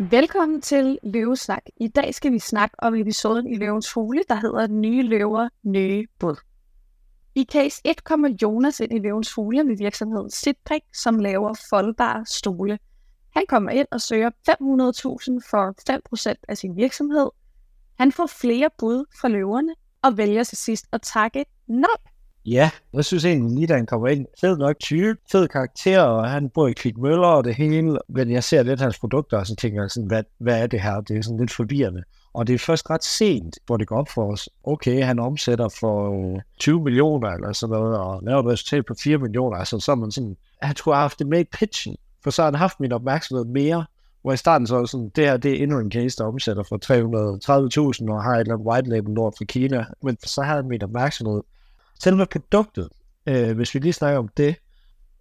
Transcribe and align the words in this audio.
Velkommen 0.00 0.60
til 0.60 0.98
Løvesnak. 1.02 1.62
I 1.76 1.88
dag 1.88 2.14
skal 2.14 2.32
vi 2.32 2.38
snakke 2.38 2.76
om 2.78 2.94
episoden 2.94 3.46
i 3.46 3.56
Løvens 3.56 3.92
Hule, 3.92 4.22
der 4.28 4.34
hedder 4.34 4.66
Nye 4.66 5.02
Løver, 5.02 5.48
Nye 5.62 6.06
Bud. 6.18 6.36
I 7.34 7.46
case 7.52 7.82
1 7.84 8.04
kommer 8.04 8.28
Jonas 8.42 8.80
ind 8.80 8.92
i 8.92 8.98
Løvens 8.98 9.32
Hule 9.32 9.64
med 9.64 9.76
virksomheden 9.76 10.30
Sitprik, 10.30 10.82
som 10.94 11.18
laver 11.18 11.54
foldbare 11.70 12.26
stole. 12.26 12.78
Han 13.30 13.44
kommer 13.48 13.70
ind 13.70 13.86
og 13.90 14.00
søger 14.00 14.30
500.000 14.30 14.56
for 15.50 15.92
5% 16.32 16.34
af 16.48 16.58
sin 16.58 16.76
virksomhed. 16.76 17.30
Han 17.98 18.12
får 18.12 18.26
flere 18.26 18.70
bud 18.78 19.04
fra 19.20 19.28
løverne 19.28 19.74
og 20.02 20.16
vælger 20.16 20.44
til 20.44 20.58
sidst 20.58 20.86
at 20.92 21.02
takke 21.02 21.44
nej. 21.66 22.09
Ja, 22.46 22.70
jeg 22.92 23.04
synes 23.04 23.24
egentlig 23.24 23.54
lige, 23.54 23.66
da 23.66 23.74
han 23.74 23.86
kommer 23.86 24.08
ind, 24.08 24.26
fed 24.40 24.58
nok 24.58 24.78
type, 24.78 25.16
fed 25.32 25.48
karakter, 25.48 26.00
og 26.00 26.30
han 26.30 26.50
bor 26.50 26.68
i 26.68 26.72
Klik 26.72 26.98
Møller 26.98 27.26
og 27.26 27.44
det 27.44 27.54
hele, 27.54 27.98
men 28.08 28.30
jeg 28.30 28.44
ser 28.44 28.62
lidt 28.62 28.80
hans 28.80 28.98
produkter, 28.98 29.38
og 29.38 29.46
så 29.46 29.56
tænker 29.56 29.82
jeg 29.82 29.90
sådan, 29.90 30.06
hvad, 30.06 30.22
hvad 30.38 30.62
er 30.62 30.66
det 30.66 30.80
her? 30.80 31.00
Det 31.00 31.18
er 31.18 31.22
sådan 31.22 31.38
lidt 31.40 31.52
forvirrende. 31.52 32.02
Og 32.34 32.46
det 32.46 32.54
er 32.54 32.58
først 32.58 32.90
ret 32.90 33.04
sent, 33.04 33.58
hvor 33.66 33.76
det 33.76 33.88
går 33.88 33.98
op 33.98 34.08
for 34.08 34.32
os. 34.32 34.48
Okay, 34.64 35.04
han 35.04 35.18
omsætter 35.18 35.68
for 35.80 36.12
øh, 36.34 36.40
20 36.58 36.82
millioner 36.82 37.28
eller 37.28 37.52
sådan 37.52 37.76
noget, 37.76 37.98
og 37.98 38.22
laver 38.22 38.40
et 38.40 38.46
resultat 38.46 38.86
på 38.86 38.94
4 39.02 39.18
millioner. 39.18 39.56
Altså 39.56 39.80
så 39.80 39.92
er 39.92 39.96
man 39.96 40.10
sådan, 40.10 40.36
han 40.62 40.74
tror, 40.74 40.92
jeg 40.92 40.96
har 40.96 41.02
haft 41.02 41.18
det 41.18 41.26
med 41.26 41.40
i 41.40 41.44
pitchen, 41.44 41.96
for 42.22 42.30
så 42.30 42.42
har 42.42 42.50
han 42.50 42.58
haft 42.58 42.80
min 42.80 42.92
opmærksomhed 42.92 43.44
mere. 43.44 43.84
Hvor 44.22 44.32
i 44.32 44.36
starten 44.36 44.66
så 44.66 44.76
var 44.76 44.84
sådan, 44.84 45.10
det 45.16 45.24
her 45.24 45.36
det 45.36 45.50
er 45.50 45.62
endnu 45.62 45.78
en 45.78 45.92
case, 45.92 46.16
der 46.16 46.24
omsætter 46.24 46.62
for 46.62 46.76
330.000 48.06 48.12
og 48.12 48.22
har 48.22 48.34
et 48.34 48.40
eller 48.40 48.54
andet 48.54 48.66
white 48.66 48.88
label 48.88 49.14
lort 49.14 49.34
fra 49.38 49.44
Kina. 49.44 49.84
Men 50.02 50.16
så 50.24 50.42
har 50.42 50.56
han 50.56 50.68
min 50.68 50.82
opmærksomhed 50.82 51.42
Selve 52.02 52.26
produktet, 52.26 52.88
øh, 53.26 53.56
hvis 53.56 53.74
vi 53.74 53.78
lige 53.78 53.92
snakker 53.92 54.18
om 54.18 54.28
det, 54.36 54.56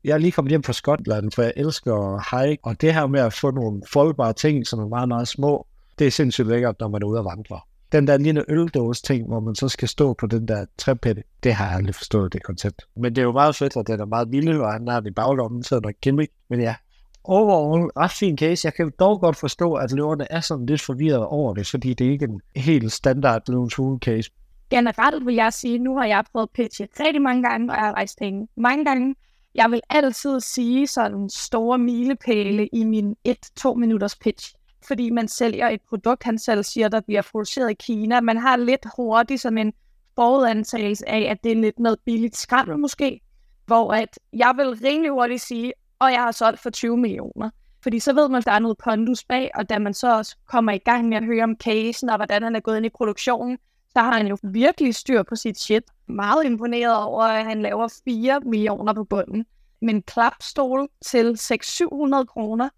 jeg 0.03 0.13
er 0.13 0.17
lige 0.17 0.31
kommet 0.31 0.49
hjem 0.49 0.63
fra 0.63 0.73
Skotland, 0.73 1.31
for 1.31 1.41
jeg 1.41 1.53
elsker 1.55 2.37
hike, 2.37 2.59
og 2.63 2.81
det 2.81 2.93
her 2.93 3.07
med 3.07 3.19
at 3.19 3.33
få 3.33 3.51
nogle 3.51 3.81
foldbare 3.93 4.33
ting, 4.33 4.67
som 4.67 4.79
er 4.79 4.87
meget, 4.87 5.07
meget 5.07 5.27
små, 5.27 5.67
det 5.99 6.07
er 6.07 6.11
sindssygt 6.11 6.47
lækkert, 6.47 6.75
når 6.79 6.87
man 6.87 7.01
er 7.03 7.07
ude 7.07 7.19
og 7.19 7.25
vandre. 7.25 7.59
Den 7.91 8.07
der 8.07 8.17
lille 8.17 8.45
øldåse 8.47 9.03
ting, 9.03 9.27
hvor 9.27 9.39
man 9.39 9.55
så 9.55 9.69
skal 9.69 9.87
stå 9.87 10.13
på 10.13 10.27
den 10.27 10.47
der 10.47 10.65
trepætte, 10.77 11.23
det 11.43 11.53
har 11.53 11.65
jeg 11.65 11.75
aldrig 11.75 11.95
forstået, 11.95 12.33
det 12.33 12.43
koncept. 12.43 12.81
Men 12.95 13.15
det 13.15 13.21
er 13.21 13.25
jo 13.25 13.31
meget 13.31 13.55
fedt, 13.55 13.77
at 13.77 13.87
den 13.87 13.99
er 13.99 14.05
meget 14.05 14.27
lille, 14.31 14.63
og 14.63 14.73
han 14.73 14.87
har 14.87 14.99
den 14.99 15.09
i 15.09 15.13
baglommen, 15.13 15.63
så 15.63 15.75
er 15.75 15.79
der 15.79 15.91
gimmick. 16.01 16.31
Men 16.49 16.61
ja, 16.61 16.75
overall 17.23 17.91
ret 17.97 18.11
fin 18.11 18.37
case. 18.37 18.65
Jeg 18.65 18.73
kan 18.73 18.91
dog 18.99 19.19
godt 19.19 19.35
forstå, 19.35 19.73
at 19.73 19.91
løverne 19.91 20.31
er 20.31 20.39
sådan 20.39 20.65
lidt 20.65 20.81
forvirret 20.81 21.25
over 21.25 21.53
det, 21.53 21.67
fordi 21.67 21.93
det 21.93 22.07
er 22.07 22.11
ikke 22.11 22.25
en 22.25 22.41
helt 22.55 22.91
standard 22.91 23.41
løvens 23.47 24.01
case 24.03 24.31
generelt 24.69 25.25
vil 25.25 25.35
jeg 25.35 25.53
sige, 25.53 25.79
nu 25.79 25.97
har 25.97 26.05
jeg 26.05 26.23
prøvet 26.31 26.47
at 26.47 26.51
pitche 26.53 26.87
rigtig 26.99 27.21
mange 27.21 27.43
gange, 27.49 27.71
og 27.71 27.77
jeg 27.77 27.85
har 27.85 27.93
rejst 27.93 28.17
penge 28.17 28.47
mange 28.57 28.85
gange. 28.85 29.15
Jeg 29.55 29.71
vil 29.71 29.81
altid 29.89 30.39
sige 30.39 30.87
sådan 30.87 31.29
store 31.29 31.77
milepæle 31.77 32.67
i 32.67 32.83
min 32.83 33.15
1-2 33.27 33.73
minutters 33.73 34.15
pitch, 34.15 34.53
fordi 34.87 35.09
man 35.09 35.27
sælger 35.27 35.67
et 35.67 35.81
produkt, 35.89 36.23
han 36.23 36.37
selv 36.37 36.63
siger, 36.63 36.87
der 36.87 37.01
bliver 37.01 37.21
produceret 37.31 37.71
i 37.71 37.73
Kina. 37.73 38.21
Man 38.21 38.37
har 38.37 38.57
lidt 38.57 38.85
hurtigt 38.97 39.41
som 39.41 39.57
en 39.57 39.73
forudantagelse 40.15 41.09
af, 41.09 41.21
at 41.31 41.43
det 41.43 41.51
er 41.51 41.55
lidt 41.55 41.79
noget 41.79 41.99
billigt 42.05 42.37
skrammel 42.37 42.77
måske, 42.77 43.21
hvor 43.65 43.93
at 43.93 44.19
jeg 44.33 44.53
vil 44.57 44.69
rimelig 44.69 45.11
hurtigt 45.11 45.41
sige, 45.41 45.73
og 45.99 46.11
jeg 46.11 46.19
har 46.19 46.31
solgt 46.31 46.59
for 46.59 46.69
20 46.69 46.97
millioner. 46.97 47.49
Fordi 47.83 47.99
så 47.99 48.13
ved 48.13 48.29
man, 48.29 48.37
at 48.37 48.45
der 48.45 48.51
er 48.51 48.59
noget 48.59 48.77
pondus 48.77 49.23
bag, 49.23 49.51
og 49.55 49.69
da 49.69 49.79
man 49.79 49.93
så 49.93 50.17
også 50.17 50.37
kommer 50.47 50.71
i 50.71 50.77
gang 50.77 51.09
med 51.09 51.17
at 51.17 51.25
høre 51.25 51.43
om 51.43 51.55
casen, 51.63 52.09
og 52.09 52.15
hvordan 52.15 52.43
han 52.43 52.55
er 52.55 52.59
gået 52.59 52.77
ind 52.77 52.85
i 52.85 52.89
produktionen, 52.89 53.57
så 53.93 53.99
har 53.99 54.17
han 54.17 54.27
jo 54.27 54.37
virkelig 54.43 54.95
styr 54.95 55.23
på 55.23 55.35
sit 55.35 55.59
shit. 55.59 55.83
Meget 56.07 56.45
imponeret 56.45 57.03
over, 57.03 57.23
at 57.23 57.45
han 57.45 57.61
laver 57.61 57.87
4 58.05 58.39
millioner 58.45 58.93
på 58.93 59.03
bunden. 59.03 59.45
Men 59.81 60.01
klapstol 60.01 60.89
til 61.05 61.31
600-700 61.31 62.25
kroner, 62.25 62.69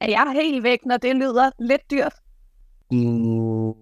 er 0.00 0.08
jeg 0.08 0.32
helt 0.34 0.62
væk, 0.62 0.78
når 0.84 0.96
det 0.96 1.16
lyder 1.16 1.50
lidt 1.58 1.90
dyrt. 1.90 2.14
Mm, 2.90 3.72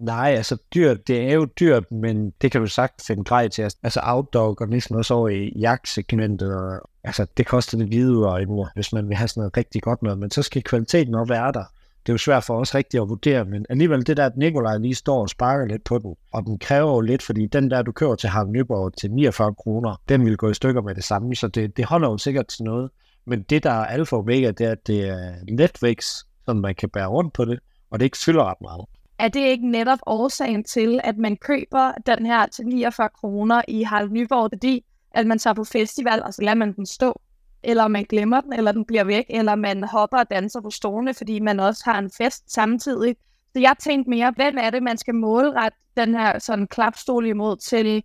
nej, 0.00 0.34
altså 0.36 0.56
dyrt, 0.74 1.08
det 1.08 1.20
er 1.30 1.34
jo 1.34 1.44
dyrt, 1.44 1.92
men 1.92 2.30
det 2.30 2.52
kan 2.52 2.60
du 2.60 2.66
sagt 2.66 3.02
finde 3.06 3.24
grej 3.24 3.48
til. 3.48 3.62
Altså 3.62 4.00
outdog 4.02 4.60
og 4.60 4.68
næsten 4.68 4.96
også 4.96 5.14
over 5.14 5.28
i 5.28 5.52
jagtsegmentet. 5.58 6.80
Altså 7.04 7.26
det 7.36 7.46
koster 7.46 7.78
det 7.78 7.86
hvide 7.86 8.28
og 8.28 8.68
hvis 8.74 8.92
man 8.92 9.08
vil 9.08 9.16
have 9.16 9.28
sådan 9.28 9.40
noget 9.40 9.56
rigtig 9.56 9.82
godt 9.82 10.02
noget, 10.02 10.18
men 10.18 10.30
så 10.30 10.42
skal 10.42 10.62
kvaliteten 10.62 11.14
også 11.14 11.32
være 11.32 11.52
der 11.52 11.64
det 12.06 12.12
er 12.12 12.14
jo 12.14 12.18
svært 12.18 12.44
for 12.44 12.60
os 12.60 12.74
rigtigt 12.74 13.00
at 13.02 13.08
vurdere, 13.08 13.44
men 13.44 13.66
alligevel 13.70 14.06
det 14.06 14.16
der, 14.16 14.26
at 14.26 14.36
Nikolaj 14.36 14.78
lige 14.78 14.94
står 14.94 15.20
og 15.20 15.28
sparker 15.28 15.66
lidt 15.66 15.84
på 15.84 15.98
den, 15.98 16.14
og 16.32 16.46
den 16.46 16.58
kræver 16.58 16.94
jo 16.94 17.00
lidt, 17.00 17.22
fordi 17.22 17.46
den 17.46 17.70
der, 17.70 17.82
du 17.82 17.92
kører 17.92 18.14
til 18.14 18.28
Harald 18.28 18.50
Nyborg 18.50 18.92
til 18.96 19.10
49 19.10 19.54
kroner, 19.54 20.00
den 20.08 20.24
vil 20.24 20.36
gå 20.36 20.50
i 20.50 20.54
stykker 20.54 20.82
med 20.82 20.94
det 20.94 21.04
samme, 21.04 21.34
så 21.34 21.48
det, 21.48 21.76
det 21.76 21.84
holder 21.84 22.08
jo 22.08 22.18
sikkert 22.18 22.46
til 22.46 22.64
noget. 22.64 22.90
Men 23.26 23.42
det, 23.42 23.62
der 23.62 23.70
er 23.70 23.86
alfa 23.86 24.16
og 24.16 24.22
omega, 24.22 24.50
det 24.50 24.66
er, 24.66 24.72
at 24.72 24.86
det 24.86 25.08
er 25.08 25.32
letvækst, 25.48 26.26
så 26.44 26.52
man 26.52 26.74
kan 26.74 26.88
bære 26.88 27.06
rundt 27.06 27.32
på 27.32 27.44
det, 27.44 27.58
og 27.90 28.00
det 28.00 28.04
ikke 28.04 28.18
fylder 28.18 28.44
ret 28.44 28.60
meget. 28.60 28.84
Er 29.18 29.28
det 29.28 29.40
ikke 29.40 29.70
netop 29.70 29.98
årsagen 30.06 30.64
til, 30.64 31.00
at 31.04 31.16
man 31.16 31.36
køber 31.36 31.92
den 32.06 32.26
her 32.26 32.46
til 32.46 32.66
49 32.66 33.08
kroner 33.08 33.62
i 33.68 33.82
Harald 33.82 34.10
Nyborg, 34.10 34.50
fordi 34.52 34.84
at 35.10 35.26
man 35.26 35.38
tager 35.38 35.54
på 35.54 35.64
festival, 35.64 36.22
og 36.22 36.34
så 36.34 36.42
lader 36.42 36.54
man 36.54 36.72
den 36.72 36.86
stå? 36.86 37.20
Eller 37.64 37.88
man 37.88 38.04
glemmer 38.04 38.40
den, 38.40 38.52
eller 38.52 38.72
den 38.72 38.84
bliver 38.84 39.04
væk, 39.04 39.24
eller 39.28 39.54
man 39.54 39.84
hopper 39.84 40.18
og 40.18 40.30
danser 40.30 40.60
på 40.60 40.70
stolene, 40.70 41.14
fordi 41.14 41.40
man 41.40 41.60
også 41.60 41.82
har 41.84 41.98
en 41.98 42.10
fest 42.18 42.52
samtidig. 42.52 43.16
Så 43.52 43.60
jeg 43.60 43.74
tænkte 43.80 44.10
mere, 44.10 44.32
hvem 44.36 44.54
er 44.58 44.70
det, 44.70 44.82
man 44.82 44.98
skal 44.98 45.14
målrette 45.14 45.78
den 45.96 46.14
her 46.14 46.38
sådan 46.38 46.66
klapstol 46.66 47.26
imod 47.26 47.56
til 47.56 48.02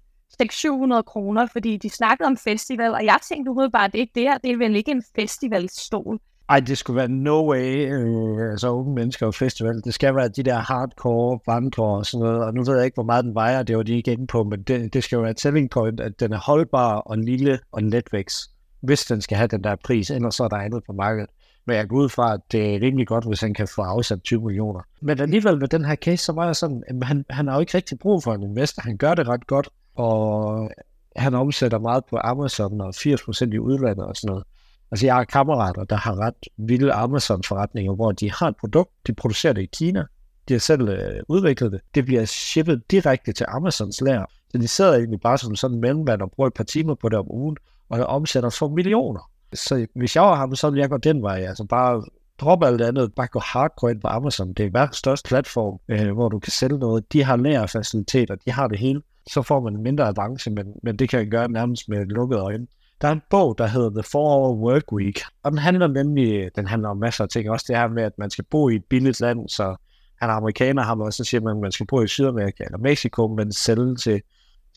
600-700 0.97 1.01
kroner, 1.01 1.47
fordi 1.51 1.77
de 1.77 1.89
snakkede 1.89 2.27
om 2.27 2.37
festival, 2.37 2.91
og 2.91 3.05
jeg 3.05 3.17
tænkte 3.29 3.51
umiddelbart, 3.51 3.91
det 3.91 3.99
ikke 3.99 4.11
det 4.15 4.23
her, 4.23 4.37
det 4.37 4.51
er 4.51 4.57
vel 4.57 4.75
ikke 4.75 4.91
en 4.91 5.03
festivalstol. 5.15 6.19
Ej, 6.49 6.59
det 6.59 6.77
skulle 6.77 6.97
være 6.97 7.07
no 7.07 7.51
way, 7.51 7.93
øh, 7.93 8.51
altså 8.51 8.69
unge 8.69 8.93
mennesker 8.93 9.25
og 9.25 9.35
festival. 9.35 9.81
Det 9.81 9.93
skal 9.93 10.15
være 10.15 10.27
de 10.27 10.43
der 10.43 10.57
hardcore 10.57 11.39
bandcore 11.45 11.97
og 11.97 12.05
sådan 12.05 12.25
noget, 12.25 12.43
og 12.43 12.53
nu 12.53 12.63
ved 12.63 12.75
jeg 12.75 12.85
ikke, 12.85 12.95
hvor 12.95 13.03
meget 13.03 13.25
den 13.25 13.35
vejer, 13.35 13.63
det 13.63 13.77
var 13.77 13.83
de 13.83 13.97
ikke 13.97 14.11
inde 14.11 14.27
på, 14.27 14.43
men 14.43 14.63
det, 14.63 14.93
det 14.93 15.03
skal 15.03 15.15
jo 15.15 15.21
være 15.21 15.31
et 15.31 15.39
selling 15.39 15.69
point, 15.69 15.99
at 15.99 16.19
den 16.19 16.33
er 16.33 16.39
holdbar 16.39 16.95
og 16.95 17.17
lille 17.17 17.59
og 17.71 17.83
letvækst 17.83 18.51
hvis 18.81 19.05
den 19.05 19.21
skal 19.21 19.37
have 19.37 19.47
den 19.47 19.63
der 19.63 19.75
pris, 19.83 20.09
ellers 20.09 20.35
så 20.35 20.43
er 20.43 20.47
der 20.47 20.57
andet 20.57 20.83
på 20.83 20.93
markedet. 20.93 21.29
Men 21.65 21.75
jeg 21.75 21.87
går 21.87 21.97
ud 21.97 22.09
fra, 22.09 22.33
at 22.33 22.39
det 22.51 22.75
er 22.75 22.81
rimelig 22.81 23.07
godt, 23.07 23.25
hvis 23.25 23.41
han 23.41 23.53
kan 23.53 23.67
få 23.67 23.81
afsat 23.81 24.23
20 24.23 24.41
millioner. 24.41 24.81
Men 25.01 25.19
alligevel 25.19 25.59
med 25.59 25.67
den 25.67 25.85
her 25.85 25.95
case, 25.95 26.25
så 26.25 26.31
var 26.31 26.45
jeg 26.45 26.55
sådan, 26.55 26.83
at 26.87 27.07
han, 27.07 27.25
han 27.29 27.47
har 27.47 27.53
jo 27.53 27.59
ikke 27.59 27.77
rigtig 27.77 27.99
brug 27.99 28.23
for 28.23 28.33
en 28.33 28.43
investor. 28.43 28.81
Han 28.81 28.97
gør 28.97 29.13
det 29.13 29.27
ret 29.27 29.47
godt, 29.47 29.69
og 29.95 30.71
han 31.15 31.33
omsætter 31.33 31.79
meget 31.79 32.03
på 32.09 32.17
Amazon 32.23 32.81
og 32.81 32.93
80% 32.97 33.51
i 33.51 33.59
udlandet 33.59 34.05
og 34.05 34.15
sådan 34.15 34.27
noget. 34.27 34.43
Altså 34.91 35.05
jeg 35.05 35.15
har 35.15 35.23
kammerater, 35.23 35.83
der 35.83 35.95
har 35.95 36.19
ret 36.19 36.47
vilde 36.57 36.93
Amazon-forretninger, 36.93 37.95
hvor 37.95 38.11
de 38.11 38.31
har 38.31 38.47
et 38.47 38.55
produkt, 38.59 38.91
de 39.07 39.13
producerer 39.13 39.53
det 39.53 39.61
i 39.61 39.69
Kina, 39.73 40.05
de 40.47 40.53
har 40.53 40.59
selv 40.59 40.89
øh, 40.89 41.21
udviklet 41.27 41.71
det, 41.71 41.81
det 41.95 42.05
bliver 42.05 42.25
shippet 42.25 42.91
direkte 42.91 43.31
til 43.31 43.45
Amazons 43.49 44.01
lager. 44.01 44.25
Så 44.49 44.57
de 44.57 44.67
sidder 44.67 44.93
egentlig 44.93 45.21
bare 45.21 45.37
som 45.37 45.55
sådan 45.55 45.75
en 45.75 45.81
mellemmand 45.81 46.21
og 46.21 46.31
bruger 46.31 46.47
et 46.47 46.53
par 46.53 46.63
timer 46.63 46.95
på 46.95 47.09
det 47.09 47.17
om 47.17 47.31
ugen, 47.31 47.57
og 47.89 48.05
omsætter 48.05 48.49
for 48.49 48.67
millioner. 48.67 49.31
Så 49.53 49.87
hvis 49.95 50.15
jeg 50.15 50.23
var 50.23 50.35
ham, 50.35 50.55
så 50.55 50.69
ville 50.69 50.81
jeg 50.81 50.89
gå 50.89 50.97
den 50.97 51.21
vej. 51.21 51.39
Altså 51.39 51.63
bare 51.63 52.03
droppe 52.39 52.67
alt 52.67 52.81
andet, 52.81 53.13
bare 53.15 53.27
gå 53.27 53.39
hardcore 53.39 53.91
ind 53.91 54.01
på 54.01 54.07
Amazon. 54.07 54.53
Det 54.53 54.65
er 54.65 54.69
verdens 54.73 54.97
største 54.97 55.27
platform, 55.27 55.79
øh, 55.89 56.11
hvor 56.11 56.29
du 56.29 56.39
kan 56.39 56.51
sælge 56.51 56.77
noget. 56.77 57.13
De 57.13 57.23
har 57.23 57.35
lærerfaciliteter, 57.35 58.35
de 58.35 58.51
har 58.51 58.67
det 58.67 58.79
hele. 58.79 59.01
Så 59.27 59.41
får 59.41 59.59
man 59.59 59.75
en 59.75 59.83
mindre 59.83 60.07
avance, 60.07 60.51
men, 60.51 60.73
men 60.83 60.95
det 60.95 61.09
kan 61.09 61.19
jeg 61.19 61.27
gøre 61.27 61.51
nærmest 61.51 61.89
med 61.89 62.05
lukkede 62.05 62.41
øjne. 62.41 62.67
Der 63.01 63.07
er 63.07 63.11
en 63.11 63.21
bog, 63.29 63.57
der 63.57 63.67
hedder 63.67 63.89
The 63.89 63.99
4-Hour 63.99 64.55
Work 64.55 64.91
Week, 64.93 65.19
og 65.43 65.51
den 65.51 65.59
handler 65.59 65.87
nemlig, 65.87 66.49
den 66.55 66.67
handler 66.67 66.89
om 66.89 66.97
masser 66.97 67.23
af 67.23 67.29
ting. 67.29 67.49
Også 67.49 67.65
det 67.67 67.77
her 67.77 67.87
med, 67.87 68.03
at 68.03 68.17
man 68.17 68.29
skal 68.29 68.45
bo 68.51 68.69
i 68.69 68.75
et 68.75 68.85
billigt 68.85 69.21
land, 69.21 69.49
så 69.49 69.75
han 70.21 70.29
er 70.29 70.33
amerikaner, 70.33 70.83
har 70.83 70.95
man 70.95 71.05
også 71.05 71.23
siger, 71.23 71.41
man, 71.41 71.55
at 71.55 71.61
man 71.61 71.71
skal 71.71 71.85
bo 71.85 72.01
i 72.01 72.07
Sydamerika 72.07 72.63
eller 72.63 72.77
Mexico, 72.77 73.27
men 73.27 73.53
sælge 73.53 73.95
til 73.95 74.21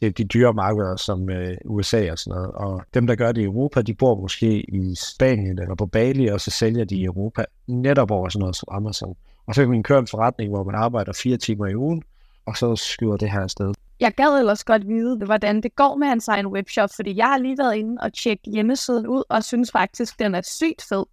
det 0.03 0.19
de 0.19 0.25
dyre 0.25 0.53
markeder 0.53 0.97
som 0.97 1.31
øh, 1.31 1.57
USA 1.65 2.13
og 2.13 2.19
sådan 2.19 2.39
noget. 2.39 2.51
Og 2.51 2.83
dem, 2.95 3.07
der 3.07 3.15
gør 3.15 3.33
det 3.33 3.41
i 3.41 3.45
Europa, 3.45 3.83
de 3.83 3.95
bor 3.95 4.21
måske 4.21 4.61
i 4.61 4.95
Spanien 4.95 5.59
eller 5.59 5.75
på 5.75 5.87
Bali, 5.87 6.27
og 6.27 6.41
så 6.41 6.51
sælger 6.51 6.85
de 6.85 6.97
i 6.97 7.05
Europa 7.05 7.45
netop 7.67 8.11
over 8.11 8.29
sådan 8.29 8.41
noget 8.41 8.57
som 8.57 8.69
Amazon. 8.71 9.17
Og 9.47 9.55
så 9.55 9.63
kan 9.63 9.71
man 9.71 9.83
køre 9.83 9.99
en 9.99 10.07
forretning, 10.07 10.51
hvor 10.51 10.65
man 10.65 10.75
arbejder 10.75 11.13
fire 11.13 11.37
timer 11.37 11.67
i 11.67 11.77
ugen, 11.77 12.03
og 12.47 12.57
så 12.57 12.77
skyder 12.77 13.17
det 13.17 13.31
her 13.31 13.41
afsted. 13.41 13.75
Jeg 14.01 14.13
gad 14.15 14.39
ellers 14.39 14.65
godt 14.65 14.89
vide, 14.89 15.17
hvordan 15.25 15.61
det 15.61 15.77
går 15.77 15.97
med 15.97 16.07
hans 16.09 16.29
egen 16.29 16.47
webshop, 16.47 16.91
fordi 16.97 17.17
jeg 17.17 17.27
har 17.27 17.39
lige 17.39 17.59
været 17.59 17.77
inde 17.77 17.97
og 18.03 18.13
tjekke 18.13 18.51
hjemmesiden 18.51 19.07
ud, 19.07 19.23
og 19.29 19.45
synes 19.45 19.73
faktisk, 19.73 20.19
den 20.19 20.35
er 20.35 20.41
sygt 20.43 20.83
fed. 20.89 21.05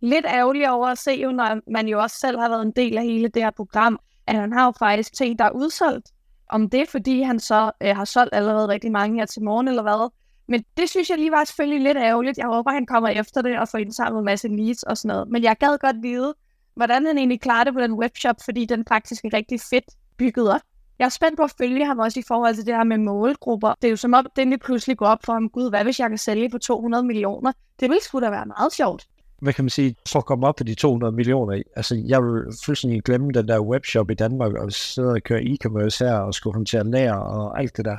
Lidt 0.00 0.26
ærgerlig 0.28 0.70
over 0.70 0.88
at 0.88 0.98
se, 0.98 1.10
jo, 1.10 1.30
når 1.30 1.60
man 1.70 1.88
jo 1.88 2.00
også 2.00 2.16
selv 2.18 2.38
har 2.38 2.48
været 2.48 2.62
en 2.62 2.72
del 2.76 2.98
af 2.98 3.04
hele 3.04 3.28
det 3.28 3.42
her 3.42 3.50
program, 3.50 3.98
at 4.26 4.34
han 4.34 4.52
har 4.52 4.64
jo 4.64 4.72
faktisk 4.78 5.12
ting, 5.12 5.38
der 5.38 5.44
er 5.44 5.50
udsolgt. 5.50 6.10
Om 6.52 6.70
det 6.70 6.80
er, 6.80 6.86
fordi 6.86 7.22
han 7.22 7.40
så 7.40 7.70
øh, 7.82 7.96
har 7.96 8.04
solgt 8.04 8.34
allerede 8.34 8.68
rigtig 8.68 8.92
mange 8.92 9.18
her 9.18 9.26
til 9.26 9.42
morgen, 9.42 9.68
eller 9.68 9.82
hvad. 9.82 10.10
Men 10.48 10.64
det 10.76 10.90
synes 10.90 11.10
jeg 11.10 11.18
lige 11.18 11.30
var 11.30 11.44
selvfølgelig 11.44 11.80
lidt 11.80 11.98
ærgerligt. 11.98 12.38
Jeg 12.38 12.46
håber, 12.46 12.70
han 12.70 12.86
kommer 12.86 13.08
efter 13.08 13.42
det 13.42 13.58
og 13.58 13.68
får 13.68 13.78
indsamlet 13.78 14.18
en 14.18 14.24
masse 14.24 14.48
leads 14.48 14.82
og 14.82 14.98
sådan 14.98 15.08
noget. 15.08 15.28
Men 15.28 15.42
jeg 15.42 15.56
gad 15.60 15.78
godt 15.78 16.02
vide, 16.02 16.34
hvordan 16.74 17.06
han 17.06 17.18
egentlig 17.18 17.40
klarer 17.40 17.64
det 17.64 17.74
på 17.74 17.80
den 17.80 17.92
webshop, 17.92 18.36
fordi 18.44 18.64
den 18.64 18.84
faktisk 18.88 19.24
er 19.24 19.32
rigtig 19.32 19.60
fedt 19.60 19.84
bygget 20.16 20.54
op. 20.54 20.60
Jeg 20.98 21.04
er 21.04 21.08
spændt 21.08 21.36
på 21.36 21.42
at 21.42 21.54
følge 21.58 21.86
ham 21.86 21.98
også 21.98 22.20
i 22.20 22.22
forhold 22.28 22.54
til 22.54 22.66
det 22.66 22.76
her 22.76 22.84
med 22.84 22.98
målgrupper. 22.98 23.74
Det 23.82 23.88
er 23.88 23.90
jo 23.90 23.96
som 23.96 24.14
om, 24.14 24.26
den 24.36 24.48
lige 24.48 24.58
pludselig 24.58 24.96
går 24.96 25.06
op 25.06 25.24
for 25.24 25.32
ham, 25.32 25.48
gud, 25.48 25.70
hvad 25.70 25.84
hvis 25.84 26.00
jeg 26.00 26.08
kan 26.08 26.18
sælge 26.18 26.50
på 26.50 26.58
200 26.58 27.04
millioner? 27.04 27.52
Det 27.80 27.88
ville 27.88 28.02
sgu 28.02 28.20
da 28.20 28.30
være 28.30 28.46
meget 28.46 28.72
sjovt 28.72 29.06
hvad 29.42 29.52
kan 29.52 29.64
man 29.64 29.70
sige, 29.70 29.96
for 30.08 30.18
at 30.18 30.24
komme 30.24 30.46
op 30.46 30.56
på 30.56 30.64
de 30.64 30.74
200 30.74 31.12
millioner. 31.12 31.62
Altså, 31.76 32.02
jeg 32.06 32.22
vil 32.22 32.42
fuldstændig 32.64 33.02
glemme 33.02 33.32
den 33.32 33.48
der 33.48 33.60
webshop 33.60 34.10
i 34.10 34.14
Danmark, 34.14 34.52
og 34.52 34.72
sidde 34.72 35.08
og 35.08 35.22
køre 35.22 35.42
e-commerce 35.42 36.04
her, 36.04 36.14
og 36.14 36.34
skulle 36.34 36.54
håndtere 36.54 36.90
lager 36.90 37.14
og 37.14 37.60
alt 37.60 37.76
det 37.76 37.84
der. 37.84 37.96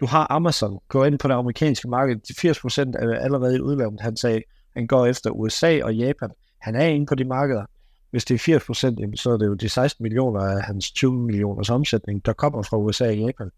Du 0.00 0.06
har 0.06 0.26
Amazon, 0.30 0.78
gå 0.88 1.04
ind 1.04 1.18
på 1.18 1.28
det 1.28 1.34
amerikanske 1.34 1.88
marked, 1.88 2.16
80% 2.30 3.04
er 3.04 3.18
allerede 3.18 3.56
i 3.56 3.60
udlandet. 3.60 4.00
Han 4.00 4.16
sagde, 4.16 4.42
han 4.76 4.86
går 4.86 5.06
efter 5.06 5.30
USA 5.30 5.84
og 5.84 5.94
Japan. 5.94 6.30
Han 6.58 6.74
er 6.74 6.86
inde 6.86 7.06
på 7.06 7.14
de 7.14 7.24
markeder. 7.24 7.64
Hvis 8.10 8.24
det 8.24 8.48
er 8.48 8.58
80%, 8.58 9.16
så 9.16 9.30
er 9.30 9.36
det 9.36 9.46
jo 9.46 9.54
de 9.54 9.68
16 9.68 10.02
millioner 10.02 10.40
af 10.40 10.62
hans 10.62 10.90
20 10.90 11.12
millioners 11.12 11.70
omsætning, 11.70 12.26
der 12.26 12.32
kommer 12.32 12.62
fra 12.62 12.76
USA 12.76 13.08
og 13.08 13.16
Japan. 13.16 13.50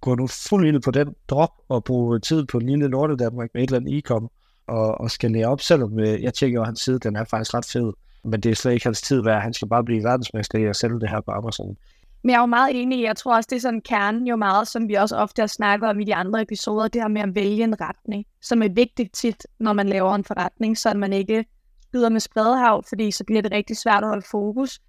Gå 0.00 0.14
du 0.14 0.26
fuld 0.26 0.66
ind 0.66 0.82
på 0.82 0.90
den, 0.90 1.14
drop 1.28 1.50
og 1.68 1.84
bruge 1.84 2.20
tid 2.20 2.44
på 2.44 2.58
lille 2.58 2.88
Norde 2.88 3.16
Danmark 3.16 3.50
med 3.54 3.62
et 3.62 3.66
eller 3.66 3.80
andet 3.80 3.98
e-com, 3.98 4.30
og, 4.66 5.00
og 5.00 5.10
lære 5.22 5.46
op, 5.46 5.60
selvom 5.60 5.98
øh, 5.98 6.22
jeg 6.22 6.34
tænker 6.34 6.60
jo, 6.60 6.64
hans 6.64 6.80
side, 6.80 6.98
den 6.98 7.16
er 7.16 7.24
faktisk 7.24 7.54
ret 7.54 7.66
fed. 7.72 7.92
Men 8.24 8.40
det 8.40 8.50
er 8.50 8.54
slet 8.54 8.72
ikke 8.72 8.86
hans 8.86 9.02
tid 9.02 9.22
værd. 9.22 9.42
Han 9.42 9.54
skal 9.54 9.68
bare 9.68 9.84
blive 9.84 10.04
verdensmester 10.04 10.58
i 10.58 10.64
at 10.64 10.76
sælge 10.76 11.00
det 11.00 11.10
her 11.10 11.20
på 11.20 11.30
Amazon. 11.30 11.76
Men 12.22 12.30
jeg 12.30 12.36
er 12.36 12.40
jo 12.40 12.46
meget 12.46 12.82
enig. 12.82 13.02
Jeg 13.02 13.16
tror 13.16 13.36
også, 13.36 13.46
det 13.50 13.56
er 13.56 13.60
sådan 13.60 13.80
kernen 13.80 14.26
jo 14.26 14.36
meget, 14.36 14.68
som 14.68 14.88
vi 14.88 14.94
også 14.94 15.16
ofte 15.16 15.42
har 15.42 15.46
snakket 15.46 15.88
om 15.88 16.00
i 16.00 16.04
de 16.04 16.14
andre 16.14 16.42
episoder, 16.42 16.88
det 16.88 17.02
her 17.02 17.08
med 17.08 17.22
at 17.22 17.34
vælge 17.34 17.64
en 17.64 17.80
retning, 17.80 18.26
som 18.42 18.62
er 18.62 18.68
vigtigt 18.68 19.14
tit, 19.14 19.46
når 19.58 19.72
man 19.72 19.88
laver 19.88 20.14
en 20.14 20.24
forretning, 20.24 20.78
så 20.78 20.94
man 20.94 21.12
ikke 21.12 21.44
skyder 21.88 22.08
med 22.08 22.20
spredehav, 22.20 22.82
fordi 22.88 23.10
så 23.10 23.24
bliver 23.24 23.42
det 23.42 23.52
rigtig 23.52 23.76
svært 23.76 24.02
at 24.02 24.08
holde 24.08 24.26
fokus. 24.30 24.80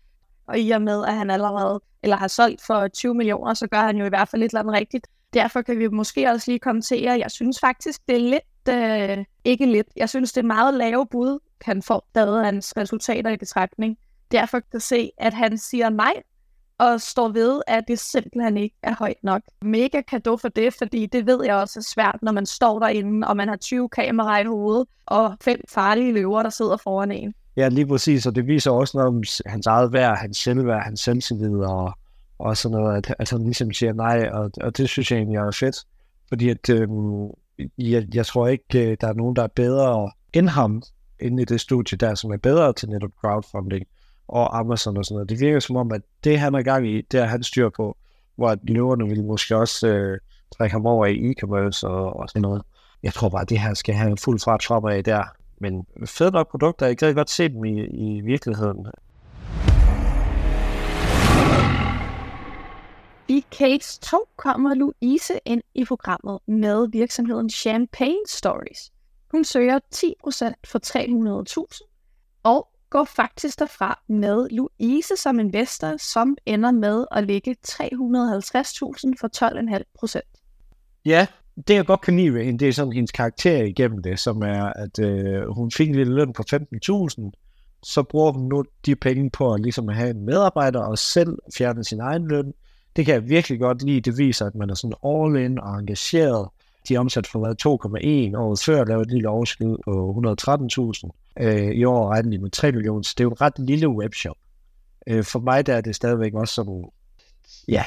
Og 0.47 0.59
i 0.59 0.71
og 0.71 0.81
med, 0.81 1.05
at 1.05 1.13
han 1.13 1.29
allerede 1.29 1.81
eller 2.03 2.17
har 2.17 2.27
solgt 2.27 2.61
for 2.67 2.87
20 2.87 3.13
millioner, 3.13 3.53
så 3.53 3.67
gør 3.67 3.81
han 3.81 3.97
jo 3.97 4.05
i 4.05 4.09
hvert 4.09 4.29
fald 4.29 4.39
lidt 4.39 4.51
eller 4.51 4.59
andet 4.59 4.75
rigtigt. 4.75 5.07
Derfor 5.33 5.61
kan 5.61 5.79
vi 5.79 5.87
måske 5.87 6.29
også 6.29 6.51
lige 6.51 6.59
kommentere, 6.59 7.19
jeg 7.19 7.31
synes 7.31 7.59
faktisk, 7.59 8.01
det 8.07 8.15
er 8.15 8.19
lidt, 8.19 8.43
øh, 8.69 9.25
ikke 9.43 9.65
lidt, 9.65 9.87
jeg 9.95 10.09
synes, 10.09 10.33
det 10.33 10.41
er 10.41 10.47
meget 10.47 10.73
lave 10.73 11.07
bud, 11.11 11.39
han 11.61 11.81
får, 11.81 12.07
da 12.15 12.25
hans 12.25 12.73
resultater 12.77 13.29
i 13.29 13.37
betragtning. 13.37 13.97
Derfor 14.31 14.59
kan 14.71 14.79
se, 14.79 15.11
at 15.17 15.33
han 15.33 15.57
siger 15.57 15.89
nej 15.89 16.13
og 16.77 17.01
står 17.01 17.29
ved, 17.29 17.61
at 17.67 17.83
det 17.87 17.99
simpelthen 17.99 18.57
ikke 18.57 18.75
er 18.83 18.95
højt 18.99 19.23
nok. 19.23 19.41
Mega 19.61 20.01
kado 20.01 20.37
for 20.37 20.47
det, 20.47 20.73
fordi 20.73 21.05
det 21.05 21.25
ved 21.25 21.43
jeg 21.45 21.55
også 21.55 21.79
er 21.79 21.83
svært, 21.93 22.19
når 22.21 22.31
man 22.31 22.45
står 22.45 22.79
derinde, 22.79 23.27
og 23.27 23.37
man 23.37 23.47
har 23.47 23.55
20 23.55 23.89
kameraer 23.89 24.43
i 24.43 24.45
hovedet, 24.45 24.87
og 25.05 25.37
fem 25.41 25.61
farlige 25.69 26.13
løver, 26.13 26.43
der 26.43 26.49
sidder 26.49 26.77
foran 26.77 27.11
en. 27.11 27.33
Ja, 27.57 27.67
lige 27.67 27.87
præcis, 27.87 28.25
og 28.25 28.35
det 28.35 28.47
viser 28.47 28.71
også 28.71 28.97
noget 28.97 29.07
om 29.07 29.23
hans 29.45 29.67
eget 29.67 29.93
værd, 29.93 30.17
hans 30.17 30.37
selvværd, 30.37 30.83
hans 30.83 30.99
selvtillid, 30.99 31.57
og, 31.57 31.93
og 32.39 32.57
sådan 32.57 32.77
noget, 32.77 32.97
at, 32.97 33.15
at 33.19 33.29
han 33.29 33.43
ligesom 33.43 33.73
siger 33.73 33.93
nej, 33.93 34.29
og, 34.33 34.51
og 34.61 34.77
det 34.77 34.89
synes 34.89 35.11
jeg 35.11 35.17
egentlig 35.17 35.37
er 35.37 35.51
fedt, 35.51 35.77
fordi 36.29 36.49
at, 36.49 36.69
øh, 36.69 36.87
jeg, 37.77 38.07
jeg 38.15 38.25
tror 38.25 38.47
ikke, 38.47 38.91
øh, 38.91 38.97
der 39.01 39.07
er 39.07 39.13
nogen, 39.13 39.35
der 39.35 39.43
er 39.43 39.47
bedre 39.47 40.11
end 40.33 40.49
ham, 40.49 40.83
inde 41.19 41.41
i 41.41 41.45
det 41.45 41.61
studie 41.61 41.97
der, 41.97 42.15
som 42.15 42.31
er 42.31 42.37
bedre 42.37 42.73
til 42.73 42.89
netop 42.89 43.11
crowdfunding 43.21 43.85
og 44.27 44.59
Amazon 44.59 44.97
og 44.97 45.05
sådan 45.05 45.15
noget. 45.15 45.29
Det 45.29 45.39
virker 45.39 45.59
som 45.59 45.75
om, 45.75 45.91
at 45.91 46.01
det 46.23 46.39
han 46.39 46.55
er 46.55 46.61
gang 46.61 46.87
i, 46.87 47.01
det 47.01 47.19
er 47.19 47.25
han 47.25 47.43
styr 47.43 47.69
på, 47.69 47.97
hvor 48.35 48.49
at 48.49 48.59
løverne 48.63 49.07
vil 49.07 49.23
måske 49.23 49.55
også 49.55 49.87
øh, 49.87 50.19
trække 50.57 50.73
ham 50.73 50.85
over 50.85 51.05
i 51.05 51.31
e-commerce 51.31 51.87
og, 51.87 52.15
og 52.15 52.29
sådan 52.29 52.41
noget. 52.41 52.61
Jeg 53.03 53.13
tror 53.13 53.29
bare, 53.29 53.41
at 53.41 53.49
det 53.49 53.59
her 53.59 53.73
skal 53.73 53.95
have 53.95 54.17
fuld 54.17 54.39
fart 54.39 54.63
frem 54.63 54.85
af 54.85 55.03
der. 55.03 55.23
Men 55.59 55.85
fedt 56.05 56.33
nok 56.33 56.51
produkter, 56.51 56.85
jeg 56.85 56.97
kan 56.97 57.15
godt 57.15 57.29
se 57.29 57.49
dem 57.49 57.65
i, 57.65 57.85
i 57.85 58.21
virkeligheden. 58.21 58.87
I 63.27 63.45
case 63.51 63.99
2 64.01 64.17
kommer 64.35 64.73
Louise 64.73 65.33
ind 65.45 65.61
i 65.75 65.85
programmet 65.85 66.39
med 66.47 66.87
virksomheden 66.91 67.49
Champagne 67.49 68.27
Stories. 68.27 68.91
Hun 69.31 69.43
søger 69.43 69.79
10% 69.95 70.53
for 70.65 70.79
300.000 71.75 72.41
og 72.43 72.67
går 72.89 73.03
faktisk 73.03 73.59
derfra 73.59 74.03
med 74.07 74.49
Louise 74.49 75.17
som 75.17 75.39
investor, 75.39 75.97
som 75.97 76.37
ender 76.45 76.71
med 76.71 77.05
at 77.11 77.23
ligge 77.23 77.55
350.000 77.67 77.77
for 79.19 79.27
12,5%. 80.17 81.01
Ja, 81.05 81.27
det 81.67 81.73
jeg 81.73 81.85
godt 81.85 82.01
kan 82.01 82.17
lide 82.17 82.33
ved 82.33 82.43
hende, 82.43 82.59
det 82.59 82.69
er 82.69 82.73
sådan 82.73 82.93
hendes 82.93 83.11
karakter 83.11 83.63
igennem 83.63 84.01
det, 84.01 84.19
som 84.19 84.41
er, 84.41 84.63
at 84.65 84.99
øh, 84.99 85.49
hun 85.49 85.71
fik 85.71 85.89
en 85.89 85.95
lille 85.95 86.15
løn 86.15 86.33
på 86.33 86.43
15.000, 86.53 87.79
så 87.83 88.03
bruger 88.03 88.31
hun 88.31 88.47
nu 88.47 88.63
de 88.85 88.95
penge 88.95 89.29
på 89.29 89.53
at 89.53 89.61
ligesom 89.61 89.87
have 89.87 90.09
en 90.09 90.25
medarbejder 90.25 90.79
og 90.79 90.97
selv 90.97 91.37
fjerne 91.57 91.83
sin 91.83 91.99
egen 91.99 92.27
løn. 92.27 92.53
Det 92.95 93.05
kan 93.05 93.13
jeg 93.13 93.29
virkelig 93.29 93.59
godt 93.59 93.83
lide. 93.83 94.01
Det 94.01 94.17
viser, 94.17 94.45
at 94.45 94.55
man 94.55 94.69
er 94.69 94.73
sådan 94.73 94.95
all 95.05 95.45
in 95.45 95.59
og 95.59 95.79
engageret. 95.79 96.49
De 96.87 96.95
er 96.95 96.99
omsat 96.99 97.27
for 97.27 97.39
2,1 98.31 98.37
året 98.37 98.59
før, 98.59 98.85
lavede 98.85 99.01
et 99.01 99.11
lille 99.11 99.29
overskud 99.29 99.77
på 99.85 100.11
113.000. 101.39 101.45
Øh, 101.45 101.71
I 101.71 101.83
år 101.83 102.09
regner 102.09 102.31
de 102.31 102.37
med 102.37 102.49
3 102.49 102.71
millioner, 102.71 103.03
så 103.03 103.13
det 103.17 103.23
er 103.23 103.25
jo 103.25 103.29
en 103.29 103.41
ret 103.41 103.59
lille 103.59 103.89
webshop. 103.89 104.37
Øh, 105.07 105.23
for 105.23 105.39
mig 105.39 105.65
der 105.65 105.75
er 105.75 105.81
det 105.81 105.95
stadigvæk 105.95 106.33
også 106.33 106.53
sådan, 106.53 106.85
ja, 107.67 107.83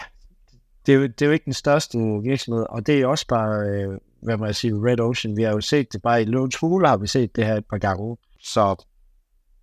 det 0.87 0.95
er, 0.95 0.99
jo, 0.99 1.03
det 1.03 1.23
er 1.23 1.27
jo 1.27 1.33
ikke 1.33 1.45
den 1.45 1.53
største 1.53 1.99
virksomhed, 2.23 2.67
og 2.69 2.87
det 2.87 3.01
er 3.01 3.07
også 3.07 3.27
bare, 3.27 3.69
øh, 3.69 3.99
hvad 4.23 4.37
man 4.37 4.55
siger, 4.55 4.87
Red 4.87 5.01
Ocean. 5.01 5.37
Vi 5.37 5.43
har 5.43 5.51
jo 5.51 5.61
set 5.61 5.93
det 5.93 6.03
bare 6.03 6.23
i 6.23 6.25
Løvens 6.25 6.57
Hule, 6.57 6.89
har 6.89 6.97
vi 6.97 7.07
set 7.07 7.37
det 7.37 7.47
her 7.47 7.57
et 7.57 7.67
par 7.67 7.79
gange. 7.79 8.17
Så 8.43 8.85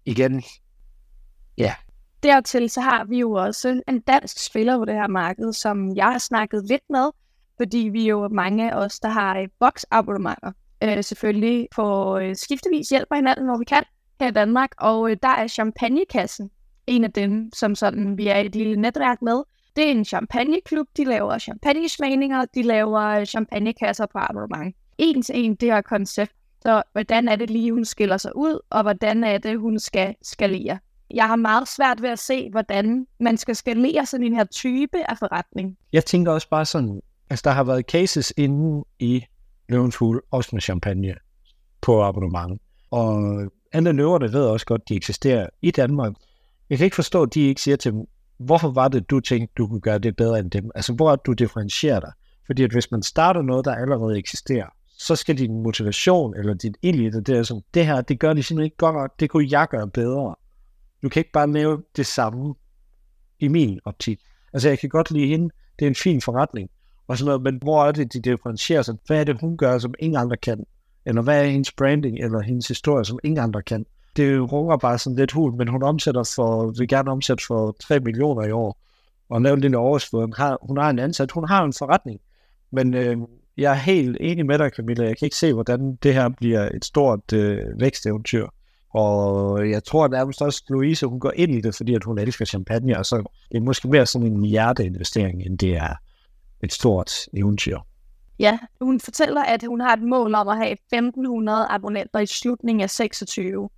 igen, 0.06 0.44
ja. 1.58 1.76
Dertil 2.24 2.70
så 2.70 2.82
har 2.82 3.06
vi 3.06 3.20
jo 3.20 3.32
også 3.32 3.82
en 3.88 4.00
dansk 4.00 4.46
spiller 4.46 4.78
på 4.78 4.86
det 4.86 4.94
her 4.94 5.08
marked, 5.08 5.54
som 5.54 5.96
jeg 5.96 6.06
har 6.06 6.18
snakket 6.18 6.66
lidt 6.70 6.84
med, 6.90 7.10
fordi 7.58 7.78
vi 7.78 8.04
er 8.04 8.10
jo 8.10 8.28
mange 8.28 8.72
af 8.72 8.78
os, 8.78 9.00
der 9.00 9.10
har 9.10 9.40
øh, 9.40 9.48
boksabonnementer 9.60 10.52
øh, 10.84 11.04
selvfølgelig 11.04 11.68
på 11.76 12.18
øh, 12.18 12.36
skiftevis 12.36 12.90
hjælper 12.90 13.16
hinanden, 13.16 13.46
hvor 13.46 13.58
vi 13.58 13.66
kan 13.66 13.84
her 14.20 14.28
i 14.28 14.32
Danmark. 14.32 14.70
Og 14.78 15.12
øh, 15.12 15.18
der 15.24 15.30
er 15.30 15.48
Champagnekassen 15.48 16.50
en 16.88 17.04
af 17.04 17.14
dem, 17.14 17.50
som 17.54 17.76
sådan 17.76 18.18
vi 18.18 18.28
er 18.28 18.38
et 18.38 18.56
lille 18.56 18.76
netværk 18.76 19.22
med. 19.22 19.44
Det 19.76 19.88
er 19.88 19.92
en 19.92 20.06
champagneklub, 20.06 20.88
de 20.98 21.04
laver 21.04 21.38
champagnesmagninger, 21.38 22.46
de 22.46 22.62
laver 22.62 23.02
øh, 23.02 23.26
champagnekasser 23.26 24.06
på 24.06 24.18
abonnement. 24.18 24.76
En 24.98 25.22
til 25.22 25.46
en 25.46 25.56
det 25.56 25.72
her 25.72 25.82
koncept. 25.82 26.32
Så 26.62 26.84
hvordan 26.92 27.28
er 27.28 27.36
det 27.36 27.50
lige, 27.50 27.72
hun 27.72 27.86
skiller 27.86 28.18
sig 28.18 28.36
ud, 28.36 28.60
og 28.70 28.82
hvordan 28.82 29.24
er 29.24 29.38
det, 29.38 29.60
hun 29.60 29.80
skal 29.80 30.16
skalere. 30.22 30.80
Jeg 31.12 31.28
har 31.28 31.36
meget 31.36 31.68
svært 31.68 32.02
ved 32.02 32.10
at 32.10 32.20
se, 32.20 32.50
hvordan 32.52 33.08
man 33.20 33.38
skal 33.38 33.56
skalere 33.56 34.06
sådan 34.06 34.26
en 34.26 34.36
her 34.36 34.44
type 34.44 35.10
af 35.10 35.18
forretning. 35.18 35.78
Jeg 35.94 36.06
tænker 36.06 36.32
også 36.32 36.50
bare 36.50 36.66
sådan, 36.66 37.02
altså 37.30 37.42
der 37.44 37.52
har 37.52 37.64
været 37.64 37.86
cases 37.86 38.34
inde 38.38 38.84
i 39.00 39.24
løvens 39.70 39.96
hul, 39.96 40.22
også 40.32 40.50
med 40.54 40.62
champagne 40.62 41.16
på 41.82 42.04
abonnement. 42.04 42.62
Og 42.92 43.16
andre 43.74 43.94
løverne 43.94 44.34
ved 44.34 44.44
også 44.44 44.66
godt, 44.66 44.82
at 44.82 44.90
de 44.90 44.96
eksisterer 44.96 45.48
i 45.62 45.72
Danmark. 45.72 46.14
Jeg 46.70 46.78
kan 46.78 46.86
ikke 46.86 46.96
forstå, 46.96 47.24
at 47.24 47.34
de 47.34 47.42
ikke 47.42 47.62
siger 47.62 47.78
til 47.78 47.92
dem, 47.92 48.06
hvorfor 48.38 48.72
var 48.72 48.88
det, 48.88 49.10
du 49.10 49.20
tænkte, 49.20 49.54
du 49.58 49.68
kunne 49.68 49.82
gøre 49.82 50.00
det 50.00 50.16
bedre 50.16 50.40
end 50.40 50.52
dem? 50.52 50.72
Altså, 50.76 50.94
hvor 50.94 51.12
er 51.12 51.16
du 51.16 51.34
differentierer 51.34 52.00
dig? 52.00 52.12
Fordi 52.46 52.64
at 52.64 52.72
hvis 52.72 52.92
man 52.92 53.04
starter 53.04 53.42
noget, 53.42 53.66
der 53.66 53.76
allerede 53.76 54.18
eksisterer, 54.18 54.68
så 54.98 55.16
skal 55.16 55.38
din 55.38 55.64
motivation 55.64 56.36
eller 56.38 56.54
dit 56.54 56.78
i 56.82 56.92
det 56.92 57.30
er 57.30 57.44
som, 57.44 57.62
det 57.74 57.86
her, 57.86 58.02
det 58.02 58.20
gør 58.20 58.34
de 58.34 58.44
simpelthen 58.44 58.66
ikke 58.66 58.78
godt 58.78 58.96
nok, 58.96 59.20
det 59.20 59.30
kunne 59.30 59.48
jeg 59.52 59.68
gøre 59.68 59.88
bedre. 59.88 60.36
Du 61.06 61.10
kan 61.10 61.20
ikke 61.20 61.32
bare 61.32 61.52
lave 61.52 61.84
det 61.96 62.06
samme 62.06 62.56
i 63.40 63.48
min 63.48 63.80
optik. 63.86 64.20
Altså, 64.54 64.70
jeg 64.70 64.80
kan 64.80 64.90
godt 64.90 65.12
lide 65.12 65.28
hende, 65.28 65.50
det 65.80 65.86
er 65.86 65.90
en 65.90 65.96
fin 65.96 66.22
forretning, 66.22 66.70
og 67.08 67.18
sådan 67.18 67.26
noget, 67.26 67.42
men 67.42 67.60
hvor 67.62 67.86
er 67.86 67.92
det, 67.92 68.14
de 68.14 68.22
differentierer 68.22 68.82
sig? 68.82 68.96
Hvad 69.08 69.20
er 69.20 69.24
det, 69.24 69.40
hun 69.42 69.58
gør, 69.58 69.78
som 69.78 69.94
ingen 70.00 70.20
andre 70.20 70.38
kan? 70.38 70.66
Eller 71.06 71.22
hvad 71.22 71.42
er 71.42 71.50
hendes 71.50 71.72
branding, 71.72 72.20
eller 72.20 72.42
hendes 72.42 72.68
historie, 72.68 73.06
som 73.06 73.20
ingen 73.24 73.40
andre 73.40 73.62
kan? 73.62 73.86
Det 74.16 74.52
runger 74.52 74.78
bare 74.78 74.98
sådan 74.98 75.16
lidt 75.16 75.32
hul, 75.32 75.54
men 75.54 75.68
hun 75.68 75.84
omsætter 75.84 76.34
for, 76.36 76.74
vil 76.78 76.88
gerne 76.88 77.12
omsætte 77.12 77.44
for 77.48 77.76
3 77.82 78.00
millioner 78.00 78.44
i 78.44 78.52
år, 78.52 78.80
og 79.30 79.42
lave 79.42 79.54
en 79.54 79.62
lille 79.62 79.78
overskud. 79.78 80.22
Hun 80.22 80.34
har, 80.34 80.58
hun 80.62 80.78
har 80.78 80.90
en 80.90 81.00
ansat, 81.00 81.32
hun 81.32 81.48
har 81.48 81.64
en 81.64 81.74
forretning. 81.74 82.20
Men 82.72 82.94
øh, 82.94 83.18
jeg 83.58 83.72
er 83.72 83.78
helt 83.78 84.18
enig 84.20 84.46
med 84.46 84.58
dig, 84.58 84.72
Camilla. 84.76 85.06
Jeg 85.06 85.18
kan 85.18 85.26
ikke 85.26 85.38
se, 85.38 85.54
hvordan 85.54 85.96
det 85.96 86.14
her 86.14 86.30
bliver 86.30 86.70
et 86.76 86.86
stort 86.86 87.34
øh, 87.34 87.80
væksteventyr. 87.80 88.48
Og 88.96 89.70
jeg 89.70 89.84
tror 89.84 90.08
nærmest 90.08 90.42
også, 90.42 90.62
at 90.66 90.70
Louise 90.70 91.06
hun 91.06 91.20
går 91.20 91.32
ind 91.36 91.52
i 91.52 91.62
det, 91.62 91.76
fordi 91.76 91.96
at 91.96 92.04
hun 92.04 92.18
elsker 92.18 92.46
champagne, 92.46 92.98
og 92.98 93.06
så 93.06 93.18
det 93.52 93.58
er 93.58 93.62
måske 93.62 93.88
mere 93.88 94.06
sådan 94.06 94.28
en 94.28 94.46
hjerteinvestering, 94.46 95.42
end 95.46 95.58
det 95.58 95.76
er 95.76 95.96
et 96.64 96.74
stort 96.74 97.12
eventyr. 97.34 97.80
Ja, 98.40 98.60
hun 98.82 99.00
fortæller, 99.00 99.44
at 99.44 99.64
hun 99.68 99.82
har 99.82 99.94
et 99.94 100.02
mål 100.02 100.36
om 100.36 100.48
at 100.48 100.58
have 100.58 100.72
1500 100.72 101.68
abonnenter 101.70 102.20
i 102.20 102.26
slutningen 102.26 102.82
af 102.82 102.90
26. 102.90 103.70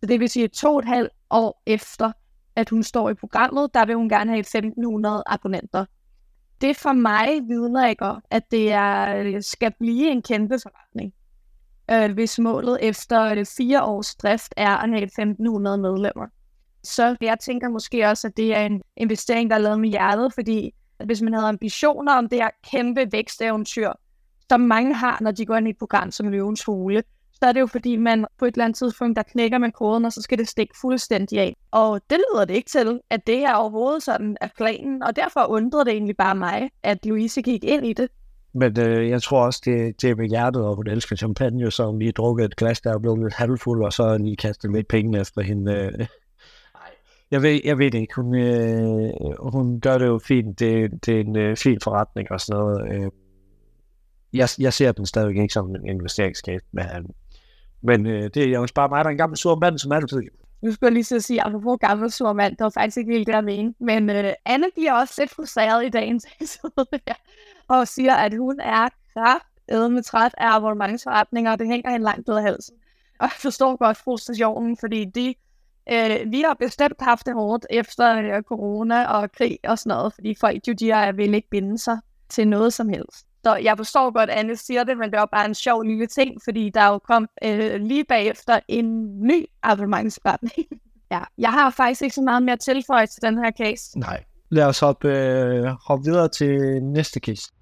Så 0.00 0.06
det 0.06 0.20
vil 0.20 0.28
sige, 0.28 0.44
at 0.44 0.52
to 0.52 0.74
og 0.74 0.78
et 0.78 0.84
halvt 0.84 1.12
år 1.30 1.62
efter, 1.66 2.12
at 2.56 2.68
hun 2.68 2.82
står 2.82 3.10
i 3.10 3.14
programmet, 3.14 3.74
der 3.74 3.86
vil 3.86 3.94
hun 3.94 4.08
gerne 4.08 4.30
have 4.30 4.40
1500 4.40 5.22
abonnenter. 5.26 5.84
Det 6.60 6.76
for 6.76 6.92
mig 6.92 7.28
vidner 7.48 7.88
ikke 7.88 8.04
om, 8.04 8.22
at 8.30 8.42
det 8.50 8.72
er, 8.72 9.16
øh, 9.16 9.42
skal 9.42 9.72
blive 9.78 10.10
en 10.10 10.22
kæmpe 10.22 10.58
forretning. 10.62 11.12
Øh, 11.90 12.12
hvis 12.12 12.38
målet 12.38 12.78
efter 12.82 13.22
øh, 13.22 13.46
fire 13.56 13.84
års 13.84 14.14
drift 14.14 14.54
er 14.56 14.76
at 14.76 14.88
have 14.88 15.02
1500 15.02 15.78
medlemmer. 15.78 16.26
Så 16.84 17.16
jeg 17.20 17.38
tænker 17.40 17.68
måske 17.68 18.06
også, 18.08 18.26
at 18.26 18.36
det 18.36 18.56
er 18.56 18.66
en 18.66 18.82
investering, 18.96 19.50
der 19.50 19.56
er 19.56 19.60
lavet 19.60 19.80
med 19.80 19.88
hjertet, 19.88 20.34
fordi 20.34 20.74
hvis 21.04 21.22
man 21.22 21.34
havde 21.34 21.48
ambitioner 21.48 22.12
om 22.12 22.28
det 22.28 22.38
her 22.38 22.50
kæmpe 22.70 23.12
væksteventyr, 23.12 23.92
som 24.50 24.60
mange 24.60 24.94
har, 24.94 25.18
når 25.20 25.30
de 25.30 25.46
går 25.46 25.56
ind 25.56 25.66
i 25.66 25.70
et 25.70 25.78
program 25.78 26.10
som 26.10 26.28
Løvens 26.28 26.64
Hule, 26.64 27.02
så 27.32 27.46
er 27.46 27.52
det 27.52 27.60
jo 27.60 27.66
fordi, 27.66 27.96
man 27.96 28.26
på 28.38 28.44
et 28.44 28.54
eller 28.54 28.64
andet 28.64 28.78
tidspunkt, 28.78 29.16
der 29.16 29.22
knækker 29.22 29.58
man 29.58 29.72
koden, 29.72 30.04
og 30.04 30.12
så 30.12 30.22
skal 30.22 30.38
det 30.38 30.48
stikke 30.48 30.74
fuldstændig 30.80 31.38
af. 31.38 31.56
Og 31.70 32.00
det 32.10 32.18
lyder 32.18 32.44
det 32.44 32.54
ikke 32.54 32.70
til, 32.70 33.00
at 33.10 33.26
det 33.26 33.44
er 33.44 33.54
overhovedet 33.54 34.02
sådan 34.02 34.36
er 34.40 34.48
planen, 34.56 35.02
og 35.02 35.16
derfor 35.16 35.46
undrede 35.46 35.84
det 35.84 35.92
egentlig 35.92 36.16
bare 36.16 36.34
mig, 36.34 36.70
at 36.82 37.06
Louise 37.06 37.42
gik 37.42 37.64
ind 37.64 37.86
i 37.86 37.92
det. 37.92 38.08
Men 38.56 38.80
øh, 38.80 39.08
jeg 39.08 39.22
tror 39.22 39.44
også, 39.44 39.62
det, 39.64 40.02
det 40.02 40.10
er 40.10 40.14
med 40.14 40.28
hjertet, 40.28 40.62
og 40.64 40.76
hun 40.76 40.86
elsker 40.86 41.16
champagne, 41.16 41.70
så 41.70 41.86
hun 41.86 41.98
lige 41.98 42.12
drukket 42.12 42.44
et 42.44 42.56
glas, 42.56 42.80
der 42.80 42.94
er 42.94 42.98
blevet 42.98 43.18
lidt 43.18 43.34
halvfuld, 43.34 43.84
og 43.84 43.92
så 43.92 44.18
lige 44.18 44.36
kastet 44.36 44.72
lidt 44.72 44.88
penge 44.88 45.20
efter 45.20 45.42
hende. 45.42 45.72
Øh. 45.72 46.06
Jeg 47.30 47.42
ved, 47.42 47.60
jeg 47.64 47.78
ved 47.78 47.90
det 47.90 47.98
ikke. 47.98 48.14
Hun, 48.14 48.34
øh, 48.34 49.12
hun 49.38 49.80
gør 49.80 49.98
det 49.98 50.06
jo 50.06 50.18
fint. 50.18 50.58
Det, 50.58 51.06
det 51.06 51.16
er 51.16 51.20
en 51.20 51.36
øh, 51.36 51.56
fin 51.56 51.78
forretning 51.82 52.30
og 52.30 52.40
sådan 52.40 52.60
noget. 52.60 52.94
Øh. 52.94 53.10
Jeg, 54.32 54.48
jeg 54.58 54.72
ser 54.72 54.92
den 54.92 55.06
stadig 55.06 55.36
ikke 55.36 55.54
som 55.54 55.70
en 55.70 55.88
investeringscase, 55.88 56.64
men, 56.72 56.86
men 57.82 58.06
øh, 58.06 58.30
det 58.34 58.36
er 58.36 58.48
jo 58.48 58.66
bare 58.74 58.88
mig, 58.88 59.04
der 59.04 59.08
er 59.08 59.12
en 59.12 59.18
gammel 59.18 59.36
sur 59.36 59.58
mand, 59.58 59.78
som 59.78 59.92
altid. 59.92 60.22
Nu 60.62 60.72
skulle 60.72 60.86
jeg 60.88 60.92
lige 60.92 61.04
så 61.04 61.20
sige, 61.20 61.42
apropos 61.42 61.78
gammel 61.80 62.10
sur 62.10 62.32
mand, 62.32 62.56
det 62.56 62.64
var 62.64 62.70
faktisk 62.70 62.96
ikke 62.96 63.12
helt 63.12 63.26
det, 63.26 63.32
jeg 63.32 63.44
mente. 63.44 63.84
Men 63.84 64.10
øh, 64.10 64.32
Anne 64.44 64.66
bliver 64.74 64.92
også 64.92 65.14
lidt 65.18 65.30
frustreret 65.30 65.86
i 65.86 65.88
dagens 65.88 66.26
episode, 66.34 67.00
ja, 67.06 67.14
og 67.68 67.88
siger, 67.88 68.14
at 68.14 68.36
hun 68.36 68.60
er 68.60 68.88
kraft 69.12 69.46
med 69.68 70.02
træt 70.02 70.34
af 70.38 70.56
abonnementsforretninger, 70.56 71.52
og 71.52 71.58
det 71.58 71.66
hænger 71.66 71.90
hende 71.90 72.04
langt 72.04 72.28
ud 72.28 72.34
af 72.34 72.42
halsen. 72.42 72.76
Og 73.18 73.24
jeg 73.24 73.30
forstår 73.38 73.76
godt 73.76 73.96
frustrationen, 73.96 74.76
fordi 74.76 75.04
de, 75.04 75.34
øh, 75.92 76.32
vi 76.32 76.40
har 76.40 76.54
bestemt 76.54 77.00
haft 77.00 77.26
det 77.26 77.34
hårdt 77.34 77.66
efter 77.70 78.36
øh, 78.36 78.42
corona 78.42 79.06
og 79.06 79.32
krig 79.32 79.58
og 79.64 79.78
sådan 79.78 79.96
noget, 79.96 80.14
fordi 80.14 80.34
folk 80.40 80.68
jo, 80.68 80.72
de 80.72 80.90
er, 80.90 81.12
vil 81.12 81.34
ikke 81.34 81.50
binde 81.50 81.78
sig 81.78 81.98
til 82.28 82.48
noget 82.48 82.72
som 82.72 82.88
helst. 82.88 83.26
Så 83.44 83.56
jeg 83.56 83.76
forstår 83.76 84.10
godt, 84.10 84.30
at 84.30 84.38
Anne 84.38 84.56
siger 84.56 84.84
det, 84.84 84.98
men 84.98 85.10
det 85.10 85.18
var 85.18 85.28
bare 85.32 85.44
en 85.44 85.54
sjov 85.54 85.82
lille 85.82 86.06
ting, 86.06 86.40
fordi 86.44 86.70
der 86.70 86.86
jo 86.86 86.98
kom 86.98 87.28
øh, 87.44 87.80
lige 87.80 88.04
bagefter 88.04 88.60
en 88.68 89.18
ny 89.26 89.46
abonnementsforretning. 89.62 90.66
ja, 91.12 91.20
jeg 91.38 91.52
har 91.52 91.70
faktisk 91.70 92.02
ikke 92.02 92.14
så 92.14 92.22
meget 92.22 92.42
mere 92.42 92.56
tilføje 92.56 93.06
til 93.06 93.22
den 93.22 93.38
her 93.38 93.50
case. 93.50 93.98
Nej. 93.98 94.24
Lad 94.50 94.64
os 94.64 94.80
hoppe, 94.80 95.08
øh, 95.08 95.64
hoppe 95.86 96.04
videre 96.04 96.28
til 96.28 96.82
næste 96.82 97.20
case. 97.20 97.52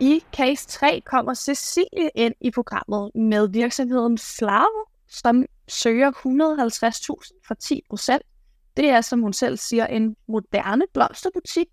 I 0.00 0.22
case 0.32 0.68
3 0.68 1.02
kommer 1.06 1.34
Cecilie 1.34 2.10
ind 2.14 2.34
i 2.40 2.50
programmet 2.50 3.10
med 3.14 3.48
virksomheden 3.48 4.18
Flavo, 4.18 4.84
som 5.08 5.44
søger 5.68 6.10
150.000 6.10 7.40
for 7.46 7.54
10 7.54 7.80
procent. 7.90 8.22
Det 8.76 8.88
er, 8.88 9.00
som 9.00 9.20
hun 9.22 9.32
selv 9.32 9.56
siger, 9.56 9.86
en 9.86 10.16
moderne 10.28 10.84
blomsterbutik, 10.94 11.66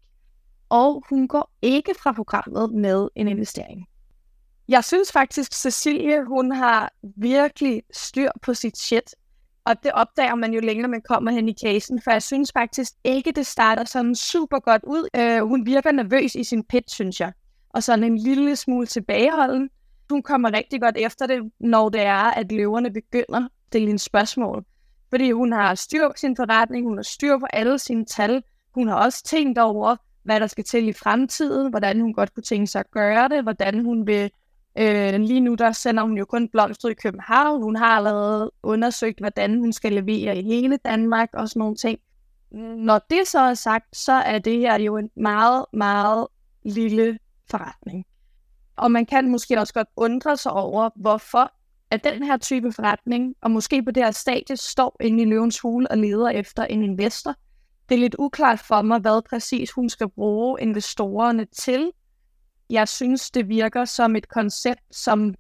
og 0.70 1.04
hun 1.10 1.28
går 1.28 1.52
ikke 1.62 1.96
fra 2.04 2.12
programmet 2.12 2.74
med 2.74 3.08
en 3.16 3.28
investering. 3.28 3.88
Jeg 4.68 4.84
synes 4.84 5.12
faktisk, 5.12 5.54
Cecilie, 5.54 6.24
hun 6.24 6.52
har 6.52 6.94
virkelig 7.18 7.84
styr 7.94 8.30
på 8.42 8.54
sit 8.54 8.78
shit, 8.78 9.16
og 9.66 9.84
det 9.84 9.92
opdager 9.92 10.36
man 10.36 10.54
jo 10.54 10.60
længere, 10.60 10.88
man 10.88 11.02
kommer 11.02 11.32
hen 11.32 11.50
i 11.50 11.56
casen, 11.64 12.02
for 12.02 12.12
jeg 12.12 12.24
synes 12.24 12.52
faktisk 12.54 12.92
ikke, 13.04 13.32
det 13.32 13.48
starter 13.48 13.86
sådan 13.86 14.16
super 14.16 14.60
godt 14.60 14.84
ud. 14.84 15.10
Uh, 15.18 15.50
hun 15.50 15.66
virker 15.66 15.92
nervøs 15.92 16.36
i 16.36 16.44
sin 16.44 16.64
pitch, 16.64 16.96
synes 16.96 17.20
jeg 17.20 17.32
og 17.76 17.84
sådan 17.84 18.04
en 18.04 18.18
lille 18.18 18.56
smule 18.56 18.88
tilbageholden. 18.88 19.70
Hun 20.10 20.24
kommer 20.24 20.54
rigtig 20.54 20.82
godt 20.82 20.98
efter 20.98 21.28
det, 21.28 21.52
når 21.60 21.90
det 21.90 22.02
er, 22.02 22.32
at 22.32 22.52
løverne 22.52 22.94
begynder 22.94 23.40
at 23.40 23.50
stille 23.68 23.90
en 23.90 23.98
spørgsmål. 23.98 24.66
Fordi 25.10 25.32
hun 25.32 25.52
har 25.52 25.76
styr 25.76 26.08
på 26.08 26.14
sin 26.18 26.36
forretning, 26.36 26.88
hun 26.88 26.98
har 26.98 27.04
styr 27.04 27.38
på 27.38 27.46
alle 27.54 27.80
sine 27.80 28.06
tal, 28.06 28.44
hun 28.76 28.88
har 28.88 28.96
også 28.96 29.24
tænkt 29.24 29.58
over, 29.58 29.96
hvad 30.24 30.40
der 30.40 30.48
skal 30.48 30.64
til 30.64 30.88
i 30.88 30.94
fremtiden, 30.94 31.70
hvordan 31.70 32.02
hun 32.02 32.14
godt 32.14 32.34
kunne 32.34 32.44
tænke 32.44 32.68
sig 32.68 32.80
at 32.80 32.92
gøre 32.92 33.30
det, 33.30 33.44
hvordan 33.44 33.86
hun 33.86 34.08
vil... 34.08 34.32
Øh, 34.78 35.20
lige 35.20 35.40
nu 35.40 35.56
der 35.56 35.72
sender 35.72 36.04
hun 36.04 36.18
jo 36.18 36.26
kun 36.26 36.50
blomster 36.50 36.90
i 36.90 36.94
København. 36.94 37.64
Hun 37.64 37.76
har 37.76 37.98
allerede 37.98 38.52
undersøgt, 38.64 39.20
hvordan 39.20 39.60
hun 39.60 39.74
skal 39.74 39.94
levere 39.94 40.38
i 40.38 40.44
hele 40.44 40.78
Danmark 40.78 41.30
og 41.34 41.50
sådan 41.50 41.60
nogle 41.60 41.76
ting. 41.76 42.00
Når 42.78 43.02
det 43.10 43.28
så 43.28 43.40
er 43.40 43.54
sagt, 43.54 43.98
så 43.98 44.12
er 44.12 44.40
det 44.40 44.58
her 44.58 44.80
jo 44.80 44.98
en 44.98 45.10
meget, 45.16 45.66
meget 45.74 46.28
lille 46.66 47.18
forretning. 47.50 48.06
Og 48.76 48.92
man 48.92 49.06
kan 49.06 49.30
måske 49.32 49.60
også 49.60 49.74
godt 49.74 49.88
undre 49.96 50.38
sig 50.38 50.52
over, 50.52 50.90
hvorfor 50.96 51.52
at 51.92 52.04
den 52.04 52.24
her 52.24 52.38
type 52.38 52.72
forretning, 52.72 53.36
og 53.42 53.52
måske 53.52 53.84
på 53.84 53.92
det 53.92 54.04
her 54.04 54.12
stadie, 54.12 54.58
står 54.58 54.96
inde 55.00 55.24
i 55.24 55.26
løvens 55.26 55.60
hule 55.60 55.92
og 55.92 55.98
leder 55.98 56.30
efter 56.30 56.64
en 56.64 56.84
investor. 56.84 57.36
Det 57.90 57.96
er 57.96 58.00
lidt 58.00 58.16
uklart 58.20 58.60
for 58.60 58.82
mig, 58.82 59.00
hvad 59.00 59.22
præcis 59.30 59.72
hun 59.72 59.90
skal 59.90 60.10
bruge 60.10 60.62
investorerne 60.62 61.46
til. 61.46 61.92
Jeg 62.70 62.88
synes, 62.88 63.32
det 63.32 63.50
virker 63.50 63.86
som 63.86 64.16
et 64.16 64.30
koncept, 64.30 64.96
som 64.96 65.36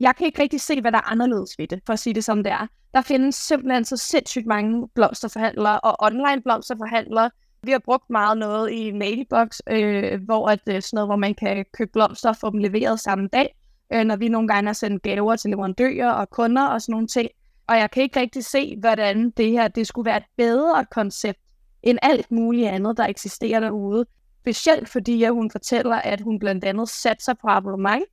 jeg 0.00 0.16
kan 0.16 0.26
ikke 0.26 0.42
rigtig 0.42 0.60
se, 0.60 0.80
hvad 0.80 0.92
der 0.92 0.98
er 0.98 1.10
anderledes 1.10 1.58
ved 1.58 1.68
det, 1.68 1.80
for 1.86 1.92
at 1.92 1.98
sige 1.98 2.14
det 2.14 2.24
som 2.24 2.42
det 2.42 2.52
er. 2.52 2.66
Der 2.94 3.02
findes 3.02 3.34
simpelthen 3.34 3.84
så 3.84 3.96
sindssygt 3.96 4.46
mange 4.46 4.88
blomsterforhandlere 4.94 5.80
og 5.80 5.96
online 6.02 6.42
blomsterforhandlere, 6.42 7.30
vi 7.66 7.72
har 7.72 7.78
brugt 7.78 8.10
meget 8.10 8.38
noget 8.38 8.72
i 8.72 8.92
Mailbox, 8.92 9.58
øh, 9.70 10.24
hvor 10.24 10.48
at, 10.48 10.60
øh, 10.68 10.82
sådan 10.82 10.96
noget, 10.96 11.08
hvor 11.08 11.16
man 11.16 11.34
kan 11.34 11.64
købe 11.72 11.90
blomster 11.92 12.28
og 12.28 12.36
få 12.36 12.50
dem 12.50 12.58
leveret 12.58 13.00
samme 13.00 13.28
dag, 13.32 13.54
øh, 13.92 14.04
når 14.04 14.16
vi 14.16 14.28
nogle 14.28 14.48
gange 14.48 14.68
har 14.68 14.72
sendt 14.72 15.02
gaver 15.02 15.36
til 15.36 15.50
leverandører 15.50 16.10
og 16.10 16.30
kunder 16.30 16.66
og 16.66 16.82
sådan 16.82 16.92
nogle 16.92 17.06
ting. 17.06 17.28
Og 17.66 17.76
jeg 17.76 17.90
kan 17.90 18.02
ikke 18.02 18.20
rigtig 18.20 18.44
se, 18.44 18.76
hvordan 18.80 19.30
det 19.30 19.50
her 19.50 19.68
det 19.68 19.86
skulle 19.86 20.06
være 20.06 20.16
et 20.16 20.26
bedre 20.36 20.86
koncept 20.90 21.38
end 21.82 21.98
alt 22.02 22.30
muligt 22.30 22.68
andet, 22.68 22.96
der 22.96 23.06
eksisterer 23.06 23.60
derude. 23.60 24.06
Specielt 24.40 24.88
fordi 24.88 25.22
at 25.22 25.32
hun 25.32 25.50
fortæller, 25.50 25.96
at 25.96 26.20
hun 26.20 26.38
blandt 26.38 26.64
andet 26.64 26.88
satser 26.88 27.34
på 27.34 27.48
abonnement. 27.48 28.04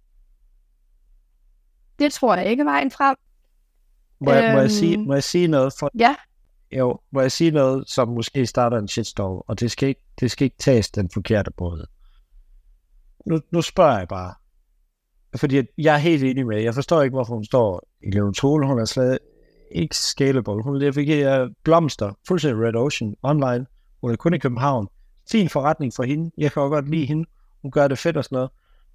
Det 1.99 2.13
tror 2.13 2.35
jeg 2.35 2.45
ikke 2.45 2.61
er 2.61 2.65
vejen 2.65 2.91
frem. 2.91 3.15
Må 4.19 4.31
jeg, 4.31 4.43
øhm, 4.43 4.53
må, 4.53 4.59
jeg 4.59 4.71
sige, 4.71 4.97
må 4.97 5.13
jeg 5.13 5.23
sige 5.23 5.47
noget? 5.47 5.73
For, 5.79 5.91
ja 5.99 6.15
jo, 6.77 6.99
må 7.11 7.21
jeg 7.21 7.31
sige 7.31 7.51
noget, 7.51 7.89
som 7.89 8.07
måske 8.07 8.45
starter 8.45 8.77
en 8.77 8.87
shitstorm, 8.87 9.41
og 9.47 9.59
det 9.59 9.71
skal 9.71 9.89
ikke, 9.89 10.03
det 10.19 10.31
skal 10.31 10.45
ikke 10.45 10.57
tages 10.59 10.89
den 10.89 11.09
forkerte 11.13 11.51
måde. 11.59 11.85
Nu, 13.25 13.39
nu 13.51 13.61
spørger 13.61 13.97
jeg 13.97 14.07
bare, 14.07 14.33
fordi 15.37 15.61
jeg 15.77 15.93
er 15.93 15.99
helt 15.99 16.23
enig 16.23 16.47
med, 16.47 16.61
jeg 16.61 16.73
forstår 16.73 17.01
ikke, 17.01 17.13
hvorfor 17.13 17.33
hun 17.33 17.45
står 17.45 17.81
i 18.03 18.11
Leon 18.11 18.33
Tole, 18.33 18.67
hun 18.67 18.79
er 18.79 18.85
slet 18.85 19.19
ikke 19.71 19.95
scalable, 19.95 20.63
hun 20.63 20.77
leverer 20.77 21.49
blomster, 21.63 22.13
fuldstændig 22.27 22.63
Red 22.63 22.75
Ocean, 22.75 23.15
online, 23.23 23.65
hun 24.01 24.11
er 24.11 24.15
kun 24.15 24.33
i 24.33 24.37
København, 24.37 24.87
fin 25.31 25.49
forretning 25.49 25.93
for 25.93 26.03
hende, 26.03 26.31
jeg 26.37 26.51
kan 26.51 26.61
også 26.61 26.73
godt 26.73 26.89
lide 26.89 27.05
hende, 27.05 27.29
hun 27.61 27.71
gør 27.71 27.87
det 27.87 27.97
fedt 27.97 28.17
og 28.17 28.23
sådan 28.23 28.35
noget, 28.35 28.49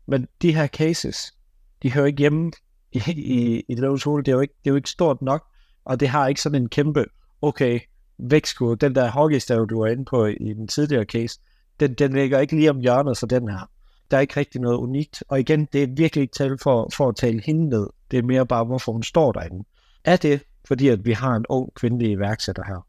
men 0.06 0.28
de 0.42 0.54
her 0.54 0.66
cases, 0.66 1.34
de 1.82 1.92
hører 1.92 2.06
ikke 2.06 2.18
hjemme 2.18 2.52
i, 2.92 3.02
i, 3.08 3.64
i 3.68 3.74
Leon 3.74 3.98
Tole, 3.98 4.22
det 4.22 4.32
er, 4.32 4.36
jo 4.36 4.40
ikke, 4.40 4.54
det 4.64 4.70
er 4.70 4.72
jo 4.72 4.76
ikke 4.76 4.90
stort 4.90 5.22
nok, 5.22 5.44
og 5.84 6.00
det 6.00 6.08
har 6.08 6.28
ikke 6.28 6.42
sådan 6.42 6.62
en 6.62 6.68
kæmpe 6.68 7.04
okay, 7.42 7.80
vægtskud, 8.18 8.76
den 8.76 8.94
der 8.94 9.10
hockeystav, 9.10 9.66
du 9.70 9.80
var 9.80 9.86
inde 9.86 10.04
på 10.04 10.26
i 10.26 10.52
den 10.52 10.68
tidligere 10.68 11.04
case, 11.04 11.40
den, 11.80 11.94
den 11.94 12.12
ligger 12.12 12.38
ikke 12.38 12.56
lige 12.56 12.70
om 12.70 12.80
hjørnet 12.80 13.18
for 13.18 13.26
den 13.26 13.48
her. 13.48 13.70
Der 14.10 14.16
er 14.16 14.20
ikke 14.20 14.36
rigtig 14.36 14.60
noget 14.60 14.76
unikt. 14.76 15.22
Og 15.28 15.40
igen, 15.40 15.68
det 15.72 15.82
er 15.82 15.86
virkelig 15.96 16.22
ikke 16.22 16.34
tal 16.34 16.58
for, 16.62 16.90
for 16.94 17.08
at 17.08 17.16
tale 17.16 17.42
hende 17.46 17.68
ned. 17.68 17.86
Det 18.10 18.18
er 18.18 18.22
mere 18.22 18.46
bare, 18.46 18.64
hvorfor 18.64 18.92
hun 18.92 19.02
står 19.02 19.32
derinde. 19.32 19.64
Er 20.04 20.16
det, 20.16 20.42
fordi 20.68 20.88
at 20.88 21.04
vi 21.04 21.12
har 21.12 21.36
en 21.36 21.44
ung 21.48 21.74
kvindelig 21.74 22.10
iværksætter 22.10 22.64
her? 22.66 22.86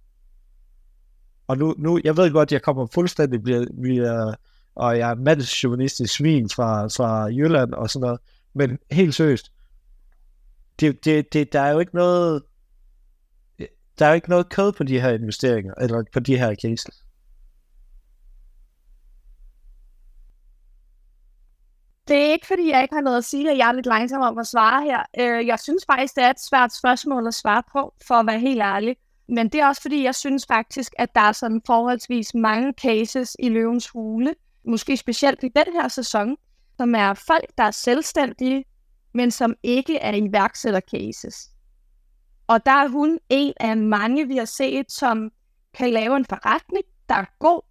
Og 1.47 1.57
nu, 1.57 1.75
nu 1.77 1.99
jeg 2.03 2.17
ved 2.17 2.31
godt, 2.31 2.51
jeg 2.51 2.61
kommer 2.61 2.85
fuldstændig 2.85 3.45
via, 3.45 3.65
via 3.73 4.33
og 4.75 4.97
jeg 4.97 5.11
er 5.11 5.15
mandsjuvenistisk 5.15 6.13
svin 6.13 6.49
fra, 6.49 6.87
fra 6.87 7.25
Jylland 7.25 7.73
og 7.73 7.89
sådan 7.89 8.05
noget, 8.05 8.19
men 8.53 8.77
helt 8.91 9.15
seriøst, 9.15 9.51
det, 10.79 11.05
det, 11.05 11.33
det, 11.33 11.53
der 11.53 11.61
er 11.61 11.71
jo 11.71 11.79
ikke 11.79 11.95
noget, 11.95 12.43
der 13.99 14.05
er 14.05 14.09
jo 14.09 14.15
ikke 14.15 14.29
noget 14.29 14.49
kød 14.49 14.71
på 14.71 14.83
de 14.83 15.01
her 15.01 15.09
investeringer, 15.09 15.73
eller 15.81 16.03
på 16.13 16.19
de 16.19 16.37
her 16.37 16.55
cases. 16.55 17.03
Det 22.07 22.17
er 22.17 22.31
ikke, 22.31 22.47
fordi 22.47 22.69
jeg 22.69 22.81
ikke 22.81 22.95
har 22.95 23.01
noget 23.01 23.17
at 23.17 23.23
sige, 23.23 23.51
at 23.51 23.57
jeg 23.57 23.67
er 23.67 23.71
lidt 23.71 23.85
langsom 23.85 24.21
om 24.21 24.37
at 24.37 24.47
svare 24.47 24.83
her. 24.83 25.03
Øh, 25.19 25.47
jeg 25.47 25.59
synes 25.59 25.83
faktisk, 25.91 26.15
det 26.15 26.23
er 26.23 26.29
et 26.29 26.39
svært 26.49 26.73
spørgsmål 26.73 27.27
at 27.27 27.33
svare 27.33 27.63
på, 27.71 27.93
for 28.07 28.15
at 28.15 28.27
være 28.27 28.39
helt 28.39 28.61
ærlig. 28.61 28.95
Men 29.29 29.49
det 29.49 29.61
er 29.61 29.67
også, 29.67 29.81
fordi 29.81 30.03
jeg 30.03 30.15
synes 30.15 30.45
faktisk, 30.47 30.93
at 30.97 31.09
der 31.15 31.21
er 31.21 31.31
sådan 31.31 31.61
forholdsvis 31.65 32.33
mange 32.33 32.73
cases 32.81 33.35
i 33.39 33.49
løvens 33.49 33.89
hule, 33.89 34.35
måske 34.65 34.97
specielt 34.97 35.43
i 35.43 35.49
den 35.55 35.73
her 35.73 35.87
sæson, 35.87 36.37
som 36.77 36.95
er 36.95 37.13
folk, 37.13 37.45
der 37.57 37.63
er 37.63 37.71
selvstændige, 37.71 38.65
men 39.13 39.31
som 39.31 39.55
ikke 39.63 39.97
er 39.97 40.13
iværksætter-cases. 40.13 41.49
Og 42.49 42.65
der 42.65 42.71
er 42.71 42.87
hun 42.87 43.19
en 43.29 43.53
af 43.59 43.77
mange, 43.77 44.27
vi 44.27 44.37
har 44.37 44.45
set, 44.45 44.91
som 44.91 45.31
kan 45.73 45.89
lave 45.89 46.17
en 46.17 46.25
forretning, 46.25 46.83
der 47.09 47.15
er 47.15 47.25
god, 47.39 47.61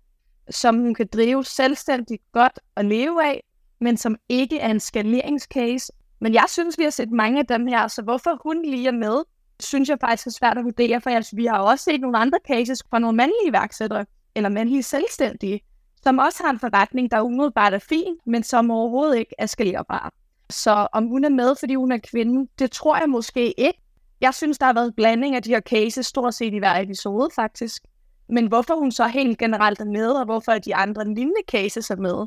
som 0.50 0.78
hun 0.78 0.94
kan 0.94 1.08
drive 1.12 1.44
selvstændigt 1.44 2.22
godt 2.32 2.58
og 2.74 2.84
leve 2.84 3.24
af, 3.24 3.44
men 3.80 3.96
som 3.96 4.16
ikke 4.28 4.58
er 4.58 4.70
en 4.70 4.80
skaleringscase. 4.80 5.92
Men 6.20 6.34
jeg 6.34 6.44
synes, 6.48 6.78
vi 6.78 6.82
har 6.82 6.90
set 6.90 7.10
mange 7.10 7.38
af 7.38 7.46
dem 7.46 7.66
her, 7.66 7.88
så 7.88 8.02
hvorfor 8.02 8.40
hun 8.42 8.62
lige 8.62 8.88
er 8.88 8.92
med, 8.92 9.22
synes 9.60 9.88
jeg 9.88 9.98
faktisk 10.00 10.26
er 10.26 10.30
svært 10.30 10.58
at 10.58 10.64
vurdere, 10.64 11.00
for 11.00 11.10
altså, 11.10 11.36
vi 11.36 11.46
har 11.46 11.58
også 11.58 11.84
set 11.84 12.00
nogle 12.00 12.18
andre 12.18 12.38
cases 12.48 12.82
fra 12.90 12.98
nogle 12.98 13.16
mandlige 13.16 13.48
iværksættere, 13.48 14.06
eller 14.34 14.48
mandlige 14.48 14.82
selvstændige, 14.82 15.60
som 16.02 16.18
også 16.18 16.42
har 16.42 16.50
en 16.50 16.58
forretning, 16.58 17.10
der 17.10 17.20
umiddelbart 17.20 17.74
er 17.74 17.78
fin, 17.78 18.16
men 18.26 18.42
som 18.42 18.70
overhovedet 18.70 19.18
ikke 19.18 19.34
er 19.38 19.46
skalerbar. 19.46 20.12
Så 20.50 20.86
om 20.92 21.06
hun 21.06 21.24
er 21.24 21.28
med, 21.28 21.54
fordi 21.60 21.74
hun 21.74 21.92
er 21.92 21.98
kvinde, 21.98 22.48
det 22.58 22.70
tror 22.70 22.96
jeg 22.96 23.08
måske 23.08 23.60
ikke. 23.60 23.80
Jeg 24.20 24.34
synes, 24.34 24.58
der 24.58 24.66
har 24.66 24.72
været 24.72 24.94
blanding 24.96 25.36
af 25.36 25.42
de 25.42 25.50
her 25.50 25.60
cases, 25.60 26.06
stort 26.06 26.34
set 26.34 26.54
i 26.54 26.58
hver 26.58 26.80
episode 26.80 27.28
faktisk. 27.34 27.82
Men 28.28 28.46
hvorfor 28.46 28.74
hun 28.74 28.92
så 28.92 29.06
helt 29.06 29.38
generelt 29.38 29.80
er 29.80 29.84
med, 29.84 30.10
og 30.10 30.24
hvorfor 30.24 30.52
de 30.52 30.74
andre 30.74 31.04
lignende 31.04 31.42
cases 31.50 31.90
er 31.90 31.96
med, 31.96 32.26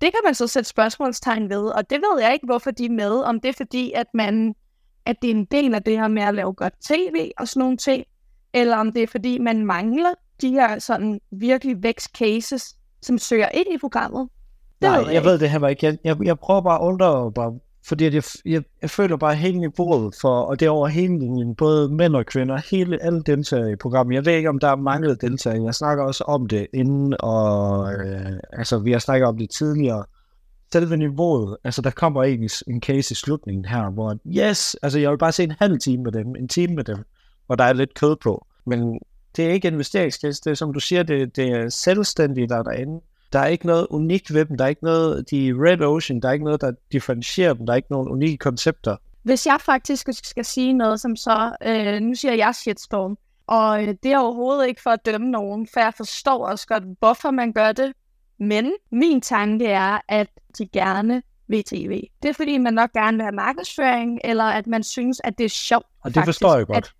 det 0.00 0.12
kan 0.12 0.20
man 0.24 0.34
så 0.34 0.46
sætte 0.46 0.68
spørgsmålstegn 0.68 1.50
ved, 1.50 1.64
og 1.64 1.90
det 1.90 1.98
ved 1.98 2.22
jeg 2.22 2.32
ikke, 2.32 2.46
hvorfor 2.46 2.70
de 2.70 2.84
er 2.84 2.90
med. 2.90 3.20
Om 3.20 3.40
det 3.40 3.48
er 3.48 3.52
fordi, 3.52 3.92
at, 3.92 4.06
man, 4.14 4.54
at 5.06 5.16
det 5.22 5.30
er 5.30 5.34
en 5.34 5.44
del 5.44 5.74
af 5.74 5.82
det 5.82 5.98
her 5.98 6.08
med 6.08 6.22
at 6.22 6.34
lave 6.34 6.52
godt 6.52 6.74
tv 6.88 7.30
og 7.38 7.48
sådan 7.48 7.60
nogle 7.60 7.76
ting, 7.76 8.04
eller 8.54 8.76
om 8.76 8.92
det 8.92 9.02
er 9.02 9.06
fordi, 9.06 9.38
man 9.38 9.66
mangler 9.66 10.12
de 10.40 10.50
her 10.50 10.78
sådan 10.78 11.20
virkelig 11.30 11.76
vækst-cases, 11.82 12.76
som 13.02 13.18
søger 13.18 13.48
ind 13.48 13.66
i 13.74 13.78
programmet. 13.78 14.28
Det 14.82 14.88
Nej, 14.88 14.98
ved 14.98 15.06
jeg, 15.06 15.14
jeg 15.14 15.24
ved 15.24 15.38
det 15.38 15.50
her 15.50 15.66
ikke. 15.66 15.86
Jeg, 15.86 15.98
jeg, 16.04 16.16
jeg 16.24 16.38
prøver 16.38 16.60
bare 16.60 16.78
at 16.78 16.84
undre 16.84 17.32
bare, 17.32 17.58
fordi 17.88 18.04
jeg, 18.04 18.22
jeg, 18.44 18.62
jeg 18.82 18.90
føler 18.90 19.16
bare 19.16 19.34
hele 19.34 19.58
niveauet 19.58 20.14
for, 20.20 20.40
og 20.40 20.60
det 20.60 20.66
er 20.66 20.70
over 20.70 20.88
hele 20.88 21.18
linjen, 21.18 21.54
både 21.54 21.88
mænd 21.88 22.16
og 22.16 22.26
kvinder, 22.26 22.60
hele 22.70 23.02
alle 23.02 23.22
deltagere 23.22 23.72
i 23.72 23.76
programmet. 23.76 24.14
Jeg 24.14 24.24
ved 24.24 24.32
ikke, 24.32 24.48
om 24.48 24.58
der 24.58 24.68
er 24.68 24.76
manglet 24.76 25.20
deltagere. 25.20 25.64
Jeg 25.64 25.74
snakker 25.74 26.04
også 26.04 26.24
om 26.24 26.46
det 26.46 26.66
inden, 26.74 27.14
og 27.20 27.92
øh, 27.92 28.32
altså, 28.52 28.78
vi 28.78 28.92
har 28.92 28.98
snakket 28.98 29.28
om 29.28 29.38
det 29.38 29.50
tidligere. 29.50 30.04
Selve 30.72 30.96
niveauet, 30.96 31.56
altså 31.64 31.82
der 31.82 31.90
kommer 31.90 32.22
egentlig 32.22 32.50
en 32.66 32.82
case 32.82 33.12
i 33.12 33.14
slutningen 33.14 33.64
her, 33.64 33.90
hvor 33.90 34.16
yes, 34.26 34.76
altså 34.82 34.98
jeg 34.98 35.10
vil 35.10 35.18
bare 35.18 35.32
se 35.32 35.44
en 35.44 35.54
halv 35.58 35.78
time 35.78 36.02
med 36.02 36.12
dem, 36.12 36.36
en 36.36 36.48
time 36.48 36.74
med 36.74 36.84
dem, 36.84 36.98
hvor 37.46 37.54
der 37.54 37.64
er 37.64 37.72
lidt 37.72 37.94
kød 37.94 38.16
på. 38.16 38.46
Men 38.66 38.98
det 39.36 39.46
er 39.46 39.50
ikke 39.50 39.68
investeringscase, 39.68 40.42
det 40.44 40.50
er 40.50 40.54
som 40.54 40.72
du 40.72 40.80
siger, 40.80 41.02
det, 41.02 41.36
det 41.36 41.48
er 41.48 41.68
selvstændige, 41.68 42.48
der 42.48 42.56
er 42.56 42.62
derinde. 42.62 43.00
Der 43.32 43.38
er 43.38 43.46
ikke 43.46 43.66
noget 43.66 43.86
unikt 43.90 44.34
ved 44.34 44.44
dem, 44.44 44.56
der 44.56 44.64
er 44.64 44.68
ikke 44.68 44.84
noget, 44.84 45.30
de 45.30 45.52
Red 45.56 45.80
Ocean, 45.80 46.20
der 46.20 46.28
er 46.28 46.32
ikke 46.32 46.44
noget, 46.44 46.60
der 46.60 46.72
differentierer 46.92 47.54
dem, 47.54 47.66
der 47.66 47.72
er 47.72 47.76
ikke 47.76 47.92
nogen 47.92 48.08
unikke 48.08 48.36
koncepter. 48.36 48.96
Hvis 49.22 49.46
jeg 49.46 49.60
faktisk 49.60 50.08
skal 50.12 50.44
sige 50.44 50.72
noget 50.72 51.00
som 51.00 51.16
så, 51.16 51.56
øh, 51.66 52.00
nu 52.00 52.14
siger 52.14 52.34
jeg 52.34 52.54
shitstorm, 52.54 53.18
og 53.46 53.82
øh, 53.82 53.94
det 54.02 54.12
er 54.12 54.18
overhovedet 54.18 54.68
ikke 54.68 54.82
for 54.82 54.90
at 54.90 55.06
dømme 55.06 55.30
nogen, 55.30 55.68
for 55.72 55.80
jeg 55.80 55.94
forstår 55.96 56.46
også 56.46 56.66
godt, 56.66 56.84
hvorfor 56.98 57.30
man 57.30 57.52
gør 57.52 57.72
det. 57.72 57.92
Men 58.40 58.72
min 58.92 59.20
tanke 59.20 59.66
er, 59.66 59.98
at 60.08 60.28
de 60.58 60.68
gerne 60.68 61.22
vil 61.48 61.64
tv. 61.64 62.02
Det 62.22 62.28
er 62.28 62.34
fordi, 62.34 62.58
man 62.58 62.74
nok 62.74 62.92
gerne 62.92 63.16
vil 63.16 63.24
have 63.24 63.34
markedsføring, 63.34 64.20
eller 64.24 64.44
at 64.44 64.66
man 64.66 64.82
synes, 64.82 65.20
at 65.24 65.38
det 65.38 65.44
er 65.44 65.48
sjovt. 65.48 65.86
Og 66.00 66.10
det 66.10 66.14
faktisk, 66.14 66.26
forstår 66.26 66.56
jeg 66.56 66.66
godt. 66.66 66.76
At, 66.76 66.92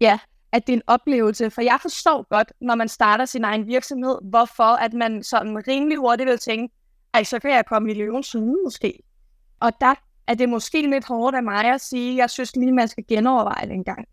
ja, 0.00 0.18
at 0.52 0.66
det 0.66 0.72
er 0.72 0.76
en 0.76 0.82
oplevelse. 0.86 1.50
For 1.50 1.62
jeg 1.62 1.78
forstår 1.82 2.26
godt, 2.28 2.52
når 2.60 2.74
man 2.74 2.88
starter 2.88 3.24
sin 3.24 3.44
egen 3.44 3.66
virksomhed, 3.66 4.18
hvorfor 4.22 4.76
at 4.76 4.92
man 4.92 5.22
sådan 5.22 5.68
rimelig 5.68 5.98
hurtigt 5.98 6.28
vil 6.28 6.38
tænke, 6.38 6.74
ej, 7.14 7.24
så 7.24 7.38
kan 7.38 7.50
jeg 7.50 7.66
komme 7.66 7.86
million 7.86 8.22
siden 8.22 8.56
måske. 8.64 9.02
Og 9.60 9.72
der 9.80 9.94
er 10.26 10.34
det 10.34 10.48
måske 10.48 10.90
lidt 10.90 11.04
hårdt 11.04 11.36
af 11.36 11.42
mig 11.42 11.64
at 11.64 11.80
sige, 11.80 12.16
jeg 12.16 12.30
synes 12.30 12.56
lige, 12.56 12.72
man 12.72 12.88
skal 12.88 13.04
genoverveje 13.08 13.66
det 13.66 13.72
en 13.72 13.84
gang. 13.84 14.08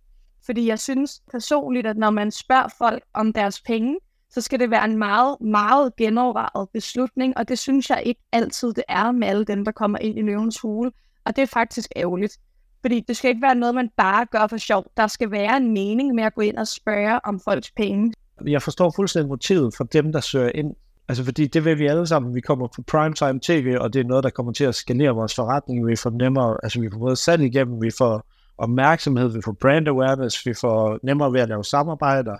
Fordi 0.46 0.68
jeg 0.68 0.80
synes 0.80 1.22
personligt, 1.32 1.88
at 1.88 1.98
når 1.98 2.10
man 2.10 2.32
spørger 2.32 2.68
folk 2.78 3.04
om 3.14 3.34
deres 3.34 3.62
penge, 3.62 3.98
så 4.30 4.42
skal 4.42 4.60
det 4.60 4.72
være 4.72 4.86
en 4.86 4.98
meget, 4.98 5.42
meget 5.42 5.96
genovervejet 5.96 6.70
beslutning, 6.74 7.38
og 7.38 7.48
det 7.48 7.60
synes 7.60 7.90
jeg 7.90 8.04
ikke 8.06 8.22
altid, 8.32 8.74
det 8.74 8.84
er 8.88 9.12
med 9.12 9.28
alle 9.28 9.46
dem, 9.46 9.66
der 9.66 9.72
kommer 9.72 9.98
ind 9.98 10.20
i 10.20 10.22
løvens 10.22 10.60
hule. 10.60 10.92
Og 11.26 11.36
det 11.36 11.42
er 11.42 11.46
faktisk 11.46 11.90
ærgerligt. 11.96 12.38
Fordi 12.82 13.00
det 13.08 13.18
skal 13.18 13.30
ikke 13.30 13.42
være 13.42 13.56
noget, 13.56 13.76
man 13.76 13.90
bare 13.98 14.26
gør 14.26 14.48
for 14.48 14.58
sjov. 14.58 14.86
Der 14.98 15.08
skal 15.08 15.32
være 15.32 15.58
en 15.58 15.74
mening 15.74 16.16
med 16.16 16.24
at 16.24 16.36
gå 16.36 16.42
ind 16.42 16.58
og 16.58 16.68
spørge 16.68 17.26
om 17.26 17.40
folks 17.40 17.72
penge. 17.72 18.14
Jeg 18.48 18.62
forstår 18.62 18.94
fuldstændig 18.96 19.30
motivet 19.30 19.74
for 19.78 19.84
dem, 19.84 20.12
der 20.12 20.20
søger 20.20 20.52
ind. 20.56 20.76
Altså 21.10 21.24
fordi 21.24 21.48
det 21.48 21.66
vil 21.66 21.80
vi 21.80 21.88
alle 21.88 22.08
sammen. 22.08 22.36
Vi 22.36 22.42
kommer 22.42 22.68
på 22.76 22.82
primetime 22.82 23.40
tv, 23.40 23.78
og 23.80 23.94
det 23.94 24.00
er 24.00 24.04
noget, 24.04 24.24
der 24.24 24.30
kommer 24.30 24.52
til 24.52 24.64
at 24.64 24.76
skalere 24.76 25.10
vores 25.10 25.36
forretning. 25.36 25.88
Vi 25.88 25.96
får 25.96 26.10
nemmere, 26.10 26.58
altså 26.64 26.82
vi 26.82 26.90
får 26.92 27.00
både 27.00 27.16
salg 27.16 27.44
igennem, 27.44 27.82
vi 27.82 27.92
får 27.98 28.24
opmærksomhed, 28.58 29.30
vi 29.30 29.42
får 29.46 29.52
brand 29.62 29.88
awareness, 29.88 30.46
vi 30.46 30.54
får 30.54 31.00
nemmere 31.04 31.34
ved 31.34 31.42
at 31.42 31.50
lave 31.50 31.64
samarbejder. 31.64 32.38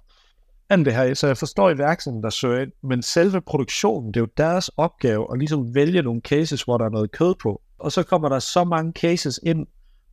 Alt 0.70 0.86
det 0.86 0.94
her, 0.94 1.14
så 1.14 1.28
jeg 1.28 1.38
forstår 1.38 1.70
iværksætteren, 1.70 2.24
der 2.24 2.30
søger 2.30 2.62
ind, 2.62 2.72
men 2.84 3.02
selve 3.02 3.42
produktionen, 3.42 4.08
det 4.08 4.18
er 4.18 4.22
jo 4.22 4.28
deres 4.38 4.70
opgave 4.78 5.28
at 5.34 5.40
ligesom 5.40 5.76
vælge 5.76 6.02
nogle 6.02 6.22
cases, 6.22 6.62
hvor 6.64 6.78
der 6.78 6.86
er 6.86 6.90
noget 6.90 7.12
kød 7.12 7.36
på. 7.42 7.62
Og 7.80 7.92
så 7.92 8.04
kommer 8.04 8.30
der 8.30 8.40
så 8.40 8.64
mange 8.64 8.92
cases 8.92 9.40
ind, 9.44 9.68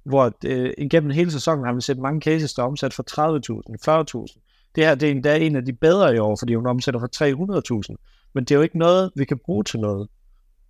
hvor 0.04 0.32
øh, 0.44 0.72
igennem 0.78 1.10
hele 1.10 1.30
sæsonen 1.30 1.64
har 1.64 1.72
vi 1.72 1.80
set 1.80 1.98
mange 1.98 2.20
cases, 2.20 2.54
der 2.54 2.62
er 2.62 2.66
omsat 2.66 2.94
for 2.94 3.04
30.000, 3.10 4.26
40.000. 4.28 4.70
Det 4.74 4.84
her 4.84 4.94
det 4.94 5.06
er 5.06 5.10
endda 5.10 5.38
en 5.38 5.56
af 5.56 5.64
de 5.64 5.72
bedre 5.72 6.14
i 6.14 6.18
år, 6.18 6.36
fordi 6.36 6.54
hun 6.54 6.66
omsætter 6.66 7.00
for 7.00 7.88
300.000. 7.88 8.30
Men 8.34 8.44
det 8.44 8.50
er 8.50 8.56
jo 8.56 8.62
ikke 8.62 8.78
noget, 8.78 9.10
vi 9.16 9.24
kan 9.24 9.38
bruge 9.38 9.64
til 9.64 9.80
noget. 9.80 10.08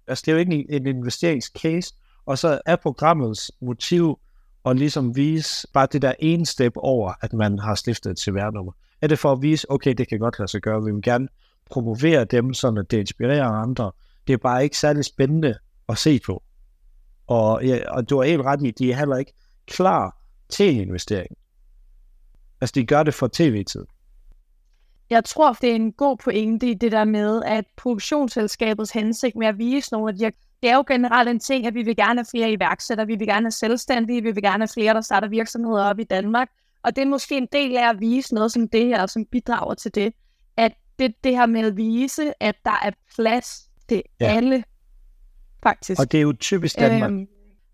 Altså, 0.07 0.23
det 0.27 0.33
er 0.33 0.37
jo 0.37 0.39
ikke 0.39 0.55
en, 0.55 0.67
en 0.69 0.87
investeringscase. 0.87 1.95
Og 2.27 2.39
så 2.39 2.61
er 2.67 2.77
programmets 2.77 3.53
motiv 3.61 4.19
at 4.65 4.77
ligesom 4.77 5.17
vise 5.17 5.67
bare 5.73 5.89
det 5.93 6.03
der 6.03 6.13
ene 6.19 6.47
step 6.47 6.73
over, 6.77 7.13
at 7.21 7.33
man 7.33 7.59
har 7.59 7.75
stiftet 7.75 8.11
et 8.11 8.21
CVR-nummer. 8.21 8.73
Er 9.03 9.07
det 9.07 9.19
for 9.19 9.33
at 9.33 9.43
vise, 9.43 9.71
okay, 9.71 9.95
det 9.95 10.09
kan 10.09 10.19
godt 10.19 10.39
lade 10.39 10.51
sig 10.51 10.61
gøre, 10.61 10.85
vi 10.85 10.93
vil 10.93 11.03
gerne 11.03 11.29
promovere 11.71 12.25
dem, 12.25 12.55
så 12.55 12.85
det 12.91 12.99
inspirerer 12.99 13.49
andre. 13.49 13.93
Det 14.27 14.33
er 14.33 14.37
bare 14.37 14.65
ikke 14.65 14.79
særlig 14.79 15.05
spændende 15.05 15.55
at 15.89 15.99
se 15.99 16.21
på. 16.27 16.43
Og, 17.27 17.65
ja, 17.65 17.91
og 17.91 18.11
du 18.11 18.17
har 18.17 18.25
helt 18.25 18.43
ret 18.43 18.63
i, 18.63 18.71
de 18.71 18.93
er 18.93 18.97
heller 18.97 19.17
ikke 19.17 19.33
klar 19.67 20.17
til 20.49 20.75
en 20.75 20.81
investering. 20.81 21.37
Altså, 22.61 22.73
de 22.75 22.87
gør 22.87 23.03
det 23.03 23.15
for 23.15 23.31
tv-tid. 23.33 23.85
Jeg 25.11 25.25
tror, 25.25 25.53
det 25.53 25.71
er 25.71 25.75
en 25.75 25.93
god 25.93 26.17
pointe 26.17 26.71
i 26.71 26.75
det 26.75 26.93
der 26.93 27.05
med, 27.05 27.43
at 27.47 27.65
produktionsselskabets 27.77 28.91
hensigt 28.91 29.37
med 29.37 29.47
at 29.47 29.59
vise 29.59 29.93
nogle 29.93 30.09
af 30.09 30.15
de 30.17 30.25
her 30.25 30.31
det 30.65 30.71
er 30.71 30.77
jo 30.77 30.85
generelt 30.87 31.29
en 31.29 31.41
ting, 31.41 31.67
at 31.67 31.75
vi 31.75 31.83
vil 31.83 31.97
gerne 31.97 32.21
have 32.21 32.27
flere 32.31 32.53
iværksættere, 32.53 33.07
vi 33.07 33.15
vil 33.15 33.27
gerne 33.27 33.45
have 33.47 33.51
selvstændige, 33.51 34.23
vi 34.23 34.31
vil 34.31 34.43
gerne 34.43 34.63
have 34.63 34.69
flere, 34.69 34.95
der 34.95 35.01
starter 35.01 35.29
virksomheder 35.29 35.85
op 35.85 35.99
i 35.99 36.05
Danmark. 36.05 36.49
Og 36.83 36.97
det 36.97 37.03
er 37.03 37.07
måske 37.07 37.37
en 37.37 37.49
del 37.53 37.77
af 37.77 37.89
at 37.89 38.01
vise 38.01 38.35
noget 38.35 38.53
som 38.53 38.69
det 38.69 38.87
her, 38.87 39.07
som 39.07 39.25
bidrager 39.25 39.75
til 39.75 39.95
det. 39.95 40.15
At 40.57 40.73
det, 40.99 41.15
det 41.25 41.37
her 41.37 41.47
med 41.47 41.67
at 41.67 41.77
vise, 41.77 42.43
at 42.43 42.55
der 42.65 42.81
er 42.83 42.91
plads 43.15 43.71
til 43.89 44.03
ja. 44.21 44.27
alle 44.27 44.65
faktisk. 45.65 46.01
Og 46.01 46.13
det 46.13 46.19
er 46.19 46.23
jo 46.23 46.33
typisk 46.33 46.79
Danmark. 46.79 47.11
Øhm, 47.11 47.27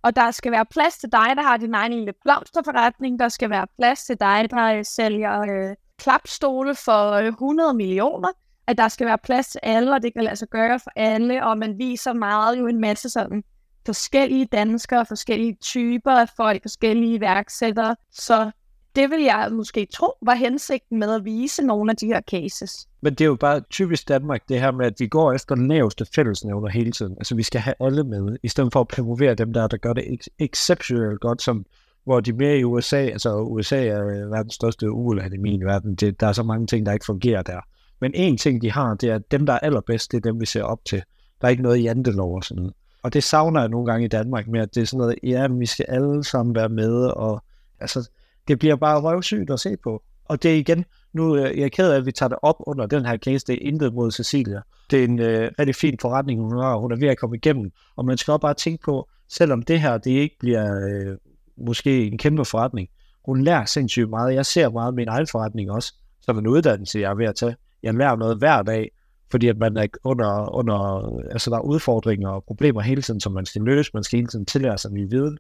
og 0.03 0.17
der 0.17 0.31
skal 0.31 0.53
være 0.53 0.67
plads 0.71 0.99
til 0.99 1.13
dig, 1.13 1.29
der 1.37 1.43
har 1.43 1.57
din 1.57 1.75
egen 1.75 1.93
lille 1.93 2.13
blomsterforretning. 2.23 3.19
Der 3.19 3.29
skal 3.29 3.51
være 3.51 3.67
plads 3.79 4.05
til 4.05 4.17
dig, 4.21 4.47
der 4.51 4.83
sælger 4.83 5.41
øh, 5.41 5.77
klapstole 5.99 6.75
for 6.75 7.13
øh, 7.13 7.27
100 7.27 7.75
millioner. 7.75 8.29
At 8.67 8.79
der 8.79 8.89
skal 8.89 9.07
være 9.07 9.19
plads 9.19 9.49
til 9.49 9.61
alle, 9.63 9.95
og 9.95 10.03
det 10.03 10.13
kan 10.13 10.25
lade 10.25 10.37
sig 10.37 10.49
gøre 10.49 10.81
for 10.81 10.91
alle. 10.97 11.47
Og 11.47 11.59
man 11.59 11.79
viser 11.79 12.13
meget 12.13 12.59
jo 12.59 12.67
en 12.67 12.81
masse 12.81 13.11
sådan 13.11 13.43
forskellige 13.87 14.45
danskere, 14.45 15.07
forskellige 15.07 15.57
typer 15.61 16.11
af 16.11 16.29
folk, 16.37 16.63
forskellige 16.63 17.15
iværksættere. 17.15 17.97
Så 18.13 18.51
det 18.97 19.11
vil 19.11 19.23
jeg 19.23 19.49
måske 19.53 19.87
tro 19.95 20.13
var 20.23 20.35
hensigten 20.35 20.99
med 20.99 21.15
at 21.15 21.25
vise 21.25 21.63
nogle 21.63 21.91
af 21.91 21.97
de 21.97 22.07
her 22.07 22.21
cases. 22.21 22.89
Men 23.01 23.15
det 23.15 23.21
er 23.21 23.29
jo 23.29 23.35
bare 23.35 23.61
typisk 23.61 24.09
Danmark, 24.09 24.49
det 24.49 24.61
her 24.61 24.71
med, 24.71 24.87
at 24.87 24.95
vi 24.99 25.07
går 25.07 25.33
efter 25.33 25.55
den 25.55 25.69
laveste 25.69 26.07
fællesnævner 26.15 26.69
hele 26.69 26.93
tiden. 26.93 27.13
Altså 27.13 27.35
vi 27.35 27.43
skal 27.43 27.61
have 27.61 27.75
alle 27.81 28.05
med, 28.05 28.37
i 28.43 28.49
stedet 28.49 28.73
for 28.73 28.81
at 28.81 28.89
promovere 28.89 29.35
dem 29.35 29.53
der, 29.53 29.67
der 29.67 29.77
gør 29.77 29.93
det 29.93 30.29
exceptionelt 30.39 31.21
godt, 31.21 31.43
som 31.43 31.67
hvor 32.05 32.21
de 32.21 32.33
mere 32.33 32.59
i 32.59 32.65
USA, 32.65 32.97
altså 32.97 33.37
USA 33.37 33.87
er 33.87 34.29
verdens 34.29 34.55
største 34.55 34.91
uland 34.91 35.35
i 35.35 35.37
min 35.37 35.65
verden, 35.65 35.95
det, 35.95 36.21
der 36.21 36.27
er 36.27 36.33
så 36.33 36.43
mange 36.43 36.67
ting, 36.67 36.87
der 36.87 36.93
ikke 36.93 37.07
fungerer 37.07 37.43
der. 37.43 37.61
Men 38.01 38.15
en 38.15 38.37
ting, 38.37 38.63
de 38.63 38.71
har, 38.71 38.95
det 38.95 39.11
er, 39.11 39.15
at 39.15 39.31
dem, 39.31 39.47
der 39.47 39.53
er 39.53 39.59
allerbedst, 39.59 40.13
det 40.13 40.17
er 40.17 40.21
dem, 40.21 40.41
vi 40.41 40.47
ser 40.47 40.63
op 40.63 40.85
til. 40.85 41.03
Der 41.41 41.47
er 41.47 41.51
ikke 41.51 41.63
noget 41.63 41.83
jantelov 41.83 42.35
og 42.35 42.45
sådan 42.45 42.61
noget. 42.63 42.75
Og 43.03 43.13
det 43.13 43.25
savner 43.25 43.61
jeg 43.61 43.69
nogle 43.69 43.87
gange 43.87 44.05
i 44.05 44.09
Danmark 44.09 44.49
med, 44.49 44.61
at 44.61 44.75
det 44.75 44.81
er 44.81 44.85
sådan 44.85 44.99
noget, 44.99 45.15
ja, 45.23 45.47
vi 45.47 45.67
skal 45.67 45.87
alle 45.89 46.25
sammen 46.25 46.55
være 46.55 46.69
med, 46.69 46.95
og 47.07 47.45
altså, 47.81 48.11
det 48.49 48.59
bliver 48.59 48.77
bare 48.77 49.01
røvsygt 49.01 49.51
at 49.51 49.61
se 49.61 49.77
på. 49.83 50.03
Og 50.25 50.43
det 50.43 50.51
er 50.51 50.57
igen, 50.57 50.85
nu 51.13 51.37
øh, 51.37 51.43
er 51.43 51.61
jeg 51.61 51.73
ked 51.73 51.91
af, 51.91 51.97
at 51.97 52.07
vi 52.07 52.13
tager 52.13 52.29
det 52.29 52.39
op 52.43 52.57
under 52.59 52.87
den 52.87 53.05
her 53.05 53.17
case, 53.17 53.47
det 53.47 53.53
er 53.53 53.69
intet 53.69 53.95
mod 53.95 54.11
Cecilia. 54.11 54.61
Det 54.91 55.01
er 55.01 55.05
en 55.05 55.19
øh, 55.19 55.51
rigtig 55.59 55.75
fin 55.75 55.99
forretning, 56.01 56.41
hun 56.41 56.59
har, 56.59 56.77
hun 56.77 56.93
er 56.93 56.97
ved 56.97 57.09
at 57.09 57.19
komme 57.19 57.37
igennem. 57.37 57.71
Og 57.97 58.05
man 58.05 58.19
skal 58.19 58.33
også 58.33 58.41
bare 58.41 58.55
tænke 58.55 58.83
på, 58.85 59.09
selvom 59.29 59.63
det 59.63 59.81
her, 59.81 59.99
det 59.99 60.11
ikke 60.11 60.37
bliver 60.41 60.89
øh, 60.89 61.17
måske 61.57 62.07
en 62.07 62.19
kæmpe 62.19 62.45
forretning, 62.45 62.89
hun 63.25 63.43
lærer 63.43 63.65
sindssygt 63.65 64.11
meget. 64.11 64.35
Jeg 64.35 64.47
ser 64.47 64.71
meget 64.71 64.95
min 64.95 65.09
egen 65.09 65.27
forretning 65.27 65.71
også, 65.71 65.95
som 66.21 66.39
en 66.39 66.47
uddannelse, 66.47 66.99
jeg 66.99 67.11
er 67.11 67.15
ved 67.15 67.27
at 67.27 67.35
tage. 67.35 67.57
Jeg 67.83 67.95
lærer 67.95 68.17
noget 68.17 68.39
hver 68.39 68.63
dag, 68.63 68.91
fordi 69.31 69.49
at 69.49 69.59
man 69.59 69.77
er 69.77 69.87
under, 70.05 70.55
under 70.55 71.09
altså 71.31 71.51
der 71.51 71.57
er 71.57 71.61
udfordringer 71.61 72.29
og 72.29 72.45
problemer 72.45 72.81
hele 72.81 73.03
tiden, 73.03 73.21
som 73.21 73.33
man 73.33 73.47
skal 73.47 73.63
løse. 73.63 73.91
Man 73.95 74.03
skal 74.05 74.17
hele 74.17 74.29
tiden 74.29 74.47
tillære 74.47 74.79
sig 74.79 74.93
ny 74.93 75.11
viden. 75.11 75.39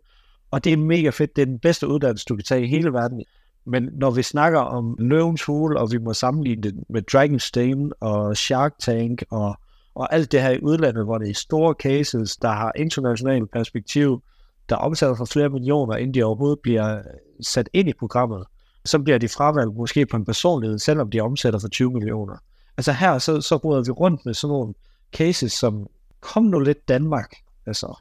Og 0.50 0.64
det 0.64 0.72
er 0.72 0.76
mega 0.76 1.10
fedt. 1.10 1.36
Det 1.36 1.42
er 1.42 1.46
den 1.46 1.58
bedste 1.58 1.88
uddannelse, 1.88 2.26
du 2.28 2.36
kan 2.36 2.44
tage 2.44 2.64
i 2.64 2.68
hele 2.68 2.92
verden. 2.92 3.24
Men 3.66 3.88
når 3.92 4.10
vi 4.10 4.22
snakker 4.22 4.58
om 4.58 4.96
Løvens 4.98 5.42
Hule, 5.42 5.80
og 5.80 5.92
vi 5.92 5.98
må 5.98 6.14
sammenligne 6.14 6.62
det 6.62 6.74
med 6.88 7.02
Dragon's 7.14 7.50
Den 7.54 7.92
og 8.00 8.36
Shark 8.36 8.74
Tank 8.78 9.22
og, 9.30 9.56
og 9.94 10.14
alt 10.14 10.32
det 10.32 10.42
her 10.42 10.50
i 10.50 10.62
udlandet, 10.62 11.04
hvor 11.04 11.18
det 11.18 11.30
er 11.30 11.34
store 11.34 11.74
cases, 11.74 12.36
der 12.36 12.48
har 12.48 12.72
internationalt 12.76 13.50
perspektiv, 13.50 14.22
der 14.68 14.76
omsætter 14.76 15.16
for 15.16 15.24
flere 15.24 15.48
millioner, 15.48 15.96
inden 15.96 16.14
de 16.14 16.22
overhovedet 16.22 16.58
bliver 16.62 17.02
sat 17.40 17.68
ind 17.72 17.88
i 17.88 17.92
programmet, 17.92 18.44
så 18.84 18.98
bliver 18.98 19.18
de 19.18 19.28
fravalgt 19.28 19.76
måske 19.76 20.06
på 20.06 20.16
en 20.16 20.24
personlighed, 20.24 20.78
selvom 20.78 21.10
de 21.10 21.20
omsætter 21.20 21.58
for 21.58 21.68
20 21.68 21.90
millioner. 21.90 22.36
Altså 22.76 22.92
her, 22.92 23.18
så, 23.18 23.40
så 23.40 23.56
ruder 23.56 23.82
vi 23.82 23.90
rundt 23.90 24.26
med 24.26 24.34
sådan 24.34 24.52
nogle 24.52 24.74
cases, 25.12 25.52
som 25.52 25.86
kom 26.20 26.42
nu 26.42 26.58
lidt 26.58 26.88
Danmark. 26.88 27.34
Altså, 27.66 28.00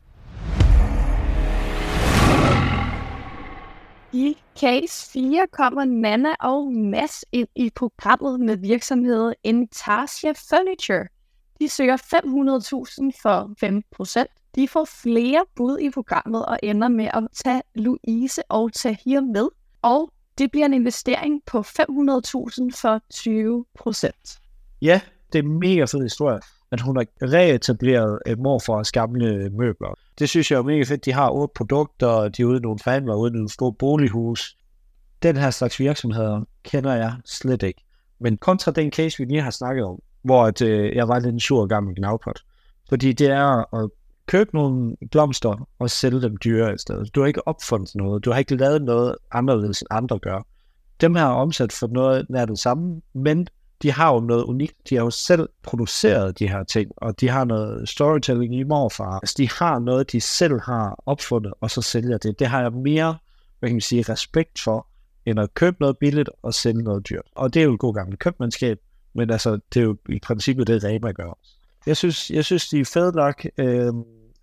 I 4.14 4.38
case 4.60 5.12
4 5.12 5.48
kommer 5.52 5.86
Nana 5.86 6.30
og 6.40 6.74
Mads 6.74 7.26
ind 7.32 7.48
i 7.56 7.72
programmet 7.76 8.40
med 8.40 8.58
virksomheden 8.58 9.36
Intarsia 9.44 10.32
Furniture. 10.32 11.08
De 11.60 11.70
søger 11.70 11.98
500.000 11.98 13.22
for 13.22 13.54
5%. 14.22 14.52
De 14.56 14.68
får 14.68 14.86
flere 14.86 15.46
bud 15.56 15.80
i 15.80 15.90
programmet 15.90 16.46
og 16.46 16.60
ender 16.64 16.88
med 16.88 17.06
at 17.14 17.28
tage 17.34 17.62
Louise 17.76 18.42
og 18.50 18.74
Tahir 18.74 19.22
med. 19.22 19.48
Og 19.82 20.10
det 20.38 20.52
bliver 20.52 20.66
en 20.66 20.74
investering 20.74 21.42
på 21.46 21.60
500.000 21.60 21.66
for 22.82 23.02
20%. 23.14 24.78
Ja, 24.82 25.02
det 25.34 25.40
er 25.40 25.44
mega 25.44 25.84
fed 25.84 26.02
historie, 26.02 26.40
men 26.72 26.80
hun 26.80 26.96
har 26.98 27.06
reetableret 27.24 28.20
et 28.26 28.40
morfars 28.40 28.92
gamle 28.92 29.28
øh, 29.28 29.54
møbler. 29.54 29.94
Det 30.20 30.30
synes 30.30 30.52
jeg 30.52 30.58
er 30.58 30.64
mega 30.64 30.84
fedt. 30.84 31.06
De 31.06 31.14
har 31.14 31.30
otte 31.30 31.52
produkter, 31.56 32.30
de 32.30 32.42
er 32.42 32.46
ude 32.46 32.58
i 32.58 32.60
nogle 32.60 32.80
forhandler, 32.80 33.16
ude 33.16 33.32
i 33.32 33.34
nogle 33.34 33.50
store 33.50 33.74
bolighus. 33.74 34.58
Den 35.24 35.38
her 35.38 35.52
slags 35.52 35.80
virksomheder 35.80 36.42
kender 36.64 36.94
jeg 36.94 37.14
slet 37.26 37.64
ikke. 37.64 37.84
Men 38.20 38.38
kontra 38.38 38.72
den 38.72 38.92
case, 38.92 39.18
vi 39.18 39.26
lige 39.26 39.42
har 39.42 39.52
snakket 39.52 39.86
om, 39.86 40.00
hvor 40.24 40.46
at, 40.46 40.62
øh, 40.62 40.96
jeg 40.96 41.08
var 41.08 41.20
lidt 41.20 41.34
en 41.34 41.40
sur 41.40 41.66
gammel 41.66 41.96
gnavpot. 41.96 42.40
Fordi 42.90 43.14
det 43.14 43.28
er 43.28 43.76
at 43.76 43.90
købe 44.28 44.50
nogle 44.54 44.96
blomster 45.12 45.68
og 45.80 45.90
sælge 45.90 46.22
dem 46.22 46.38
dyre 46.38 46.74
i 46.74 46.78
stedet. 46.78 47.16
Du 47.16 47.20
har 47.20 47.28
ikke 47.28 47.48
opfundet 47.48 47.96
noget. 47.96 48.26
Du 48.26 48.32
har 48.32 48.40
ikke 48.40 48.56
lavet 48.56 48.82
noget 48.82 49.16
anderledes 49.32 49.82
end 49.82 49.88
andre 49.92 50.20
gør. 50.20 50.48
Dem 51.02 51.16
her 51.16 51.24
er 51.24 51.30
omsat 51.30 51.72
for 51.72 51.88
noget 51.88 52.26
nær 52.30 52.46
det 52.46 52.60
samme, 52.60 53.02
men 53.14 53.48
de 53.82 53.92
har 53.92 54.14
jo 54.14 54.20
noget 54.20 54.44
unikt. 54.44 54.90
De 54.90 54.96
har 54.96 55.04
jo 55.04 55.10
selv 55.10 55.50
produceret 55.64 56.40
de 56.40 56.48
her 56.48 56.64
ting, 56.64 56.92
og 56.98 57.20
de 57.20 57.30
har 57.30 57.46
noget 57.46 57.90
storytelling 57.90 58.56
i 58.56 58.64
morfar. 58.64 59.20
Altså, 59.20 59.36
de 59.38 59.50
har 59.50 59.80
noget, 59.80 60.12
de 60.12 60.22
selv 60.22 60.60
har 60.62 61.04
opfundet, 61.06 61.54
og 61.62 61.72
så 61.72 61.82
sælger 61.82 62.18
det. 62.18 62.40
Det 62.40 62.48
har 62.48 62.62
jeg 62.62 62.72
mere, 62.72 63.18
hvad 63.60 63.70
kan 63.70 63.76
man 63.76 63.82
sige, 63.82 64.02
respekt 64.10 64.62
for, 64.62 64.88
end 65.26 65.40
at 65.40 65.54
købe 65.54 65.78
noget 65.80 65.98
billigt 65.98 66.30
og 66.44 66.54
sælge 66.54 66.84
noget 66.84 67.10
dyrt. 67.10 67.26
Og 67.36 67.54
det 67.54 67.60
er 67.60 67.64
jo 67.64 67.74
et 67.74 67.80
god 67.80 67.94
gammel 67.94 68.18
købmandskab, 68.18 68.80
men 69.14 69.30
altså, 69.30 69.60
det 69.74 69.80
er 69.80 69.84
jo 69.84 69.98
i 70.10 70.20
princippet 70.20 70.68
det, 70.68 70.84
Rema 70.84 71.12
gør. 71.12 71.38
Jeg 71.86 71.98
synes, 71.98 72.32
jeg 72.32 72.46
synes 72.46 72.70
de 72.70 72.80
er 72.80 72.86
fede 72.86 73.12
nok. 73.16 73.46
Øh, 73.58 73.94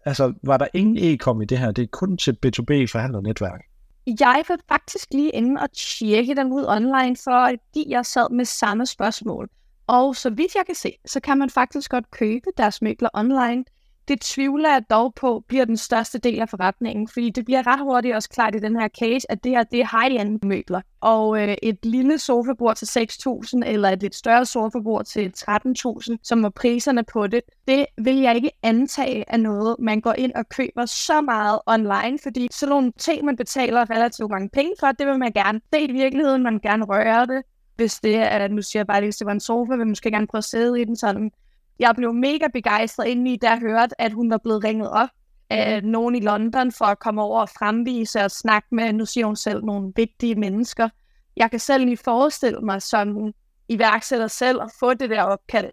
altså, 0.04 0.32
var 0.42 0.56
der 0.56 0.66
ingen 0.74 0.96
e-kom 0.98 1.42
i 1.42 1.44
det 1.44 1.58
her? 1.58 1.70
Det 1.70 1.82
er 1.82 1.86
kun 1.92 2.16
til 2.16 2.36
B2B 2.46 2.86
forhandlernetværk. 2.92 3.64
Jeg 4.06 4.44
var 4.48 4.58
faktisk 4.68 5.08
lige 5.10 5.30
inde 5.30 5.60
og 5.60 5.72
tjekke 5.72 6.34
den 6.34 6.52
ud 6.52 6.64
online, 6.68 7.16
fordi 7.16 7.90
jeg 7.90 8.06
sad 8.06 8.30
med 8.30 8.44
samme 8.44 8.86
spørgsmål. 8.86 9.48
Og 9.86 10.16
så 10.16 10.30
vidt 10.30 10.54
jeg 10.54 10.66
kan 10.66 10.74
se, 10.74 10.92
så 11.06 11.20
kan 11.20 11.38
man 11.38 11.50
faktisk 11.50 11.90
godt 11.90 12.10
købe 12.10 12.46
deres 12.56 12.82
møbler 12.82 13.08
online. 13.14 13.64
Det 14.08 14.20
tvivler 14.20 14.70
jeg 14.70 14.82
dog 14.90 15.14
på 15.14 15.44
bliver 15.48 15.64
den 15.64 15.76
største 15.76 16.18
del 16.18 16.40
af 16.40 16.48
forretningen, 16.48 17.08
fordi 17.08 17.30
det 17.30 17.44
bliver 17.44 17.66
ret 17.66 17.80
hurtigt 17.80 18.14
også 18.14 18.28
klart 18.28 18.54
i 18.54 18.58
den 18.58 18.80
her 18.80 18.88
case, 18.88 19.32
at 19.32 19.44
det 19.44 19.52
her 19.52 19.62
det 19.62 19.80
er 19.80 20.00
high-end 20.00 20.38
møbler. 20.42 20.80
Og 21.00 21.42
øh, 21.42 21.56
et 21.62 21.78
lille 21.82 22.18
sofabord 22.18 22.76
til 22.76 22.86
6.000 22.86 23.60
eller 23.66 23.88
et 23.88 24.02
lidt 24.02 24.14
større 24.14 24.46
sofabord 24.46 25.04
til 25.04 25.32
13.000, 25.38 26.16
som 26.22 26.42
var 26.42 26.48
priserne 26.48 27.04
på 27.12 27.26
det, 27.26 27.40
det 27.68 27.86
vil 27.98 28.16
jeg 28.16 28.36
ikke 28.36 28.50
antage 28.62 29.32
af 29.32 29.40
noget, 29.40 29.76
man 29.78 30.00
går 30.00 30.12
ind 30.12 30.32
og 30.34 30.48
køber 30.48 30.86
så 30.86 31.20
meget 31.20 31.58
online, 31.66 32.18
fordi 32.22 32.48
sådan 32.52 32.70
nogle 32.70 32.92
ting, 32.98 33.24
man 33.24 33.36
betaler 33.36 33.90
relativt 33.90 34.30
mange 34.30 34.48
penge 34.48 34.72
for, 34.80 34.86
det 34.92 35.06
vil 35.06 35.18
man 35.18 35.32
gerne 35.32 35.60
se 35.74 35.80
i 35.80 35.92
virkeligheden, 35.92 36.42
man 36.42 36.52
vil 36.52 36.62
gerne 36.62 36.84
røre 36.84 37.26
det. 37.26 37.42
Hvis 37.76 37.94
det 37.94 38.16
er, 38.16 38.48
nu 38.48 38.62
siger 38.62 38.80
jeg 38.80 38.86
bare 38.86 39.00
lige, 39.00 39.06
hvis 39.06 39.16
det 39.16 39.26
var 39.26 39.32
en 39.32 39.40
sofa, 39.40 39.70
vil 39.70 39.78
man 39.78 39.88
måske 39.88 40.10
gerne 40.10 40.26
prøve 40.26 40.38
at 40.38 40.44
sidde 40.44 40.80
i 40.80 40.84
den 40.84 40.96
sådan 40.96 41.30
jeg 41.78 41.94
blev 41.96 42.14
mega 42.14 42.46
begejstret 42.52 43.06
indeni, 43.06 43.36
da 43.36 43.48
jeg 43.48 43.58
hørte, 43.58 44.00
at 44.00 44.12
hun 44.12 44.30
var 44.30 44.38
blevet 44.38 44.64
ringet 44.64 44.90
op 44.90 45.08
af 45.50 45.84
nogen 45.84 46.14
i 46.14 46.20
London 46.20 46.72
for 46.72 46.84
at 46.84 46.98
komme 46.98 47.22
over 47.22 47.40
og 47.40 47.48
fremvise 47.48 48.20
og 48.20 48.30
snakke 48.30 48.68
med, 48.70 48.92
nu 48.92 49.06
siger 49.06 49.26
hun 49.26 49.36
selv, 49.36 49.64
nogle 49.64 49.92
vigtige 49.96 50.34
mennesker. 50.34 50.88
Jeg 51.36 51.50
kan 51.50 51.60
selv 51.60 51.84
lige 51.84 51.96
forestille 51.96 52.60
mig 52.60 52.82
som 52.82 53.32
iværksætter 53.68 54.26
selv 54.26 54.62
at 54.62 54.70
få 54.80 54.94
det 54.94 55.10
der 55.10 55.22
opkald, 55.22 55.70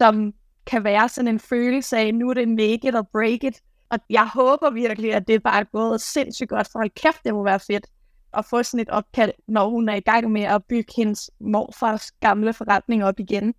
som 0.00 0.32
kan 0.66 0.84
være 0.84 1.08
sådan 1.08 1.28
en 1.28 1.40
følelse 1.40 1.96
af, 1.96 2.14
nu 2.14 2.30
er 2.30 2.34
det 2.34 2.48
make 2.48 2.88
it 2.88 2.94
or 2.94 3.08
break 3.12 3.44
it. 3.44 3.60
Og 3.88 3.98
jeg 4.10 4.28
håber 4.34 4.70
virkelig, 4.70 5.14
at 5.14 5.28
det 5.28 5.42
bare 5.42 5.60
er 5.60 5.64
gået 5.64 6.00
sindssygt 6.00 6.48
godt, 6.48 6.68
for 6.72 6.78
hold 6.78 6.90
kæft, 6.90 7.24
det 7.24 7.34
må 7.34 7.44
være 7.44 7.60
fedt 7.60 7.86
at 8.32 8.44
få 8.44 8.62
sådan 8.62 8.80
et 8.80 8.88
opkald, 8.88 9.32
når 9.48 9.68
hun 9.68 9.88
er 9.88 9.94
i 9.94 10.00
gang 10.00 10.30
med 10.30 10.42
at 10.42 10.64
bygge 10.64 10.92
hendes 10.96 11.30
morfars 11.40 12.12
gamle 12.12 12.52
forretning 12.52 13.04
op 13.04 13.20
igen. 13.20 13.54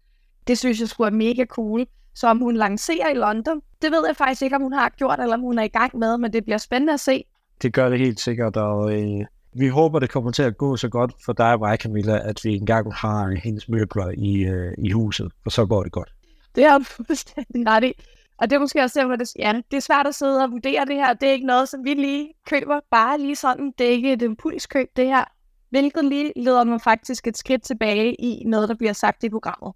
Det 0.47 0.57
synes 0.57 0.79
jeg 0.79 0.87
skulle 0.89 1.05
være 1.05 1.17
mega 1.17 1.45
cool. 1.45 1.85
Så 2.15 2.27
om 2.27 2.39
hun 2.39 2.55
lancerer 2.55 3.09
i 3.09 3.13
London, 3.13 3.61
det 3.81 3.91
ved 3.91 4.05
jeg 4.07 4.15
faktisk 4.15 4.41
ikke, 4.41 4.55
om 4.55 4.61
hun 4.61 4.73
har 4.73 4.89
gjort, 4.89 5.19
eller 5.19 5.33
om 5.33 5.41
hun 5.41 5.59
er 5.59 5.63
i 5.63 5.67
gang 5.67 5.97
med, 5.97 6.17
men 6.17 6.33
det 6.33 6.43
bliver 6.43 6.57
spændende 6.57 6.93
at 6.93 6.99
se. 6.99 7.23
Det 7.61 7.73
gør 7.73 7.89
det 7.89 7.99
helt 7.99 8.19
sikkert, 8.19 8.57
og 8.57 8.93
øh, 8.93 9.25
vi 9.53 9.67
håber, 9.67 9.99
det 9.99 10.09
kommer 10.09 10.31
til 10.31 10.43
at 10.43 10.57
gå 10.57 10.77
så 10.77 10.89
godt 10.89 11.11
for 11.25 11.33
dig 11.33 11.53
og 11.53 11.59
mig, 11.59 11.77
Camilla, 11.77 12.29
at 12.29 12.41
vi 12.43 12.55
engang 12.55 12.93
har 12.93 13.39
hendes 13.43 13.69
møbler 13.69 14.11
i, 14.17 14.43
øh, 14.43 14.73
i 14.77 14.91
huset, 14.91 15.31
og 15.45 15.51
så 15.51 15.65
går 15.65 15.83
det 15.83 15.91
godt. 15.91 16.13
Det 16.55 16.63
er 16.63 16.79
fuldstændig 16.95 17.67
ret 17.67 17.83
i. 17.83 17.93
Og 18.37 18.49
det 18.49 18.55
er 18.55 18.59
måske 18.59 18.81
også 18.81 18.99
derfor, 18.99 19.15
det, 19.15 19.29
ja, 19.39 19.61
det 19.71 19.77
er 19.77 19.81
svært 19.81 20.07
at 20.07 20.15
sidde 20.15 20.43
og 20.43 20.51
vurdere 20.51 20.85
det 20.85 20.95
her. 20.95 21.13
Det 21.13 21.29
er 21.29 21.33
ikke 21.33 21.47
noget, 21.47 21.69
som 21.69 21.83
vi 21.83 21.93
lige 21.93 22.33
køber 22.49 22.79
bare 22.91 23.19
lige 23.19 23.35
sådan. 23.35 23.73
Det 23.77 23.87
er 23.87 23.91
ikke 23.91 24.13
et 24.13 24.21
impulskøb, 24.21 24.87
det 24.95 25.05
her. 25.05 25.23
Hvilket 25.69 26.05
lige 26.05 26.33
leder 26.35 26.63
mig 26.63 26.81
faktisk 26.81 27.27
et 27.27 27.37
skridt 27.37 27.63
tilbage 27.63 28.13
i 28.13 28.43
noget, 28.45 28.69
der 28.69 28.75
bliver 28.75 28.93
sagt 28.93 29.23
i 29.23 29.29
programmet. 29.29 29.73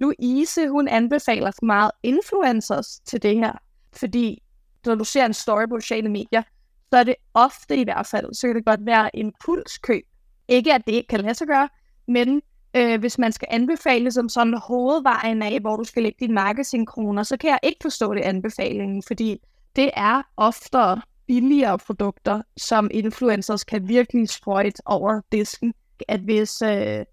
Louise, 0.00 0.68
hun 0.68 0.88
anbefaler 0.88 1.50
for 1.50 1.64
meget 1.64 1.90
influencers 2.02 3.00
til 3.04 3.22
det 3.22 3.36
her, 3.36 3.52
fordi 3.92 4.42
når 4.86 4.94
du 4.94 5.04
ser 5.04 5.26
en 5.26 5.34
story 5.34 5.68
på 5.68 5.80
sociale 5.80 6.08
medier, 6.08 6.42
så 6.92 6.96
er 6.98 7.02
det 7.02 7.14
ofte 7.34 7.76
i 7.76 7.84
hvert 7.84 8.06
fald, 8.06 8.34
så 8.34 8.46
kan 8.46 8.56
det 8.56 8.64
godt 8.64 8.86
være 8.86 9.10
impulskøb. 9.14 10.02
Ikke 10.48 10.74
at 10.74 10.82
det 10.86 10.92
ikke 10.92 11.08
kan 11.08 11.20
lade 11.20 11.34
sig 11.34 11.46
gøre, 11.46 11.68
men 12.08 12.42
øh, 12.76 13.00
hvis 13.00 13.18
man 13.18 13.32
skal 13.32 13.48
anbefale 13.50 14.12
som 14.12 14.28
sådan 14.28 14.54
hovedvejen 14.54 15.42
af, 15.42 15.60
hvor 15.60 15.76
du 15.76 15.84
skal 15.84 16.02
lægge 16.02 16.16
dine 16.20 16.34
marketingkroner, 16.34 17.22
så 17.22 17.36
kan 17.36 17.50
jeg 17.50 17.58
ikke 17.62 17.78
forstå 17.82 18.14
det 18.14 18.20
anbefalingen, 18.20 19.02
fordi 19.06 19.38
det 19.76 19.90
er 19.94 20.22
oftere 20.36 21.00
billigere 21.26 21.78
produkter, 21.78 22.42
som 22.56 22.90
influencers 22.92 23.64
kan 23.64 23.88
virkelig 23.88 24.28
sprøjte 24.28 24.82
over 24.86 25.20
disken. 25.32 25.74
At 26.08 26.20
hvis, 26.20 26.62
øh, 26.62 27.04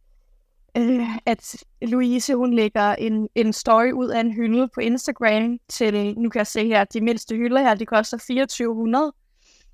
øh, 0.77 1.17
at 1.25 1.55
Louise 1.81 2.35
hun 2.35 2.53
lægger 2.53 2.95
en, 2.95 3.29
en 3.35 3.53
story 3.53 3.91
ud 3.91 4.07
af 4.07 4.19
en 4.19 4.33
hylde 4.33 4.67
på 4.73 4.79
Instagram 4.79 5.57
til, 5.69 6.19
nu 6.19 6.29
kan 6.29 6.39
jeg 6.39 6.47
se 6.47 6.67
her, 6.67 6.83
de 6.83 7.01
mindste 7.01 7.35
hylder 7.35 7.61
her, 7.61 7.75
de 7.75 7.85
koster 7.85 8.17
2400, 8.17 9.13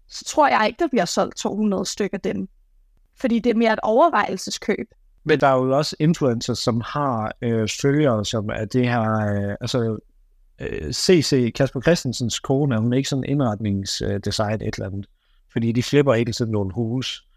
så 0.07 0.25
tror 0.25 0.47
jeg 0.47 0.67
ikke, 0.67 0.79
der 0.79 0.87
bliver 0.87 1.05
solgt 1.05 1.37
200 1.37 1.85
stykker 1.85 2.17
dem. 2.17 2.47
Fordi 3.15 3.39
det 3.39 3.49
er 3.49 3.55
mere 3.55 3.73
et 3.73 3.79
overvejelseskøb. 3.83 4.87
Men 5.23 5.39
der 5.39 5.47
er 5.47 5.55
jo 5.55 5.77
også 5.77 5.95
influencers, 5.99 6.59
som 6.59 6.81
har 6.85 7.35
øh, 7.41 7.69
følgere, 7.81 8.25
som 8.25 8.49
er 8.49 8.65
det 8.65 8.89
her, 8.89 9.01
øh, 9.01 9.55
altså 9.61 9.99
øh, 10.59 10.93
CC, 10.93 11.53
Kasper 11.55 11.81
Christensens 11.81 12.39
kone, 12.39 12.79
hun 12.79 12.93
er 12.93 12.97
ikke 12.97 13.09
sådan 13.09 13.23
indretningsdesign 13.23 14.61
et 14.61 14.73
eller 14.75 14.87
andet. 14.87 15.05
Fordi 15.51 15.71
de 15.71 15.83
flipper 15.83 16.13
ikke 16.13 16.33
sådan 16.33 16.51
nogle 16.51 16.73
hus 16.73 17.27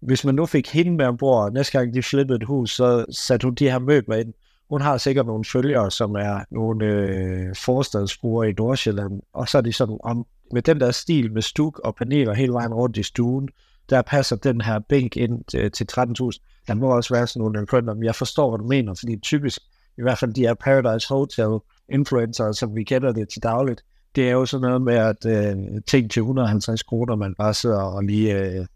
hvis 0.00 0.24
man 0.24 0.34
nu 0.34 0.46
fik 0.46 0.68
hende 0.68 0.90
med 0.92 1.06
ombord, 1.06 1.52
næste 1.52 1.78
gang 1.78 1.94
de 1.94 2.02
flippede 2.02 2.36
et 2.36 2.44
hus, 2.44 2.70
så 2.70 3.04
satte 3.10 3.44
hun 3.44 3.54
de 3.54 3.70
her 3.70 3.78
møbler 3.78 4.16
ind. 4.16 4.34
Hun 4.70 4.80
har 4.80 4.98
sikkert 4.98 5.26
nogle 5.26 5.44
følgere, 5.44 5.90
som 5.90 6.14
er 6.14 6.44
nogle 6.50 6.86
øh, 6.86 7.54
forstadsbrugere 7.56 8.50
i 8.50 8.52
Nordsjælland, 8.52 9.22
og 9.32 9.48
så 9.48 9.58
er 9.58 9.62
de 9.62 9.72
sådan, 9.72 9.98
om, 10.04 10.26
med 10.52 10.62
den 10.62 10.80
der 10.80 10.90
stil 10.90 11.32
med 11.32 11.42
stuk 11.42 11.78
og 11.78 11.94
paneler 11.94 12.34
hele 12.34 12.52
vejen 12.52 12.74
rundt 12.74 12.96
i 12.96 13.02
stuen, 13.02 13.48
der 13.90 14.02
passer 14.02 14.36
den 14.36 14.60
her 14.60 14.78
bænk 14.78 15.16
ind 15.16 15.56
øh, 15.56 15.70
til, 15.70 15.86
til 15.86 16.00
13.000. 16.00 16.64
Der 16.68 16.74
må 16.74 16.96
også 16.96 17.14
være 17.14 17.26
sådan 17.26 17.40
nogle 17.40 17.60
influencer, 17.60 17.94
men 17.94 18.04
jeg 18.04 18.14
forstår, 18.14 18.50
hvad 18.50 18.58
du 18.58 18.64
mener, 18.64 18.94
fordi 18.94 19.16
typisk, 19.16 19.60
i 19.98 20.02
hvert 20.02 20.18
fald 20.18 20.34
de 20.34 20.40
her 20.40 20.54
Paradise 20.54 21.08
Hotel 21.08 21.58
influencer, 21.88 22.52
som 22.52 22.76
vi 22.76 22.84
kender 22.84 23.12
det 23.12 23.28
til 23.28 23.42
dagligt, 23.42 23.84
det 24.16 24.28
er 24.28 24.32
jo 24.32 24.46
sådan 24.46 24.68
noget 24.68 24.82
med, 24.82 24.94
at 24.94 25.26
øh, 25.26 25.56
ting 25.86 26.10
til 26.10 26.20
150 26.20 26.82
kroner, 26.82 27.16
man 27.16 27.34
bare 27.34 27.54
sidder 27.54 27.80
og 27.82 28.04
lige 28.04 28.38
øh, 28.38 28.66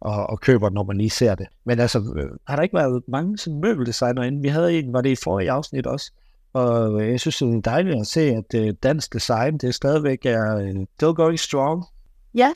og, 0.00 0.30
og 0.30 0.40
køber, 0.40 0.70
når 0.70 0.82
man 0.82 0.96
lige 0.96 1.10
ser 1.10 1.34
det. 1.34 1.46
Men 1.64 1.80
altså, 1.80 2.14
øh, 2.16 2.30
har 2.48 2.56
der 2.56 2.62
ikke 2.62 2.76
været 2.76 3.02
mange 3.08 3.38
sådan 3.38 3.60
møbeldesigner 3.60 4.22
inden? 4.22 4.42
Vi 4.42 4.48
havde 4.48 4.78
en, 4.78 4.92
var 4.92 5.00
det 5.00 5.10
i 5.10 5.16
forrige 5.24 5.50
afsnit 5.50 5.86
også, 5.86 6.12
og 6.52 7.02
øh, 7.02 7.10
jeg 7.10 7.20
synes, 7.20 7.36
det 7.36 7.54
er 7.54 7.60
dejligt 7.60 8.00
at 8.00 8.06
se, 8.06 8.20
at 8.20 8.54
øh, 8.54 8.74
dansk 8.82 9.12
design, 9.12 9.58
det 9.58 9.68
er 9.68 9.72
stadigvæk 9.72 10.26
er 10.26 10.56
uh, 10.56 10.84
still 10.96 11.12
going 11.14 11.38
strong. 11.38 11.84
Ja, 12.34 12.52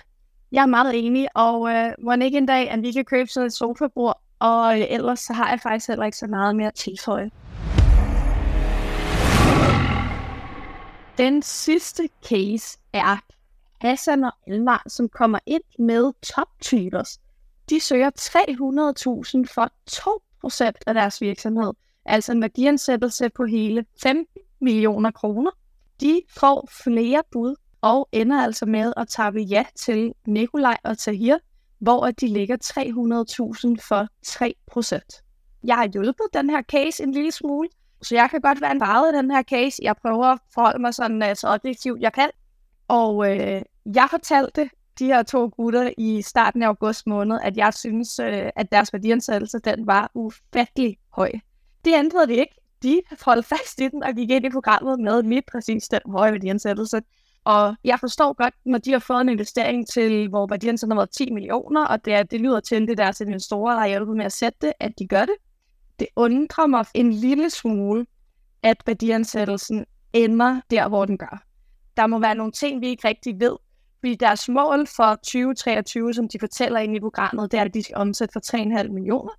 jeg 0.53 0.63
er 0.63 0.67
meget 0.67 1.07
enig, 1.07 1.29
og 1.35 1.71
øh, 1.71 1.93
må 2.05 2.13
ikke 2.13 2.39
en 2.39 2.47
dag, 2.47 2.71
at 2.71 2.83
vi 2.83 2.93
kan 2.93 3.05
købe 3.05 3.29
sådan 3.29 3.47
et 3.47 3.53
sofabord, 3.53 4.21
og 4.39 4.81
øh, 4.81 4.87
ellers 4.89 5.21
så 5.21 5.33
har 5.33 5.51
jeg 5.51 5.61
faktisk 5.61 5.89
heller 5.89 6.05
ikke 6.05 6.19
så 6.19 6.27
meget 6.27 6.57
mere 6.57 6.67
at 6.67 6.75
tilføje. 6.75 7.31
Den 11.19 11.43
sidste 11.43 12.09
case 12.29 12.79
er 12.93 13.17
Hassan 13.81 14.25
og 14.25 14.33
Elmar, 14.47 14.83
som 14.89 15.09
kommer 15.09 15.39
ind 15.47 15.63
med 15.79 16.13
top 16.23 16.49
tubers 16.63 17.21
de 17.71 17.81
søger 17.81 18.11
300.000 18.11 19.55
for 19.55 19.71
2% 20.71 20.73
af 20.87 20.95
deres 20.95 21.21
virksomhed. 21.21 21.73
Altså 22.05 22.33
en 22.33 22.43
værdiansættelse 22.43 23.29
på 23.29 23.45
hele 23.45 23.85
15 24.03 24.27
millioner 24.61 25.11
kroner. 25.11 25.51
De 26.01 26.23
får 26.39 26.69
flere 26.85 27.23
bud 27.33 27.55
og 27.81 28.09
ender 28.13 28.43
altså 28.43 28.67
med 28.67 28.93
at 28.97 29.09
tage 29.09 29.41
ja 29.41 29.65
til 29.77 30.15
Nikolaj 30.27 30.77
og 30.85 30.99
Tahir, 30.99 31.39
hvor 31.79 32.11
de 32.11 32.27
ligger 32.27 32.57
300.000 32.57 33.89
for 33.89 34.09
3%. 34.27 35.59
Jeg 35.65 35.77
har 35.77 35.87
hjulpet 35.87 36.27
den 36.35 36.51
her 36.51 36.63
case 36.63 37.03
en 37.03 37.13
lille 37.13 37.33
smule, 37.33 37.69
så 38.03 38.15
jeg 38.15 38.31
kan 38.31 38.41
godt 38.41 38.61
være 38.61 38.73
en 38.73 38.81
farvet 38.81 39.15
i 39.15 39.17
den 39.17 39.31
her 39.31 39.43
case. 39.43 39.83
Jeg 39.83 39.97
prøver 39.97 40.27
at 40.27 40.39
forholde 40.55 40.79
mig 40.79 40.95
sådan 40.95 41.37
så 41.37 41.41
så 41.41 41.49
objektivt 41.49 42.01
jeg 42.01 42.13
kan. 42.13 42.31
Og 42.89 43.31
øh, 43.31 43.63
jeg 43.95 44.07
fortalte 44.11 44.71
de 44.99 45.07
her 45.07 45.23
to 45.23 45.51
gutter 45.57 45.91
i 45.99 46.23
starten 46.23 46.63
af 46.63 46.67
august 46.67 47.07
måned, 47.07 47.39
at 47.43 47.57
jeg 47.57 47.75
synes, 47.75 48.19
øh, 48.19 48.51
at 48.57 48.73
deres 48.73 48.93
værdiansættelse 48.93 49.59
den 49.59 49.87
var 49.87 50.11
ufattelig 50.15 50.97
høj. 51.13 51.33
Det 51.85 51.95
ændrede 51.95 52.27
de 52.27 52.35
ikke. 52.35 52.55
De 52.83 53.01
holdt 53.25 53.47
fast 53.47 53.81
i 53.81 53.89
den 53.89 54.03
og 54.03 54.15
gik 54.15 54.31
ind 54.31 54.45
i 54.45 54.51
programmet 54.51 55.01
med 55.01 55.23
lige 55.23 55.43
præcis 55.53 55.89
den 55.89 56.01
høje 56.07 56.33
værdiansættelse. 56.33 57.01
Og 57.45 57.77
jeg 57.85 58.01
forstår 58.01 58.33
godt, 58.33 58.55
når 58.65 58.79
de 58.79 58.93
har 58.93 58.99
fået 58.99 59.21
en 59.21 59.29
investering 59.29 59.89
til, 59.89 60.29
hvor 60.29 60.47
værdiansættelsen 60.47 60.91
har 60.91 60.97
været 60.97 61.11
10 61.11 61.31
millioner, 61.31 61.87
og 61.87 62.05
det, 62.05 62.15
er, 62.15 62.23
det 62.23 62.41
lyder 62.41 62.61
til, 62.61 62.75
at 62.75 62.89
det 62.89 62.99
deres 62.99 63.21
investorer, 63.21 63.73
der 63.73 63.81
har 63.81 63.89
hjulpet 63.89 64.17
med 64.17 64.25
at 64.25 64.33
sætte 64.33 64.59
det, 64.63 64.73
at 64.81 64.93
de 64.99 65.07
gør 65.07 65.21
det. 65.21 65.35
Det 65.99 66.07
undrer 66.17 66.67
mig 66.67 66.85
en 66.95 67.13
lille 67.13 67.51
smule, 67.51 68.07
at 68.63 68.77
værdiansættelsen 68.87 69.85
ender 70.13 70.61
der, 70.71 70.89
hvor 70.89 71.05
den 71.05 71.19
gør. 71.19 71.43
Der 71.97 72.07
må 72.07 72.19
være 72.19 72.35
nogle 72.35 72.53
ting, 72.53 72.81
vi 72.81 72.89
ikke 72.89 73.09
rigtig 73.09 73.41
ved, 73.41 73.57
fordi 74.03 74.15
deres 74.15 74.49
mål 74.49 74.87
for 74.97 75.15
2023, 75.15 76.15
som 76.15 76.29
de 76.29 76.39
fortæller 76.39 76.81
ind 76.81 76.97
i 76.97 77.01
programmet, 77.01 77.53
det 77.53 77.59
er, 77.61 77.65
at 77.65 77.75
de 77.75 77.83
skal 77.83 77.97
omsætte 77.97 78.33
for 78.33 78.57
3,5 78.83 78.89
millioner. 78.89 79.31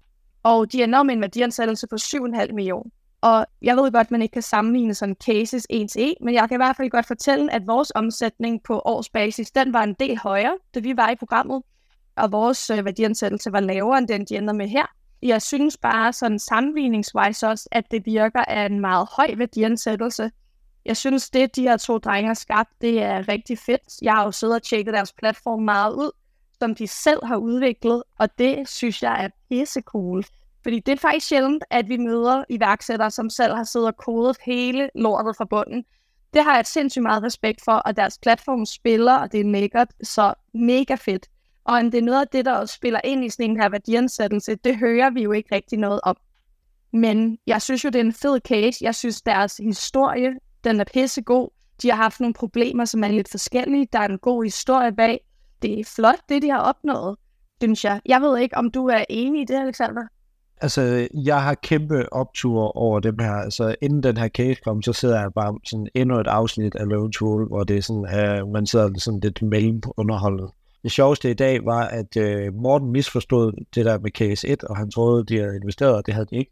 Og 0.43 0.71
de 0.71 0.84
ender 0.84 1.04
med 1.04 1.13
en 1.13 1.21
værdiansættelse 1.21 1.88
på 1.88 1.95
7,5 1.95 2.54
millioner. 2.54 2.89
Og 3.21 3.45
jeg 3.62 3.76
ved 3.76 3.91
godt, 3.91 4.08
at 4.08 4.12
man 4.12 4.21
ikke 4.21 4.34
kan 4.34 4.41
sammenligne 4.41 4.93
sådan 4.93 5.15
cases 5.26 5.67
en 5.69 5.88
til 5.88 6.02
en, 6.02 6.15
men 6.21 6.34
jeg 6.34 6.49
kan 6.49 6.56
i 6.56 6.63
hvert 6.63 6.78
fald 6.78 6.89
godt 6.89 7.06
fortælle, 7.06 7.54
at 7.54 7.67
vores 7.67 7.91
omsætning 7.95 8.63
på 8.63 8.82
årsbasis, 8.86 9.52
den 9.52 9.73
var 9.73 9.84
en 9.84 9.93
del 9.93 10.17
højere, 10.17 10.58
da 10.76 10.80
vi 10.80 10.97
var 10.97 11.10
i 11.10 11.15
programmet, 11.15 11.62
og 12.15 12.32
vores 12.32 12.69
øh, 12.69 12.86
værdiansættelse 12.86 13.52
var 13.52 13.60
lavere 13.60 13.97
end 13.97 14.08
den, 14.08 14.26
de 14.26 14.38
ender 14.38 14.54
med 14.54 14.67
her. 14.67 14.86
Jeg 15.21 15.41
synes 15.41 15.78
bare 15.78 16.13
sådan 16.13 16.39
sammenligningsvis 16.39 17.43
også, 17.43 17.69
at 17.71 17.91
det 17.91 18.06
virker 18.06 18.43
af 18.47 18.65
en 18.65 18.80
meget 18.80 19.08
høj 19.12 19.36
værdiansættelse, 19.38 20.32
jeg 20.86 20.98
synes, 20.98 21.30
det 21.30 21.56
de 21.56 21.62
her 21.62 21.78
to 21.78 21.98
drenge 21.98 22.28
har 22.28 22.34
skabt, 22.34 22.69
det 22.82 23.02
er 23.02 23.28
rigtig 23.28 23.60
fedt. 23.60 23.82
Jeg 24.02 24.13
har 24.13 24.24
jo 24.24 24.32
siddet 24.32 24.56
og 24.56 24.63
tjekket 24.63 24.93
deres 24.93 25.13
platform 25.13 25.62
meget 25.62 25.93
ud, 25.93 26.12
som 26.60 26.76
de 26.76 26.88
selv 26.88 27.26
har 27.26 27.38
udviklet, 27.38 28.04
og 28.19 28.38
det 28.38 28.69
synes 28.69 29.04
jeg 29.04 29.26
er 29.26 29.30
pisse 29.50 29.82
cool. 29.82 30.24
Fordi 30.63 30.80
det 30.80 30.91
er 30.91 30.98
faktisk 30.98 31.28
sjældent, 31.28 31.63
at 31.69 31.89
vi 31.89 31.98
møder 31.98 32.43
iværksættere, 32.50 33.12
som 33.12 33.30
selv 33.30 33.54
har 33.56 33.63
siddet 33.63 33.88
og 33.88 33.98
kodet 33.98 34.38
hele 34.46 34.89
lortet 34.96 35.36
fra 35.38 35.46
bunden. 35.46 35.86
Det 36.34 36.43
har 36.43 36.56
jeg 36.56 36.65
sindssygt 36.65 37.04
meget 37.04 37.24
respekt 37.24 37.63
for, 37.65 37.72
og 37.72 37.98
deres 37.98 38.19
platform 38.22 38.65
spiller, 38.65 39.13
og 39.13 39.32
det 39.32 39.39
er 39.39 39.52
lækkert, 39.52 39.88
så 40.04 40.34
mega 40.54 40.96
fedt. 40.96 41.28
Og 41.63 41.82
det 41.82 41.96
er 41.96 42.02
noget 42.02 42.22
af 42.22 42.28
det, 42.28 42.46
der 42.46 42.54
også 42.54 42.76
spiller 42.76 43.00
ind 43.04 43.26
i 43.26 43.30
sådan 43.30 43.50
en 43.50 43.62
her 43.62 43.69
værdiansættelse, 43.69 44.56
det 44.56 44.78
hører 44.78 45.10
vi 45.10 45.24
jo 45.24 45.32
ikke 45.32 45.56
rigtig 45.56 45.80
noget 45.80 46.00
om. 46.04 46.17
Men 46.93 47.38
jeg 47.48 47.62
synes 47.62 47.84
jo, 47.84 47.89
det 47.89 48.00
er 48.02 48.04
en 48.04 48.13
fed 48.13 48.39
case. 48.39 48.78
Jeg 48.82 48.96
synes, 48.96 49.22
deres 49.22 49.58
historie 49.58 50.34
den 50.63 50.80
er 50.80 50.84
pissegod. 50.93 51.49
De 51.82 51.89
har 51.89 51.97
haft 51.97 52.19
nogle 52.19 52.34
problemer, 52.34 52.86
som 52.86 53.04
er 53.04 53.08
lidt 53.08 53.32
forskellige. 53.32 53.88
Der 53.93 53.99
er 53.99 54.08
en 54.08 54.17
god 54.17 54.43
historie 54.43 54.91
bag. 54.91 55.19
Det 55.62 55.80
er 55.80 55.84
flot, 55.95 56.19
det 56.30 56.41
de 56.41 56.49
har 56.49 56.60
opnået, 56.60 57.15
synes 57.62 57.86
jeg. 57.86 58.02
Jeg 58.06 58.21
ved 58.21 58.38
ikke, 58.38 58.58
om 58.58 58.71
du 58.71 58.88
er 58.88 59.06
enig 59.10 59.41
i 59.41 59.45
det, 59.45 59.56
Alexander? 59.56 60.04
Altså, 60.62 61.08
jeg 61.13 61.43
har 61.43 61.54
kæmpe 61.54 62.13
optur 62.13 62.78
over 62.78 62.99
dem 62.99 63.19
her. 63.19 63.32
Altså, 63.32 63.76
inden 63.82 64.04
den 64.04 64.17
her 64.17 64.28
case 64.28 64.62
kom, 64.63 64.82
så 64.82 64.93
sidder 64.93 65.19
jeg 65.19 65.34
bare 65.34 65.60
sådan 65.65 65.88
endnu 65.93 66.19
et 66.19 66.28
afsnit 66.28 66.76
af 66.76 66.88
Lone 66.88 67.12
Tool, 67.12 67.47
hvor 67.47 67.63
det 67.63 67.78
er 67.78 67.82
sådan, 67.82 68.41
uh, 68.41 68.49
man 68.54 68.65
sidder 68.65 68.89
sådan 68.97 69.19
lidt 69.19 69.41
mellem 69.41 69.82
underholdet. 69.97 70.49
Det 70.84 70.91
sjoveste 70.91 71.32
i 71.32 71.34
dag 71.34 71.65
var, 71.65 71.88
at 71.88 72.17
uh, 72.17 72.56
Morten 72.56 72.91
misforstod 72.91 73.65
det 73.76 73.86
der 73.86 73.99
med 73.99 74.12
case 74.12 74.47
1, 74.47 74.63
og 74.63 74.78
han 74.78 74.91
troede, 74.91 75.26
de 75.26 75.38
havde 75.38 75.56
investeret, 75.56 75.95
og 75.95 76.06
det 76.06 76.13
havde 76.13 76.28
de 76.30 76.36
ikke. 76.36 76.52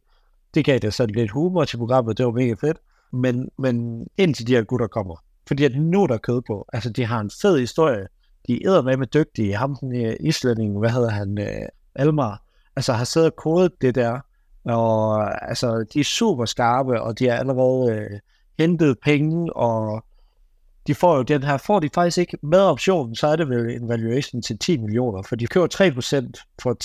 Det 0.54 0.66
gav 0.66 0.80
det 0.80 0.94
sådan 0.94 1.16
lidt 1.16 1.32
humor 1.32 1.66
til 1.66 1.78
programmet, 1.78 2.18
det 2.18 2.26
var 2.26 2.32
mega 2.32 2.54
fedt 2.54 2.78
men, 3.12 3.50
men 3.58 4.08
indtil 4.18 4.48
de 4.48 4.56
her 4.56 4.64
gutter 4.64 4.88
kommer. 4.88 5.16
Fordi 5.48 5.64
at 5.64 5.76
nu 5.76 6.04
er 6.04 6.08
der 6.08 6.18
kød 6.18 6.42
på. 6.42 6.66
Altså, 6.74 6.90
de 6.90 7.06
har 7.06 7.20
en 7.20 7.32
fed 7.42 7.60
historie. 7.60 8.08
De 8.48 8.66
er 8.66 8.82
med 8.82 8.98
med 8.98 9.08
dygtige. 9.08 9.56
Ham, 9.56 9.76
den 9.76 9.96
øh, 10.06 10.16
islænding, 10.20 10.80
hvad 10.80 10.90
hedder 10.90 11.10
han, 11.10 11.38
øh, 11.38 11.68
Almar, 11.96 12.44
altså 12.76 12.94
har 12.94 13.04
siddet 13.04 13.30
og 13.30 13.36
kodet 13.36 13.82
det 13.82 13.96
der. 13.96 14.20
Og 14.66 15.50
altså, 15.50 15.86
de 15.94 16.00
er 16.00 16.04
super 16.04 16.46
skarpe, 16.46 17.02
og 17.02 17.20
de 17.20 17.28
har 17.28 17.38
allerede 17.38 17.92
øh, 17.92 18.20
hentet 18.60 18.98
penge, 19.00 19.54
og 19.54 20.06
de 20.88 20.96
får 20.96 21.18
jo 21.18 21.22
den 21.22 21.44
her, 21.44 21.58
får 21.58 21.80
de 21.80 21.90
faktisk 21.94 22.18
ikke 22.18 22.38
med 22.42 22.60
optionen, 22.60 23.16
så 23.16 23.28
er 23.28 23.36
det 23.36 23.50
vel 23.50 23.70
en 23.70 23.90
valuation 23.90 24.42
til 24.42 24.58
10 24.58 24.78
millioner, 24.78 25.22
for 25.22 25.36
de 25.36 25.48
køber 25.48 25.68
3% 26.38 26.56
for 26.62 26.78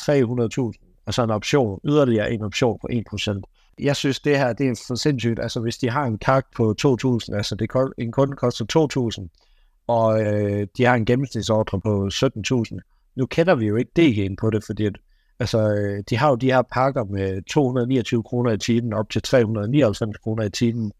300.000, 0.73 1.03
og 1.07 1.15
så 1.15 1.23
en 1.23 1.31
option, 1.31 1.81
yderligere 1.85 2.33
en 2.33 2.43
option 2.43 2.79
på 2.81 2.89
1% 3.15 3.41
jeg 3.81 3.97
synes, 3.97 4.21
det 4.21 4.39
her 4.39 4.53
det 4.53 4.69
er 4.69 4.85
for 4.87 4.95
sindssygt. 4.95 5.39
Altså, 5.39 5.61
hvis 5.61 5.79
de 5.79 5.91
har 5.91 6.05
en 6.05 6.19
kak 6.19 6.47
på 6.57 6.75
2.000, 6.83 7.35
altså 7.37 7.55
det, 7.55 7.71
en 7.99 8.13
kunde 8.13 8.37
koster 8.37 8.89
2.000, 9.21 9.83
og 9.87 10.23
øh, 10.23 10.67
de 10.77 10.85
har 10.85 10.95
en 10.95 11.05
gennemsnitsordre 11.05 11.81
på 11.81 12.09
17.000. 12.13 13.13
Nu 13.17 13.27
kender 13.27 13.55
vi 13.55 13.67
jo 13.67 13.77
ikke 13.77 13.91
DG'en 13.99 14.35
på 14.41 14.51
det, 14.51 14.65
fordi 14.65 14.87
at, 14.87 14.99
altså, 15.41 15.59
øh, 15.59 16.05
de 16.11 16.17
har 16.17 16.29
jo 16.29 16.35
de 16.35 16.53
her 16.53 16.63
pakker 16.63 17.05
med 17.05 17.43
229 17.43 18.23
kroner 18.23 18.51
i 18.51 18.59
timen 18.59 18.93
op 18.93 19.11
til 19.11 19.23
399 19.23 20.17
kroner 20.17 20.45
i 20.45 20.51
timen. 20.51 20.93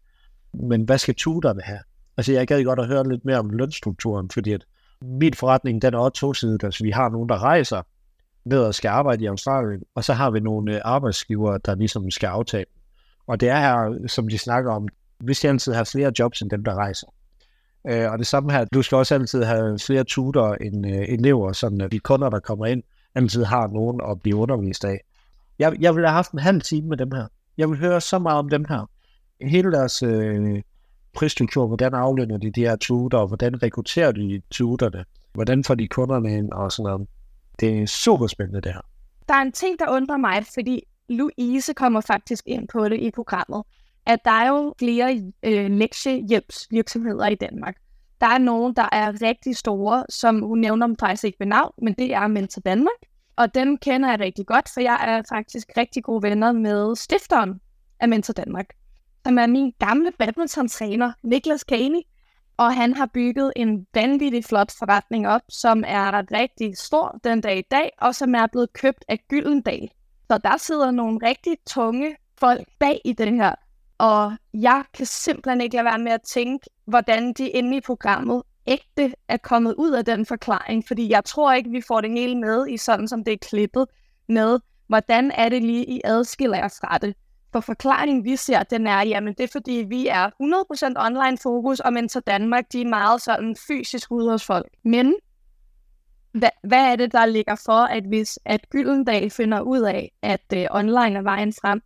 Men 0.53 0.83
hvad 0.83 0.97
skal 0.97 1.15
tuterne 1.15 1.61
have? 1.61 1.79
Altså, 2.17 2.33
jeg 2.33 2.47
gad 2.47 2.63
godt 2.63 2.79
at 2.79 2.87
høre 2.87 3.09
lidt 3.09 3.25
mere 3.25 3.39
om 3.39 3.49
lønstrukturen, 3.49 4.29
fordi 4.29 4.51
at 4.51 4.65
min 5.01 5.33
forretning, 5.33 5.81
den 5.81 5.93
er 5.93 5.97
også 5.97 6.13
tosidig. 6.13 6.63
Altså, 6.63 6.83
vi 6.83 6.91
har 6.91 7.09
nogen, 7.09 7.29
der 7.29 7.43
rejser, 7.43 7.81
ned 8.47 8.59
og 8.59 8.75
skal 8.75 8.89
arbejde 8.89 9.23
i 9.23 9.27
Australien, 9.27 9.83
og 9.95 10.03
så 10.03 10.13
har 10.13 10.31
vi 10.31 10.39
nogle 10.39 10.75
øh, 10.75 10.81
arbejdsgiver, 10.85 11.57
der 11.57 11.75
ligesom 11.75 12.11
skal 12.11 12.27
aftale. 12.27 12.65
Og 13.27 13.39
det 13.39 13.49
er 13.49 13.59
her, 13.59 14.07
som 14.07 14.27
de 14.27 14.37
snakker 14.37 14.71
om, 14.71 14.87
vi 15.19 15.33
skal 15.33 15.49
altid 15.49 15.73
have 15.73 15.85
flere 15.85 16.11
jobs 16.19 16.41
end 16.41 16.49
dem, 16.49 16.63
der 16.63 16.73
rejser. 16.73 17.07
Øh, 17.87 18.11
og 18.11 18.19
det 18.19 18.27
samme 18.27 18.51
her, 18.51 18.65
du 18.65 18.81
skal 18.81 18.95
også 18.95 19.15
altid 19.15 19.43
have 19.43 19.79
flere 19.79 20.03
tutorer 20.03 20.55
end 20.55 20.87
øh, 20.87 21.05
elever, 21.09 21.53
så 21.53 21.87
de 21.91 21.99
kunder, 21.99 22.29
der 22.29 22.39
kommer 22.39 22.65
ind, 22.65 22.83
altid 23.15 23.43
har 23.43 23.67
nogen 23.67 24.01
at 24.09 24.21
blive 24.21 24.35
undervist 24.35 24.85
af. 24.85 25.01
Jeg, 25.59 25.75
jeg 25.79 25.95
ville 25.95 26.07
have 26.07 26.15
haft 26.15 26.31
en 26.31 26.39
halv 26.39 26.61
time 26.61 26.87
med 26.87 26.97
dem 26.97 27.11
her. 27.11 27.27
Jeg 27.57 27.69
vil 27.69 27.77
høre 27.77 28.01
så 28.01 28.19
meget 28.19 28.39
om 28.39 28.49
dem 28.49 28.65
her. 28.69 28.89
Hele 29.41 29.71
deres 29.71 30.03
øh, 30.03 30.61
prisstruktur, 31.13 31.67
hvordan 31.67 31.93
aflønner 31.93 32.37
de 32.37 32.51
de 32.51 32.61
her 32.61 32.75
tutorer, 32.75 33.27
hvordan 33.27 33.63
rekrutterer 33.63 34.11
de 34.11 34.41
tutorerne, 34.51 35.05
hvordan 35.33 35.63
får 35.63 35.75
de 35.75 35.87
kunderne 35.87 36.37
ind 36.37 36.51
og 36.51 36.71
sådan 36.71 36.89
noget. 36.91 37.07
Det 37.59 37.81
er 37.81 37.85
super 37.85 38.27
spændende, 38.27 38.61
det 38.61 38.73
her. 38.73 38.81
Der 39.27 39.33
er 39.33 39.41
en 39.41 39.51
ting, 39.51 39.79
der 39.79 39.89
undrer 39.89 40.17
mig, 40.17 40.45
fordi 40.53 40.83
Louise 41.09 41.73
kommer 41.73 42.01
faktisk 42.01 42.43
ind 42.45 42.67
på 42.67 42.89
det 42.89 42.99
i 42.99 43.11
programmet, 43.11 43.63
at 44.05 44.19
der 44.25 44.31
er 44.31 44.47
jo 44.47 44.73
flere 44.79 45.31
øh, 45.43 45.71
lektiehjælpsvirksomheder 45.71 47.27
i 47.27 47.35
Danmark. 47.35 47.75
Der 48.21 48.27
er 48.27 48.37
nogen, 48.37 48.75
der 48.75 48.89
er 48.91 49.21
rigtig 49.21 49.57
store, 49.57 50.05
som 50.09 50.41
hun 50.41 50.59
nævner 50.59 50.87
dem 50.87 50.95
faktisk 50.99 51.23
ikke 51.23 51.39
ved 51.39 51.47
navn, 51.47 51.71
men 51.81 51.93
det 51.93 52.13
er 52.13 52.27
Mentor 52.27 52.61
Danmark. 52.61 53.01
Og 53.35 53.55
dem 53.55 53.77
kender 53.77 54.09
jeg 54.09 54.19
rigtig 54.19 54.47
godt, 54.47 54.69
for 54.73 54.81
jeg 54.81 54.99
er 55.07 55.21
faktisk 55.29 55.67
rigtig 55.77 56.03
gode 56.03 56.23
venner 56.23 56.51
med 56.51 56.95
stifteren 56.95 57.59
af 57.99 58.09
Mentor 58.09 58.33
Danmark, 58.33 58.65
som 59.25 59.37
er 59.37 59.47
min 59.47 59.73
gamle 59.79 60.11
badminton-træner, 60.19 61.11
Niklas 61.23 61.63
Kane, 61.63 62.01
og 62.57 62.75
han 62.75 62.93
har 62.93 63.05
bygget 63.13 63.53
en 63.55 63.87
vanvittig 63.93 64.45
flot 64.45 64.71
forretning 64.79 65.27
op, 65.27 65.41
som 65.49 65.83
er 65.87 66.31
rigtig 66.31 66.77
stor 66.77 67.19
den 67.23 67.41
dag 67.41 67.57
i 67.57 67.63
dag, 67.71 67.89
og 68.01 68.15
som 68.15 68.35
er 68.35 68.47
blevet 68.47 68.73
købt 68.73 69.05
af 69.07 69.19
Gyldendal. 69.29 69.89
Så 70.31 70.37
der 70.37 70.57
sidder 70.57 70.91
nogle 70.91 71.19
rigtig 71.27 71.57
tunge 71.67 72.15
folk 72.39 72.67
bag 72.79 73.01
i 73.05 73.13
den 73.13 73.39
her. 73.39 73.53
Og 73.97 74.33
jeg 74.53 74.83
kan 74.93 75.05
simpelthen 75.05 75.61
ikke 75.61 75.75
lade 75.75 75.85
være 75.85 75.99
med 75.99 76.11
at 76.11 76.21
tænke, 76.21 76.69
hvordan 76.85 77.33
de 77.33 77.49
inde 77.49 77.77
i 77.77 77.81
programmet 77.81 78.43
ægte 78.67 79.13
er 79.27 79.37
kommet 79.37 79.75
ud 79.77 79.91
af 79.91 80.05
den 80.05 80.25
forklaring, 80.25 80.87
fordi 80.87 81.09
jeg 81.09 81.25
tror 81.25 81.53
ikke, 81.53 81.69
vi 81.69 81.81
får 81.81 82.01
det 82.01 82.11
hele 82.11 82.37
med 82.37 82.67
i 82.67 82.77
sådan, 82.77 83.07
som 83.07 83.23
det 83.23 83.33
er 83.33 83.37
klippet 83.37 83.85
med, 84.29 84.59
hvordan 84.87 85.31
er 85.31 85.49
det 85.49 85.63
lige, 85.63 85.85
I 85.85 86.01
adskiller 86.03 86.57
jer 86.57 86.79
fra 86.81 86.97
det. 86.97 87.15
For 87.53 87.59
forklaringen, 87.59 88.23
vi 88.23 88.35
ser, 88.35 88.63
den 88.63 88.87
er, 88.87 89.01
jamen 89.01 89.33
det 89.33 89.43
er 89.43 89.47
fordi, 89.51 89.85
vi 89.89 90.07
er 90.07 90.29
100% 90.97 91.05
online 91.05 91.37
fokus, 91.43 91.79
og 91.79 91.93
Mentor 91.93 92.19
Danmark, 92.19 92.63
de 92.73 92.81
er 92.81 92.87
meget 92.87 93.21
sådan 93.21 93.55
fysisk 93.67 94.11
ude 94.11 94.31
hos 94.31 94.45
folk. 94.45 94.67
Men 94.83 95.15
hvad, 96.31 96.49
hvad 96.63 96.91
er 96.91 96.95
det, 96.95 97.11
der 97.11 97.25
ligger 97.25 97.55
for, 97.65 97.85
at 97.85 98.03
hvis 98.03 98.39
at 98.45 98.69
Gyldendal 98.69 99.29
finder 99.29 99.61
ud 99.61 99.81
af, 99.81 100.11
at 100.21 100.53
uh, 100.55 100.77
online 100.77 101.17
er 101.17 101.21
vejen 101.21 101.53
frem, 101.53 101.81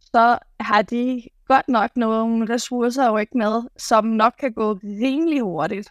så 0.00 0.38
har 0.60 0.82
de 0.82 1.22
godt 1.48 1.68
nok 1.68 1.96
nogle 1.96 2.54
ressourcer 2.54 3.06
jo 3.06 3.16
ikke 3.16 3.38
med, 3.38 3.62
som 3.76 4.04
nok 4.04 4.32
kan 4.40 4.52
gå 4.52 4.72
rimelig 4.72 5.40
hurtigt. 5.40 5.88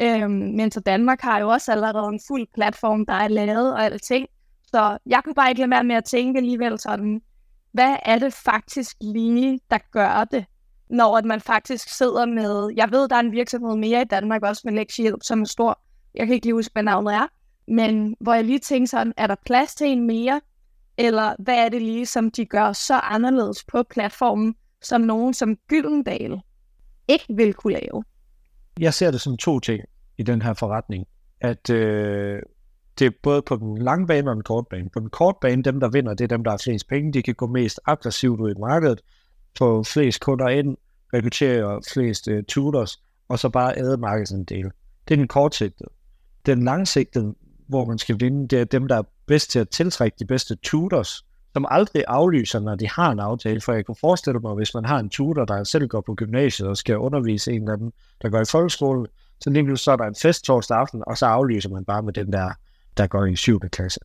Øhm, 0.00 0.30
men 0.30 0.70
så 0.70 0.80
Danmark 0.80 1.20
har 1.20 1.38
jo 1.38 1.48
også 1.48 1.72
allerede 1.72 2.08
en 2.08 2.20
fuld 2.28 2.46
platform, 2.54 3.06
der 3.06 3.12
er 3.12 3.28
lavet 3.28 3.72
og 3.72 3.84
alting. 3.84 4.28
Så 4.64 4.98
jeg 5.06 5.20
kunne 5.24 5.34
bare 5.34 5.48
ikke 5.50 5.60
lade 5.60 5.70
være 5.70 5.84
med 5.84 5.96
at 5.96 6.04
tænke 6.04 6.38
alligevel 6.38 6.78
sådan, 6.78 7.20
hvad 7.72 7.96
er 8.02 8.18
det 8.18 8.32
faktisk 8.32 8.96
lige, 9.00 9.60
der 9.70 9.78
gør 9.92 10.24
det? 10.24 10.44
når 10.90 11.16
at 11.16 11.24
man 11.24 11.40
faktisk 11.40 11.88
sidder 11.96 12.26
med, 12.26 12.72
jeg 12.76 12.90
ved, 12.90 13.08
der 13.08 13.16
er 13.16 13.20
en 13.20 13.32
virksomhed 13.32 13.76
mere 13.76 14.02
i 14.02 14.04
Danmark, 14.04 14.42
også 14.42 14.62
med 14.64 14.72
lektiehjælp, 14.72 15.22
som 15.22 15.40
er 15.40 15.44
stor, 15.44 15.80
jeg 16.14 16.26
kan 16.26 16.34
ikke 16.34 16.46
lige 16.46 16.54
huske, 16.54 16.72
hvad 16.72 16.82
navnet 16.82 17.14
er, 17.14 17.26
men 17.68 18.16
hvor 18.20 18.34
jeg 18.34 18.44
lige 18.44 18.58
tænker 18.58 18.88
sådan, 18.88 19.12
er 19.16 19.26
der 19.26 19.34
plads 19.46 19.74
til 19.74 19.86
en 19.86 20.06
mere, 20.06 20.40
eller 20.98 21.34
hvad 21.38 21.64
er 21.64 21.68
det 21.68 21.82
lige, 21.82 22.06
som 22.06 22.30
de 22.30 22.46
gør 22.46 22.72
så 22.72 22.94
anderledes 22.94 23.64
på 23.64 23.82
platformen, 23.82 24.54
som 24.82 25.00
nogen 25.00 25.34
som 25.34 25.56
Gyldendal 25.68 26.40
ikke 27.08 27.24
vil 27.28 27.54
kunne 27.54 27.72
lave? 27.72 28.04
Jeg 28.80 28.94
ser 28.94 29.10
det 29.10 29.20
som 29.20 29.36
to 29.36 29.60
ting 29.60 29.82
i 30.18 30.22
den 30.22 30.42
her 30.42 30.54
forretning. 30.54 31.06
At 31.40 31.70
øh, 31.70 32.42
det 32.98 33.06
er 33.06 33.10
både 33.22 33.42
på 33.42 33.56
den 33.56 33.78
lange 33.78 34.06
bane 34.06 34.30
og 34.30 34.34
den 34.34 34.42
korte 34.42 34.66
bane. 34.70 34.90
På 34.90 35.00
den 35.00 35.10
korte 35.10 35.38
bane, 35.40 35.62
dem 35.62 35.80
der 35.80 35.88
vinder, 35.88 36.14
det 36.14 36.24
er 36.24 36.28
dem, 36.36 36.44
der 36.44 36.50
har 36.50 36.60
flest 36.64 36.88
penge. 36.88 37.12
De 37.12 37.22
kan 37.22 37.34
gå 37.34 37.46
mest 37.46 37.80
aggressivt 37.86 38.40
ud 38.40 38.50
i 38.50 38.58
markedet, 38.60 39.00
få 39.58 39.84
flest 39.84 40.20
kunder 40.20 40.48
ind, 40.48 40.76
rekruttere 41.14 41.80
flest 41.92 42.28
uh, 42.28 42.38
tutors, 42.48 43.02
og 43.28 43.38
så 43.38 43.48
bare 43.48 43.78
æde 43.78 43.96
markedsandel. 43.96 44.64
Det 45.08 45.14
er 45.14 45.16
den 45.16 45.28
kortsigtede. 45.28 45.90
Den 46.46 46.64
langsigtede, 46.64 47.34
hvor 47.68 47.84
man 47.84 47.98
skal 47.98 48.20
vinde, 48.20 48.48
det 48.48 48.60
er 48.60 48.64
dem, 48.64 48.88
der 48.88 48.96
er 48.96 49.02
bedst 49.26 49.50
til 49.50 49.58
at 49.58 49.68
tiltrække 49.68 50.16
de 50.18 50.26
bedste 50.26 50.56
tutors, 50.62 51.24
som 51.52 51.66
aldrig 51.68 52.04
aflyser, 52.08 52.60
når 52.60 52.74
de 52.74 52.88
har 52.88 53.12
en 53.12 53.18
aftale. 53.18 53.60
For 53.60 53.72
jeg 53.72 53.86
kan 53.86 53.94
forestille 54.00 54.40
mig, 54.40 54.54
hvis 54.54 54.74
man 54.74 54.84
har 54.84 54.98
en 54.98 55.10
tutor, 55.10 55.44
der 55.44 55.64
selv 55.64 55.88
går 55.88 56.00
på 56.00 56.14
gymnasiet 56.14 56.68
og 56.68 56.76
skal 56.76 56.98
undervise 56.98 57.52
en 57.52 57.62
eller 57.62 57.72
anden, 57.72 57.92
der 58.22 58.28
går 58.28 58.40
i 58.40 58.44
folkeskolen, 58.44 59.06
så 59.40 59.50
lige 59.50 59.64
pludselig 59.64 59.84
så 59.84 59.92
er 59.92 59.96
der 59.96 60.04
en 60.04 60.14
fest 60.22 60.44
torsdag 60.44 60.76
aften, 60.76 61.02
og 61.06 61.18
så 61.18 61.26
aflyser 61.26 61.70
man 61.70 61.84
bare 61.84 62.02
med 62.02 62.12
den 62.12 62.32
der, 62.32 62.50
der 62.98 63.06
går 63.06 63.24
i 63.24 63.36
7. 63.36 63.60
klasse. 63.60 64.00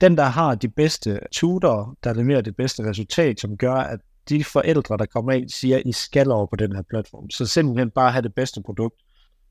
Den, 0.00 0.16
der 0.16 0.24
har 0.24 0.54
de 0.54 0.68
bedste 0.68 1.20
tutor, 1.32 1.96
der 2.04 2.14
leverer 2.14 2.40
det 2.40 2.56
bedste 2.56 2.88
resultat, 2.88 3.40
som 3.40 3.56
gør, 3.56 3.74
at 3.74 4.00
de 4.28 4.44
forældre, 4.44 4.96
der 4.96 5.06
kommer 5.06 5.32
ind, 5.32 5.48
siger, 5.48 5.78
I 5.84 5.92
skal 5.92 6.30
over 6.30 6.46
på 6.46 6.56
den 6.56 6.74
her 6.76 6.82
platform. 6.82 7.30
Så 7.30 7.46
simpelthen 7.46 7.90
bare 7.90 8.12
have 8.12 8.22
det 8.22 8.34
bedste 8.34 8.62
produkt, 8.62 8.94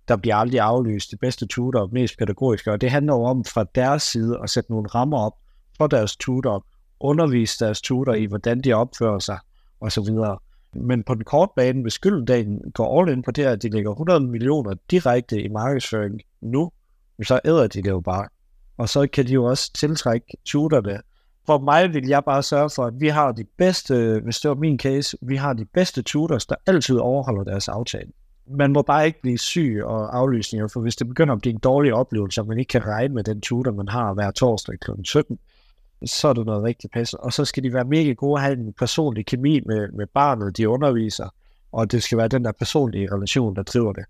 der 0.08 0.17
bliver 0.17 0.36
aldrig 0.36 0.60
aflyst, 0.60 1.12
det 1.12 1.19
bedste 1.19 1.47
tutor, 1.47 1.89
mest 1.91 2.17
pædagogiske, 2.17 2.71
og 2.71 2.82
det 2.82 2.91
handler 2.91 3.13
jo 3.13 3.23
om 3.23 3.45
fra 3.45 3.65
deres 3.75 4.03
side 4.03 4.39
at 4.43 4.49
sætte 4.49 4.71
nogle 4.71 4.88
rammer 4.88 5.17
op 5.17 5.34
for 5.77 5.88
deres 5.88 6.15
tutor, 6.15 6.65
undervise 6.99 7.65
deres 7.65 7.82
tutor 7.82 8.13
i, 8.13 8.25
hvordan 8.25 8.62
de 8.62 8.73
opfører 8.73 9.19
sig, 9.19 9.39
og 9.79 9.91
så 9.91 10.01
videre. 10.01 10.38
Men 10.73 11.03
på 11.03 11.15
den 11.15 11.23
korte 11.23 11.51
bane, 11.55 11.82
hvis 11.82 11.99
Gyldendalen 11.99 12.71
går 12.73 13.01
all 13.01 13.12
in 13.12 13.21
på 13.21 13.32
det 13.32 13.43
her, 13.43 13.51
at 13.51 13.62
de 13.63 13.69
lægger 13.69 13.91
100 13.91 14.19
millioner 14.19 14.73
direkte 14.91 15.41
i 15.41 15.47
markedsføring 15.47 16.21
nu, 16.41 16.71
så 17.23 17.39
æder 17.45 17.67
de 17.67 17.82
det 17.82 17.89
jo 17.89 17.99
bare. 17.99 18.27
Og 18.80 18.89
så 18.89 19.08
kan 19.13 19.28
de 19.28 19.34
jo 19.34 19.46
også 19.46 19.74
tiltrække 19.74 20.38
tutorne. 20.46 21.00
For 21.46 21.58
mig 21.58 21.94
vil 21.94 22.08
jeg 22.08 22.24
bare 22.24 22.44
sørge 22.44 22.70
for, 22.76 22.86
at 22.86 22.94
vi 23.00 23.08
har 23.08 23.32
de 23.32 23.44
bedste, 23.58 24.22
hvis 24.24 24.39
det 24.39 24.50
var 24.50 24.56
min 24.56 24.80
case, 24.80 25.18
vi 25.22 25.36
har 25.36 25.54
de 25.54 25.65
bedste 25.65 26.02
tutors, 26.02 26.46
der 26.46 26.56
altid 26.68 26.98
overholder 26.98 27.44
deres 27.44 27.68
aftale. 27.68 28.12
Man 28.48 28.74
må 28.74 28.82
bare 28.82 29.06
ikke 29.06 29.22
blive 29.22 29.38
syg 29.38 29.82
og 29.86 30.18
aflysninger, 30.18 30.68
for 30.68 30.82
hvis 30.82 30.96
det 30.96 31.08
begynder 31.08 31.34
at 31.36 31.42
blive 31.42 31.54
en 31.54 31.60
dårlig 31.60 31.94
oplevelse, 31.94 32.42
og 32.42 32.48
man 32.48 32.60
ikke 32.60 32.70
kan 32.70 32.86
regne 32.86 33.13
med 33.13 33.24
den 33.24 33.42
tutor, 33.42 33.72
man 33.72 33.88
har 33.88 34.13
hver 34.13 34.32
torsdag 34.32 34.80
kl. 34.80 34.92
17, 35.04 35.39
så 36.06 36.28
er 36.28 36.34
det 36.34 36.46
noget 36.46 36.63
rigtig 36.63 36.89
pisse. 36.92 37.20
Og 37.20 37.34
så 37.34 37.46
skal 37.46 37.63
de 37.63 37.74
være 37.74 37.86
mega 37.86 38.12
gode 38.12 38.39
at 38.39 38.44
have 38.44 38.58
en 38.58 38.74
personlig 38.74 39.26
kemi 39.26 39.60
med, 39.65 39.92
med 39.92 40.08
barnet, 40.13 40.58
de 40.58 40.70
underviser, 40.70 41.30
og 41.72 41.92
det 41.92 42.04
skal 42.04 42.18
være 42.18 42.28
den 42.28 42.46
der 42.46 42.52
personlige 42.52 43.13
relation, 43.13 43.56
der 43.56 43.63
driver 43.63 43.94
det. 43.94 44.06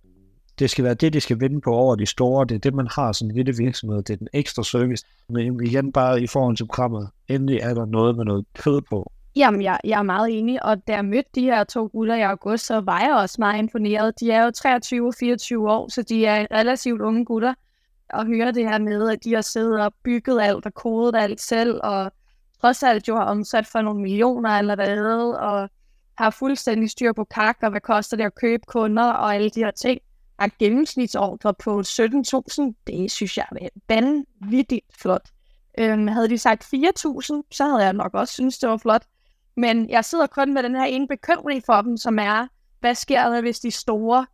Det 0.59 0.69
skal 0.69 0.83
være 0.83 0.93
det, 0.93 1.13
de 1.13 1.21
skal 1.21 1.39
vinde 1.39 1.61
på 1.61 1.73
over 1.73 1.95
de 1.95 2.05
store. 2.05 2.45
Det 2.45 2.55
er 2.55 2.59
det, 2.59 2.73
man 2.73 2.87
har 2.91 3.11
som 3.11 3.29
en 3.29 3.35
lille 3.35 3.57
virksomhed. 3.57 4.03
Det 4.03 4.13
er 4.13 4.17
den 4.17 4.27
ekstra 4.33 4.63
service. 4.63 5.05
Men 5.29 5.65
igen 5.65 5.91
bare 5.91 6.21
i 6.21 6.27
forhold 6.27 6.57
til 6.57 6.65
programmet. 6.65 7.09
Endelig 7.27 7.59
er 7.59 7.73
der 7.73 7.85
noget 7.85 8.15
med 8.15 8.25
noget 8.25 8.45
kød 8.53 8.81
på. 8.81 9.11
Jamen, 9.35 9.61
jeg, 9.61 9.79
jeg 9.83 9.99
er 9.99 10.03
meget 10.03 10.39
enig, 10.39 10.65
og 10.65 10.87
da 10.87 10.93
jeg 10.93 11.05
mødte 11.05 11.29
de 11.35 11.41
her 11.41 11.63
to 11.63 11.89
gutter 11.93 12.15
i 12.15 12.21
august, 12.21 12.65
så 12.65 12.79
var 12.79 12.99
jeg 12.99 13.15
også 13.15 13.35
meget 13.39 13.59
imponeret. 13.59 14.19
De 14.19 14.31
er 14.31 14.43
jo 14.43 14.51
23 14.51 15.07
og 15.07 15.13
24 15.19 15.71
år, 15.71 15.89
så 15.91 16.01
de 16.01 16.25
er 16.25 16.47
relativt 16.51 17.01
unge 17.01 17.25
gutter 17.25 17.53
Og 18.09 18.25
høre 18.25 18.51
det 18.51 18.69
her 18.69 18.79
med, 18.79 19.09
at 19.09 19.23
de 19.23 19.33
har 19.33 19.41
siddet 19.41 19.81
og 19.81 19.93
bygget 20.03 20.41
alt 20.41 20.65
og 20.65 20.73
kodet 20.73 21.15
alt 21.15 21.41
selv, 21.41 21.79
og 21.83 22.11
trods 22.61 22.83
alt 22.83 23.07
jo 23.07 23.15
har 23.15 23.23
omsat 23.23 23.67
for 23.67 23.81
nogle 23.81 24.01
millioner 24.01 24.49
allerede, 24.49 25.39
og 25.39 25.69
har 26.17 26.29
fuldstændig 26.29 26.89
styr 26.89 27.13
på 27.13 27.23
kak, 27.23 27.57
og 27.61 27.69
hvad 27.69 27.81
koster 27.81 28.17
det 28.17 28.23
at 28.23 28.35
købe 28.35 28.63
kunder, 28.67 29.03
og 29.03 29.35
alle 29.35 29.49
de 29.49 29.63
her 29.63 29.71
ting. 29.71 29.99
Har 30.39 30.51
gennemsnitsordre 30.59 31.53
på 31.53 31.79
17.000, 31.79 32.73
det 32.87 33.11
synes 33.11 33.37
jeg 33.37 33.45
er 33.51 33.69
vanvittigt 33.87 34.85
flot. 35.01 35.29
Øhm, 35.79 36.07
havde 36.07 36.29
de 36.29 36.37
sagt 36.37 36.63
4.000, 36.63 36.71
så 37.51 37.65
havde 37.65 37.83
jeg 37.83 37.93
nok 37.93 38.13
også 38.13 38.33
synes 38.33 38.57
det 38.57 38.69
var 38.69 38.77
flot. 38.77 39.03
Men 39.57 39.89
jeg 39.89 40.05
sidder 40.05 40.27
kun 40.27 40.53
med 40.53 40.63
den 40.63 40.75
her 40.75 40.85
ene 40.85 41.07
bekymring 41.07 41.63
for 41.65 41.81
dem, 41.81 41.97
som 41.97 42.19
er, 42.19 42.47
hvad 42.79 42.95
sker 42.95 43.29
der, 43.29 43.41
hvis 43.41 43.59
de 43.59 43.71
store 43.71 44.25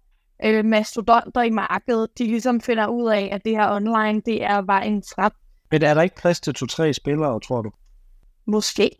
øh, 0.44 0.66
mastodonter 0.66 1.42
i 1.42 1.50
markedet, 1.50 2.18
de 2.18 2.24
ligesom 2.24 2.62
finder 2.62 2.88
ud 2.88 3.10
af, 3.10 3.30
at 3.32 3.46
det 3.46 3.58
her 3.58 3.72
online, 3.72 4.22
det 4.22 4.44
er 4.44 4.62
vejen 4.62 5.04
frem. 5.16 5.32
Men 5.72 5.84
er 5.84 5.94
der 5.94 6.02
ikke 6.02 6.16
plads 6.16 6.40
til 6.40 6.54
to-tre 6.54 6.94
spillere, 6.94 7.40
tror 7.40 7.62
du? 7.62 7.72
Måske. 8.46 8.92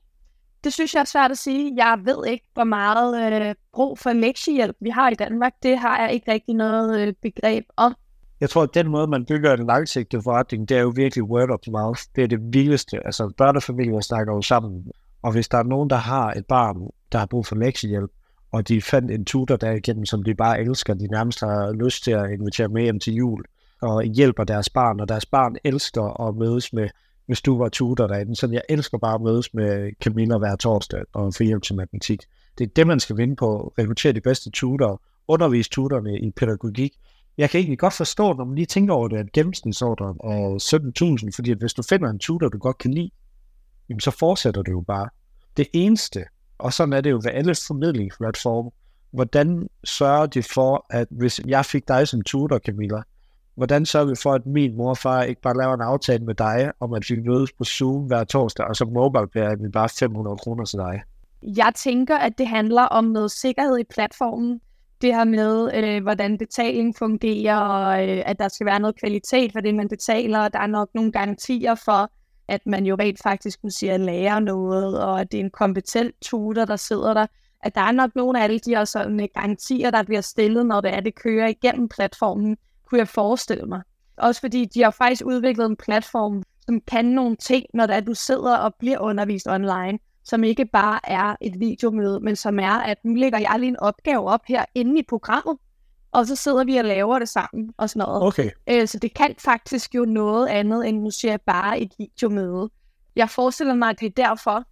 Det 0.66 0.74
synes 0.74 0.94
jeg 0.94 1.00
er 1.02 1.06
svært 1.06 1.32
at 1.32 1.38
sige. 1.38 1.74
Jeg 1.76 2.00
ved 2.04 2.28
ikke, 2.28 2.46
hvor 2.54 2.64
meget 2.64 3.34
øh, 3.34 3.56
brug 3.74 4.00
for 4.00 4.14
lektiehjælp 4.14 4.76
vi 4.80 4.90
har 4.90 5.10
i 5.10 5.14
Danmark. 5.14 5.54
Det 5.64 5.78
har 5.78 6.02
jeg 6.02 6.14
ikke 6.14 6.32
rigtig 6.32 6.56
noget 6.56 7.00
øh, 7.00 7.14
begreb 7.22 7.66
om. 7.78 7.96
Jeg 8.40 8.50
tror, 8.50 8.64
at 8.64 8.74
den 8.74 8.88
måde, 8.88 9.08
man 9.08 9.26
bygger 9.26 9.54
en 9.54 9.66
langsigtet 9.66 10.24
forretning, 10.24 10.70
det 10.70 10.78
er 10.78 10.82
jo 10.82 10.94
virkelig 10.96 11.24
word 11.24 11.50
of 11.50 11.60
mouth. 11.68 12.02
Det 12.16 12.24
er 12.24 12.28
det 12.28 12.40
vildeste. 12.54 13.06
Altså, 13.06 13.34
børnefamilier 13.38 14.02
snakker 14.02 14.34
jo 14.34 14.42
sammen. 14.42 14.92
Og 15.22 15.32
hvis 15.32 15.48
der 15.48 15.58
er 15.58 15.64
nogen, 15.64 15.90
der 15.90 15.96
har 15.96 16.32
et 16.32 16.46
barn, 16.46 16.90
der 17.12 17.18
har 17.18 17.26
brug 17.26 17.46
for 17.46 17.56
lektiehjælp, 17.56 18.12
og 18.52 18.68
de 18.68 18.82
fandt 18.82 19.12
en 19.12 19.26
tutor 19.26 19.56
der 19.56 19.72
igennem, 19.72 20.06
som 20.06 20.24
de 20.24 20.36
bare 20.36 20.62
elsker, 20.62 20.94
de 20.94 21.08
nærmest 21.08 21.40
har 21.40 21.72
lyst 21.72 22.04
til 22.04 22.12
at 22.12 22.32
invitere 22.32 22.68
med 22.68 22.84
hjem 22.84 23.00
til 23.00 23.14
jul, 23.14 23.44
og 23.82 24.04
hjælper 24.04 24.44
deres 24.44 24.70
barn, 24.70 25.00
og 25.00 25.10
deres 25.10 25.26
barn 25.26 25.56
elsker 25.64 26.28
at 26.28 26.36
mødes 26.36 26.74
med, 26.74 26.90
hvis 27.26 27.42
du 27.42 27.58
var 27.58 27.70
tutor 27.70 28.08
derinde, 28.08 28.36
så 28.36 28.48
jeg 28.52 28.62
elsker 28.70 28.98
bare 28.98 29.16
at 29.16 29.22
mødes 29.22 29.54
med 29.54 29.92
Camilla 30.04 30.38
hver 30.38 30.56
torsdag 30.56 31.04
og 31.14 31.34
få 31.34 31.44
hjælp 31.44 31.64
til 31.64 31.76
matematik. 31.76 32.24
Det 32.58 32.64
er 32.64 32.72
det, 32.76 32.88
man 32.88 33.00
skal 33.00 33.18
vinde 33.18 33.36
på, 33.36 33.74
rekruttere 33.80 34.14
de 34.14 34.22
bedste 34.22 34.50
tutorer, 34.50 35.02
undervise 35.28 35.70
tutorerne 35.70 36.20
i 36.20 36.32
pædagogik. 36.32 36.94
Jeg 37.38 37.50
kan 37.50 37.60
egentlig 37.60 37.80
godt 37.80 37.94
forstå, 37.94 38.34
når 38.34 38.46
man 38.46 38.56
lige 38.56 38.66
tænker 38.66 38.94
over 38.94 39.08
det, 39.08 39.18
at 39.18 39.32
gennemsnitsordren 39.32 40.18
er 40.24 41.20
17.000, 41.24 41.36
fordi 41.36 41.52
hvis 41.52 41.74
du 41.74 41.84
finder 41.84 42.10
en 42.10 42.20
tutor, 42.20 42.50
du 42.50 42.58
godt 42.58 42.78
kan 42.78 42.92
lide, 42.94 43.10
jamen 43.90 44.00
så 44.00 44.12
fortsætter 44.12 44.62
du 44.62 44.72
jo 44.72 44.82
bare. 44.82 45.10
Det 45.58 45.68
eneste, 45.74 46.24
og 46.58 46.74
sådan 46.74 46.94
er 46.94 47.02
det 47.02 47.12
jo 47.12 47.16
ved 47.16 47.32
alle 47.32 47.56
formidlingsplatforme. 47.68 48.72
Hvordan 49.12 49.68
sørger 49.84 50.26
de 50.26 50.44
for, 50.44 50.86
at 50.90 51.08
hvis 51.12 51.42
jeg 51.48 51.66
fik 51.66 51.88
dig 51.88 52.08
som 52.08 52.22
tutor, 52.22 52.60
Camilla, 52.60 53.02
hvordan 53.56 53.86
sørger 53.86 54.06
vi 54.08 54.16
for, 54.24 54.34
at 54.34 54.46
min 54.46 54.78
mor 54.78 54.90
og 54.90 54.98
far 54.98 55.24
ikke 55.24 55.42
bare 55.42 55.58
laver 55.58 55.74
en 55.74 55.82
aftale 55.82 56.26
med 56.26 56.36
dig, 56.36 56.72
om 56.80 56.94
at 56.94 57.04
vi 57.10 57.20
mødes 57.20 57.52
på 57.52 57.64
Zoom 57.64 58.04
hver 58.04 58.24
torsdag, 58.24 58.66
og 58.66 58.76
så 58.76 58.86
mobile 58.86 59.58
vi 59.60 59.70
bare 59.70 59.90
500 59.90 60.38
kroner 60.38 60.66
til 60.66 60.80
dig? 60.80 61.02
Jeg 61.42 61.72
tænker, 61.76 62.18
at 62.18 62.38
det 62.38 62.48
handler 62.48 62.82
om 62.82 63.04
noget 63.04 63.32
sikkerhed 63.32 63.80
i 63.80 63.84
platformen. 63.84 64.62
Det 65.02 65.16
her 65.16 65.24
med, 65.24 65.72
øh, 65.74 66.04
hvordan 66.04 66.38
betaling 66.38 66.96
fungerer, 66.98 67.58
og 67.58 68.10
øh, 68.10 68.24
at 68.26 68.40
der 68.40 68.48
skal 68.48 68.66
være 68.66 68.80
noget 68.80 69.00
kvalitet 69.00 69.52
for 69.52 69.60
det, 69.60 69.76
man 69.76 69.88
betaler, 69.88 70.40
og 70.40 70.54
der 70.54 70.60
er 70.60 70.68
nok 70.68 70.90
nogle 70.96 71.12
garantier 71.12 71.76
for, 71.76 72.12
at 72.48 72.62
man 72.66 72.86
jo 72.86 72.96
rent 72.96 73.20
faktisk 73.24 73.62
kunne 73.62 73.72
sige 73.72 73.92
at 73.92 74.00
lære 74.00 74.42
noget, 74.42 75.04
og 75.04 75.22
at 75.22 75.32
det 75.32 75.40
er 75.40 75.44
en 75.44 75.52
kompetent 75.52 76.16
tutor, 76.22 76.66
der 76.66 76.76
sidder 76.76 77.14
der. 77.14 77.26
At 77.64 77.76
der 77.76 77.82
er 77.82 77.92
nok 77.92 78.16
nogle 78.16 78.40
af 78.40 78.44
alle 78.44 78.60
de 78.60 78.70
her 78.70 78.86
sådan, 78.86 79.20
øh, 79.20 79.28
garantier, 79.34 79.92
der 79.92 80.04
bliver 80.04 80.22
stillet, 80.22 80.66
når 80.66 80.82
det 80.82 80.94
er, 80.94 81.00
det 81.00 81.16
kører 81.16 81.48
igennem 81.48 81.90
platformen, 81.90 82.58
kunne 82.96 83.00
jeg 83.00 83.08
forestille 83.08 83.66
mig. 83.66 83.82
Også 84.18 84.42
fordi 84.42 84.66
de 84.66 84.84
har 84.84 84.92
faktisk 84.92 85.26
udviklet 85.26 85.66
en 85.66 85.76
platform, 85.76 86.44
som 86.66 86.82
kan 86.82 87.06
nogle 87.06 87.36
ting, 87.36 87.66
når 87.74 87.86
det 87.86 87.96
er, 87.96 88.00
du 88.00 88.14
sidder 88.14 88.58
og 88.58 88.76
bliver 88.80 89.00
undervist 89.00 89.48
online, 89.48 90.00
som 90.24 90.44
ikke 90.44 90.66
bare 90.66 91.00
er 91.04 91.36
et 91.42 91.60
videomøde, 91.60 92.20
men 92.20 92.36
som 92.36 92.60
er, 92.60 92.72
at 92.72 92.98
nu 93.06 93.14
lægger 93.14 93.40
jeg 93.40 93.56
lige 93.60 93.68
en 93.68 93.80
opgave 93.80 94.28
op 94.28 94.40
her 94.48 94.66
inde 94.76 95.00
i 95.00 95.04
programmet, 95.10 95.58
og 96.12 96.28
så 96.28 96.36
sidder 96.36 96.64
vi 96.64 96.78
og 96.78 96.86
laver 96.86 97.20
det 97.20 97.30
sammen 97.30 97.74
og 97.78 97.90
sådan 97.90 98.08
noget. 98.08 98.24
Okay. 98.24 98.50
Øh, 98.70 98.88
så 98.88 99.00
det 99.00 99.14
kan 99.14 99.36
faktisk 99.40 99.96
jo 99.96 100.06
noget 100.06 100.48
andet, 100.48 100.88
end 100.88 101.02
nu 101.02 101.12
siger 101.12 101.32
jeg 101.32 101.42
bare 101.42 101.80
et 101.80 101.92
videomøde. 101.98 102.70
Jeg 103.16 103.30
forestiller 103.30 103.74
mig, 103.74 103.90
at 103.90 104.00
det 104.00 104.06
er 104.06 104.24
derfor. 104.24 104.64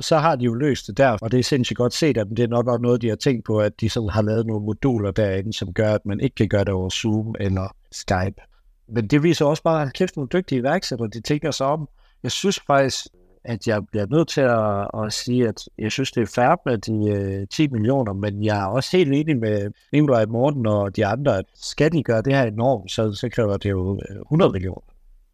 Så 0.00 0.18
har 0.18 0.36
de 0.36 0.44
jo 0.44 0.54
løst 0.54 0.86
det 0.86 0.96
der, 0.96 1.16
og 1.22 1.32
det 1.32 1.38
er 1.38 1.44
sindssygt 1.44 1.76
godt 1.76 1.94
set 1.94 2.16
at 2.16 2.26
Det 2.28 2.38
er 2.38 2.46
nok 2.46 2.68
også 2.68 2.82
noget, 2.82 3.02
de 3.02 3.08
har 3.08 3.16
tænkt 3.16 3.44
på, 3.44 3.58
at 3.58 3.80
de 3.80 3.88
sådan 3.88 4.08
har 4.08 4.22
lavet 4.22 4.46
nogle 4.46 4.64
moduler 4.66 5.10
derinde, 5.10 5.52
som 5.52 5.72
gør, 5.72 5.94
at 5.94 6.06
man 6.06 6.20
ikke 6.20 6.34
kan 6.34 6.48
gøre 6.48 6.64
det 6.64 6.68
over 6.68 6.90
Zoom 6.90 7.34
eller 7.40 7.74
Skype. 7.92 8.42
Men 8.88 9.06
det 9.06 9.22
viser 9.22 9.44
også 9.44 9.62
bare, 9.62 9.82
at 9.82 9.92
kæft 9.92 10.16
nogle 10.16 10.28
dygtige 10.32 10.58
iværksættere, 10.58 11.08
de 11.08 11.20
tænker 11.20 11.50
sig 11.50 11.66
om. 11.66 11.88
Jeg 12.22 12.30
synes 12.30 12.60
faktisk, 12.66 13.06
at 13.44 13.66
jeg 13.66 13.86
bliver 13.86 14.06
nødt 14.06 14.28
til 14.28 14.40
at, 14.40 15.04
at 15.04 15.12
sige, 15.12 15.48
at 15.48 15.68
jeg 15.78 15.92
synes, 15.92 16.12
det 16.12 16.22
er 16.22 16.26
færre 16.26 16.56
med 16.66 16.78
de 16.78 17.10
øh, 17.10 17.46
10 17.48 17.68
millioner, 17.68 18.12
men 18.12 18.44
jeg 18.44 18.62
er 18.62 18.66
også 18.66 18.96
helt 18.96 19.12
enig 19.12 19.36
med 19.36 19.72
Nikolaj 19.92 20.26
Morten 20.26 20.66
og 20.66 20.96
de 20.96 21.06
andre, 21.06 21.38
at 21.38 21.44
skal 21.54 21.92
de 21.92 22.02
gøre 22.02 22.22
det 22.22 22.34
her 22.34 22.42
enormt, 22.42 22.90
så, 22.90 23.12
så 23.12 23.28
kræver 23.28 23.56
det 23.56 23.70
jo 23.70 24.00
øh, 24.10 24.20
100 24.20 24.52
millioner. 24.52 24.82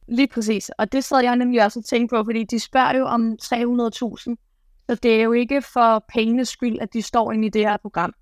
Lige 0.08 0.28
præcis, 0.28 0.70
og 0.78 0.92
det 0.92 1.04
sad 1.04 1.22
jeg 1.22 1.36
nemlig 1.36 1.64
også 1.64 1.78
og 1.78 1.84
tænkte 1.84 2.16
på, 2.16 2.24
fordi 2.24 2.44
de 2.44 2.60
spørger 2.60 2.98
jo 2.98 3.04
om 3.04 3.38
300.000, 3.42 4.47
så 4.88 4.94
det 4.94 5.20
er 5.20 5.22
jo 5.22 5.32
ikke 5.32 5.62
for 5.62 6.04
pengenes 6.08 6.48
skyld, 6.48 6.78
at 6.80 6.92
de 6.92 7.02
står 7.02 7.32
inde 7.32 7.46
i 7.46 7.50
det 7.50 7.68
her 7.68 7.76
program. 7.76 8.14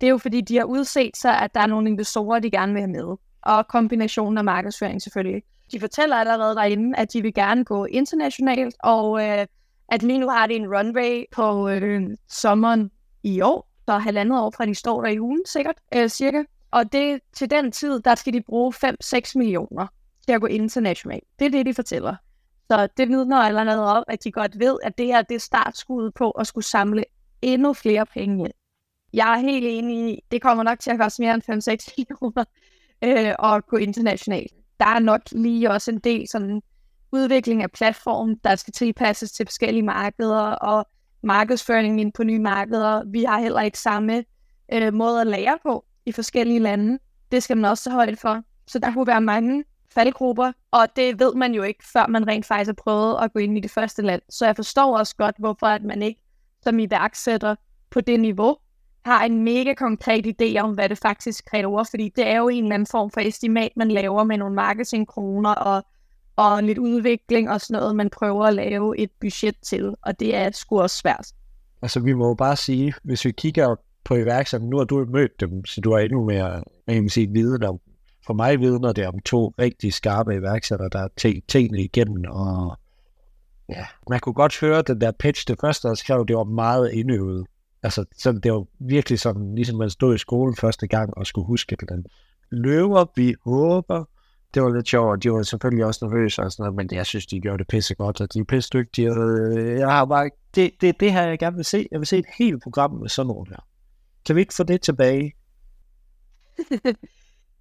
det 0.00 0.06
er 0.06 0.10
jo 0.10 0.18
fordi, 0.18 0.40
de 0.40 0.56
har 0.56 0.64
udset 0.64 1.16
sig, 1.16 1.38
at 1.38 1.54
der 1.54 1.60
er 1.60 1.66
nogle 1.66 1.90
investorer, 1.90 2.38
de 2.38 2.50
gerne 2.50 2.72
vil 2.72 2.82
have 2.82 2.92
med. 2.92 3.16
Og 3.42 3.68
kombinationen 3.68 4.38
af 4.38 4.44
markedsføring 4.44 5.02
selvfølgelig. 5.02 5.42
De 5.72 5.80
fortæller 5.80 6.16
allerede 6.16 6.54
derinde, 6.54 6.98
at 6.98 7.12
de 7.12 7.22
vil 7.22 7.34
gerne 7.34 7.64
gå 7.64 7.84
internationalt, 7.84 8.74
og 8.82 9.24
øh, 9.24 9.46
at 9.88 10.02
lige 10.02 10.18
nu 10.18 10.28
har 10.28 10.46
de 10.46 10.54
en 10.54 10.74
runway 10.76 11.24
på 11.32 11.68
øh, 11.68 12.02
sommeren 12.28 12.90
i 13.22 13.40
år, 13.40 13.70
så 13.86 13.98
halvandet 13.98 14.40
år 14.40 14.50
fra 14.56 14.66
de 14.66 14.74
står 14.74 15.02
der 15.02 15.08
i 15.08 15.20
ugen 15.20 15.42
sikkert, 15.46 15.76
øh, 15.94 16.08
cirka. 16.08 16.42
Og 16.70 16.92
det, 16.92 17.20
til 17.32 17.50
den 17.50 17.72
tid, 17.72 18.00
der 18.00 18.14
skal 18.14 18.32
de 18.32 18.42
bruge 18.42 18.72
5-6 18.74 19.32
millioner 19.34 19.86
til 20.26 20.32
at 20.32 20.40
gå 20.40 20.46
internationalt. 20.46 21.24
Det 21.38 21.46
er 21.46 21.50
det, 21.50 21.66
de 21.66 21.74
fortæller. 21.74 22.14
Så 22.70 22.88
det 22.96 23.08
vidner 23.08 23.36
allerede 23.36 23.96
om, 23.96 24.04
at 24.08 24.24
de 24.24 24.32
godt 24.32 24.58
ved, 24.58 24.78
at 24.82 24.98
det 24.98 25.06
her 25.06 25.22
det 25.22 25.34
er 25.34 25.38
startskuddet 25.38 26.14
på 26.14 26.30
at 26.30 26.46
skulle 26.46 26.64
samle 26.64 27.04
endnu 27.42 27.72
flere 27.72 28.06
penge 28.06 28.44
ind. 28.44 28.52
Jeg 29.12 29.32
er 29.32 29.38
helt 29.38 29.66
enig 29.68 30.12
i, 30.12 30.20
det 30.30 30.42
kommer 30.42 30.64
nok 30.64 30.78
til 30.78 30.90
at 30.90 30.98
koste 30.98 31.22
mere 31.22 31.34
end 31.34 31.42
5-6 31.42 31.94
millioner 31.96 32.44
øh, 33.04 33.52
at 33.54 33.66
gå 33.66 33.76
internationalt. 33.76 34.52
Der 34.80 34.86
er 34.86 34.98
nok 34.98 35.20
lige 35.32 35.70
også 35.70 35.90
en 35.90 35.98
del 35.98 36.28
sådan 36.28 36.62
udvikling 37.12 37.62
af 37.62 37.70
platform, 37.70 38.38
der 38.38 38.56
skal 38.56 38.72
tilpasses 38.72 39.32
til 39.32 39.46
forskellige 39.46 39.82
markeder, 39.82 40.40
og 40.40 40.86
markedsføring 41.22 42.00
ind 42.00 42.12
på 42.12 42.24
nye 42.24 42.38
markeder. 42.38 43.02
Vi 43.06 43.24
har 43.24 43.40
heller 43.40 43.60
ikke 43.60 43.78
samme 43.78 44.24
øh, 44.72 44.94
måde 44.94 45.20
at 45.20 45.26
lære 45.26 45.58
på 45.62 45.84
i 46.06 46.12
forskellige 46.12 46.58
lande. 46.58 46.98
Det 47.32 47.42
skal 47.42 47.56
man 47.56 47.70
også 47.70 47.84
tage 47.84 47.94
højde 47.94 48.16
for. 48.16 48.42
Så 48.66 48.78
der 48.78 48.92
kunne 48.92 49.06
være 49.06 49.20
mange 49.20 49.64
faldgrupper, 49.94 50.52
og 50.70 50.86
det 50.96 51.20
ved 51.20 51.34
man 51.34 51.54
jo 51.54 51.62
ikke, 51.62 51.84
før 51.92 52.06
man 52.06 52.28
rent 52.28 52.46
faktisk 52.46 52.68
har 52.68 52.82
prøvet 52.82 53.16
at 53.22 53.32
gå 53.32 53.38
ind 53.38 53.58
i 53.58 53.60
det 53.60 53.70
første 53.70 54.02
land. 54.02 54.22
Så 54.28 54.46
jeg 54.46 54.56
forstår 54.56 54.98
også 54.98 55.16
godt, 55.16 55.34
hvorfor 55.38 55.66
at 55.66 55.82
man 55.82 56.02
ikke 56.02 56.20
som 56.62 56.78
iværksætter 56.78 57.54
på 57.90 58.00
det 58.00 58.20
niveau 58.20 58.56
har 59.04 59.24
en 59.24 59.44
mega 59.44 59.74
konkret 59.74 60.26
idé 60.26 60.58
om, 60.58 60.74
hvad 60.74 60.88
det 60.88 60.98
faktisk 60.98 61.44
kræver, 61.44 61.84
fordi 61.90 62.12
det 62.16 62.26
er 62.26 62.36
jo 62.36 62.48
en 62.48 62.64
eller 62.64 62.74
anden 62.74 62.86
form 62.86 63.10
for 63.10 63.20
estimat, 63.20 63.70
man 63.76 63.90
laver 63.90 64.24
med 64.24 64.38
nogle 64.38 64.54
marketingkroner 64.54 65.50
og, 65.50 65.86
og 66.36 66.62
lidt 66.62 66.78
udvikling 66.78 67.50
og 67.50 67.60
sådan 67.60 67.80
noget, 67.80 67.96
man 67.96 68.10
prøver 68.10 68.44
at 68.44 68.54
lave 68.54 68.98
et 68.98 69.10
budget 69.20 69.54
til, 69.62 69.94
og 70.02 70.20
det 70.20 70.34
er 70.34 70.50
sgu 70.50 70.80
også 70.80 70.96
svært. 70.96 71.32
Altså 71.82 72.00
vi 72.00 72.12
må 72.12 72.28
jo 72.28 72.34
bare 72.34 72.56
sige, 72.56 72.94
hvis 73.02 73.24
vi 73.24 73.30
kigger 73.30 73.76
på 74.04 74.14
iværksætter, 74.14 74.66
nu 74.66 74.76
har 74.76 74.84
du 74.84 75.06
mødt 75.08 75.40
dem, 75.40 75.64
så 75.64 75.80
du 75.80 75.92
har 75.92 75.98
endnu 75.98 76.24
mere 76.24 76.62
man 76.86 76.96
kan 76.96 77.08
sige, 77.08 77.28
viden 77.32 77.62
om. 77.62 77.80
For 78.28 78.34
mig 78.34 78.60
vidner 78.60 78.92
det 78.92 79.06
om 79.06 79.20
to 79.20 79.54
rigtig 79.58 79.92
skarpe 79.92 80.34
iværksættere, 80.34 80.88
der 80.92 80.98
har 80.98 81.10
tænkt 81.16 81.48
tingene 81.48 81.82
igennem, 81.82 82.24
og 82.28 82.76
ja, 83.68 83.86
man 84.10 84.20
kunne 84.20 84.34
godt 84.34 84.60
høre 84.60 84.82
den 84.82 85.00
der 85.00 85.12
pitch, 85.18 85.48
det 85.48 85.56
første, 85.60 85.88
der 85.88 85.94
skrev, 85.94 86.26
det 86.26 86.36
var 86.36 86.44
meget 86.44 86.90
indøvet. 86.90 87.46
Altså, 87.82 88.04
så 88.18 88.32
det 88.32 88.52
var 88.52 88.64
virkelig 88.78 89.20
sådan, 89.20 89.54
ligesom 89.54 89.78
man 89.78 89.90
stod 89.90 90.14
i 90.14 90.18
skolen 90.18 90.56
første 90.56 90.86
gang 90.86 91.16
og 91.16 91.26
skulle 91.26 91.46
huske 91.46 91.76
den. 91.88 92.06
Løver, 92.50 93.04
vi 93.16 93.34
håber. 93.44 94.04
Det 94.54 94.62
var 94.62 94.74
lidt 94.74 94.88
sjovt, 94.88 95.22
de 95.22 95.32
var 95.32 95.42
selvfølgelig 95.42 95.84
også 95.84 96.04
nervøse 96.06 96.42
og 96.42 96.52
sådan 96.52 96.62
noget, 96.62 96.76
men 96.76 96.88
jeg 96.92 97.06
synes, 97.06 97.26
de 97.26 97.40
gjorde 97.40 97.58
det 97.58 97.68
pisse 97.68 97.94
godt, 97.94 98.20
og 98.20 98.32
de 98.34 98.38
er 98.38 98.44
pisse 98.44 98.70
dygtige. 98.72 99.10
Øh, 99.10 99.78
jeg 99.78 99.90
har 99.90 100.04
bare, 100.04 100.30
det, 100.54 100.70
det, 100.80 101.00
det 101.00 101.12
her, 101.12 101.22
jeg 101.22 101.38
gerne 101.38 101.56
vil 101.56 101.64
se. 101.64 101.88
Jeg 101.92 102.00
vil 102.00 102.06
se 102.06 102.18
et 102.18 102.26
helt 102.38 102.62
program 102.62 102.90
med 102.92 103.08
sådan 103.08 103.26
noget 103.26 103.48
her. 103.48 103.66
Kan 104.26 104.36
vi 104.36 104.40
ikke 104.40 104.54
få 104.54 104.62
det 104.62 104.80
tilbage? 104.82 105.32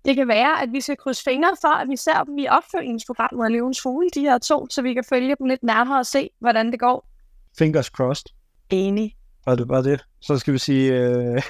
det 0.07 0.15
kan 0.15 0.27
være, 0.27 0.61
at 0.61 0.69
vi 0.71 0.81
skal 0.81 0.97
krydse 0.97 1.23
fingre 1.23 1.55
for, 1.61 1.75
at 1.81 1.89
vi 1.89 1.95
ser 1.95 2.23
dem 2.23 2.37
i 2.37 2.47
opfølgningsprogrammet 2.47 3.45
af 3.45 3.51
Løvens 3.51 3.81
Fugle, 3.81 4.09
de 4.15 4.21
her 4.21 4.37
to, 4.37 4.67
så 4.69 4.81
vi 4.81 4.93
kan 4.93 5.03
følge 5.03 5.35
dem 5.39 5.47
lidt 5.47 5.63
nærmere 5.63 5.99
og 5.99 6.05
se, 6.05 6.29
hvordan 6.39 6.71
det 6.71 6.79
går. 6.79 7.09
Fingers 7.57 7.85
crossed. 7.85 8.25
Enig. 8.69 9.15
Og 9.45 9.57
det 9.57 9.69
var 9.69 9.81
det. 9.81 10.05
Så 10.21 10.37
skal 10.37 10.53
vi 10.53 10.57
sige... 10.57 10.93
Øh... 10.93 11.41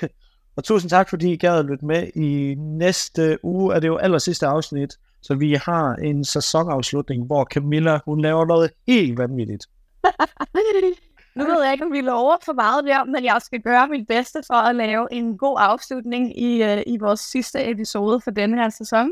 og 0.56 0.64
tusind 0.64 0.90
tak, 0.90 1.10
fordi 1.10 1.34
I 1.34 1.38
gad 1.38 1.60
at 1.60 1.66
lytte 1.66 1.86
med. 1.86 2.08
I 2.16 2.56
næste 2.58 3.46
uge 3.46 3.76
er 3.76 3.80
det 3.80 3.88
jo 3.88 3.98
aller 3.98 4.18
sidste 4.18 4.48
afsnit, 4.48 4.94
så 5.22 5.36
vi 5.36 5.54
har 5.54 5.96
en 5.96 6.26
sæsonafslutning, 6.26 7.26
hvor 7.26 7.46
Camilla, 7.46 8.00
hun 8.06 8.22
laver 8.22 8.46
noget 8.46 8.72
helt 8.88 9.18
vanvittigt. 9.18 9.66
nu 11.38 11.46
ved 11.46 11.64
jeg 11.64 11.72
ikke, 11.74 11.86
om 11.86 11.92
vi 11.92 12.02
lover 12.02 12.36
for 12.46 12.54
meget 12.54 12.84
der, 12.84 13.04
men 13.04 13.24
jeg 13.24 13.42
skal 13.42 13.62
gøre 13.62 13.88
mit 13.88 14.08
bedste 14.08 14.40
for 14.48 14.56
at 14.56 14.76
lave 14.76 15.08
en 15.12 15.38
god 15.38 15.58
afslutning 15.60 16.40
i, 16.40 16.64
uh, 16.64 16.82
i 16.88 16.98
vores 16.98 17.20
sidste 17.20 17.72
episode 17.72 18.22
for 18.22 18.32
denne 18.32 18.58
her 18.58 18.70
sæson. 18.70 19.12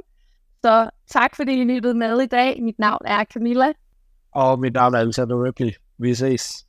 Så 0.64 0.90
tak, 1.12 1.36
fordi 1.36 1.62
I 1.62 1.64
lyttede 1.64 1.94
med 1.94 2.22
i 2.22 2.26
dag. 2.26 2.64
Mit 2.64 2.80
navn 2.80 3.02
er 3.06 3.24
Camilla. 3.24 3.72
Og 4.32 4.60
mit 4.60 4.74
navn 4.74 4.94
er 4.94 5.00
Alexander 5.00 5.44
Ripley. 5.44 5.72
Vi 5.98 6.16
ses. 6.16 6.65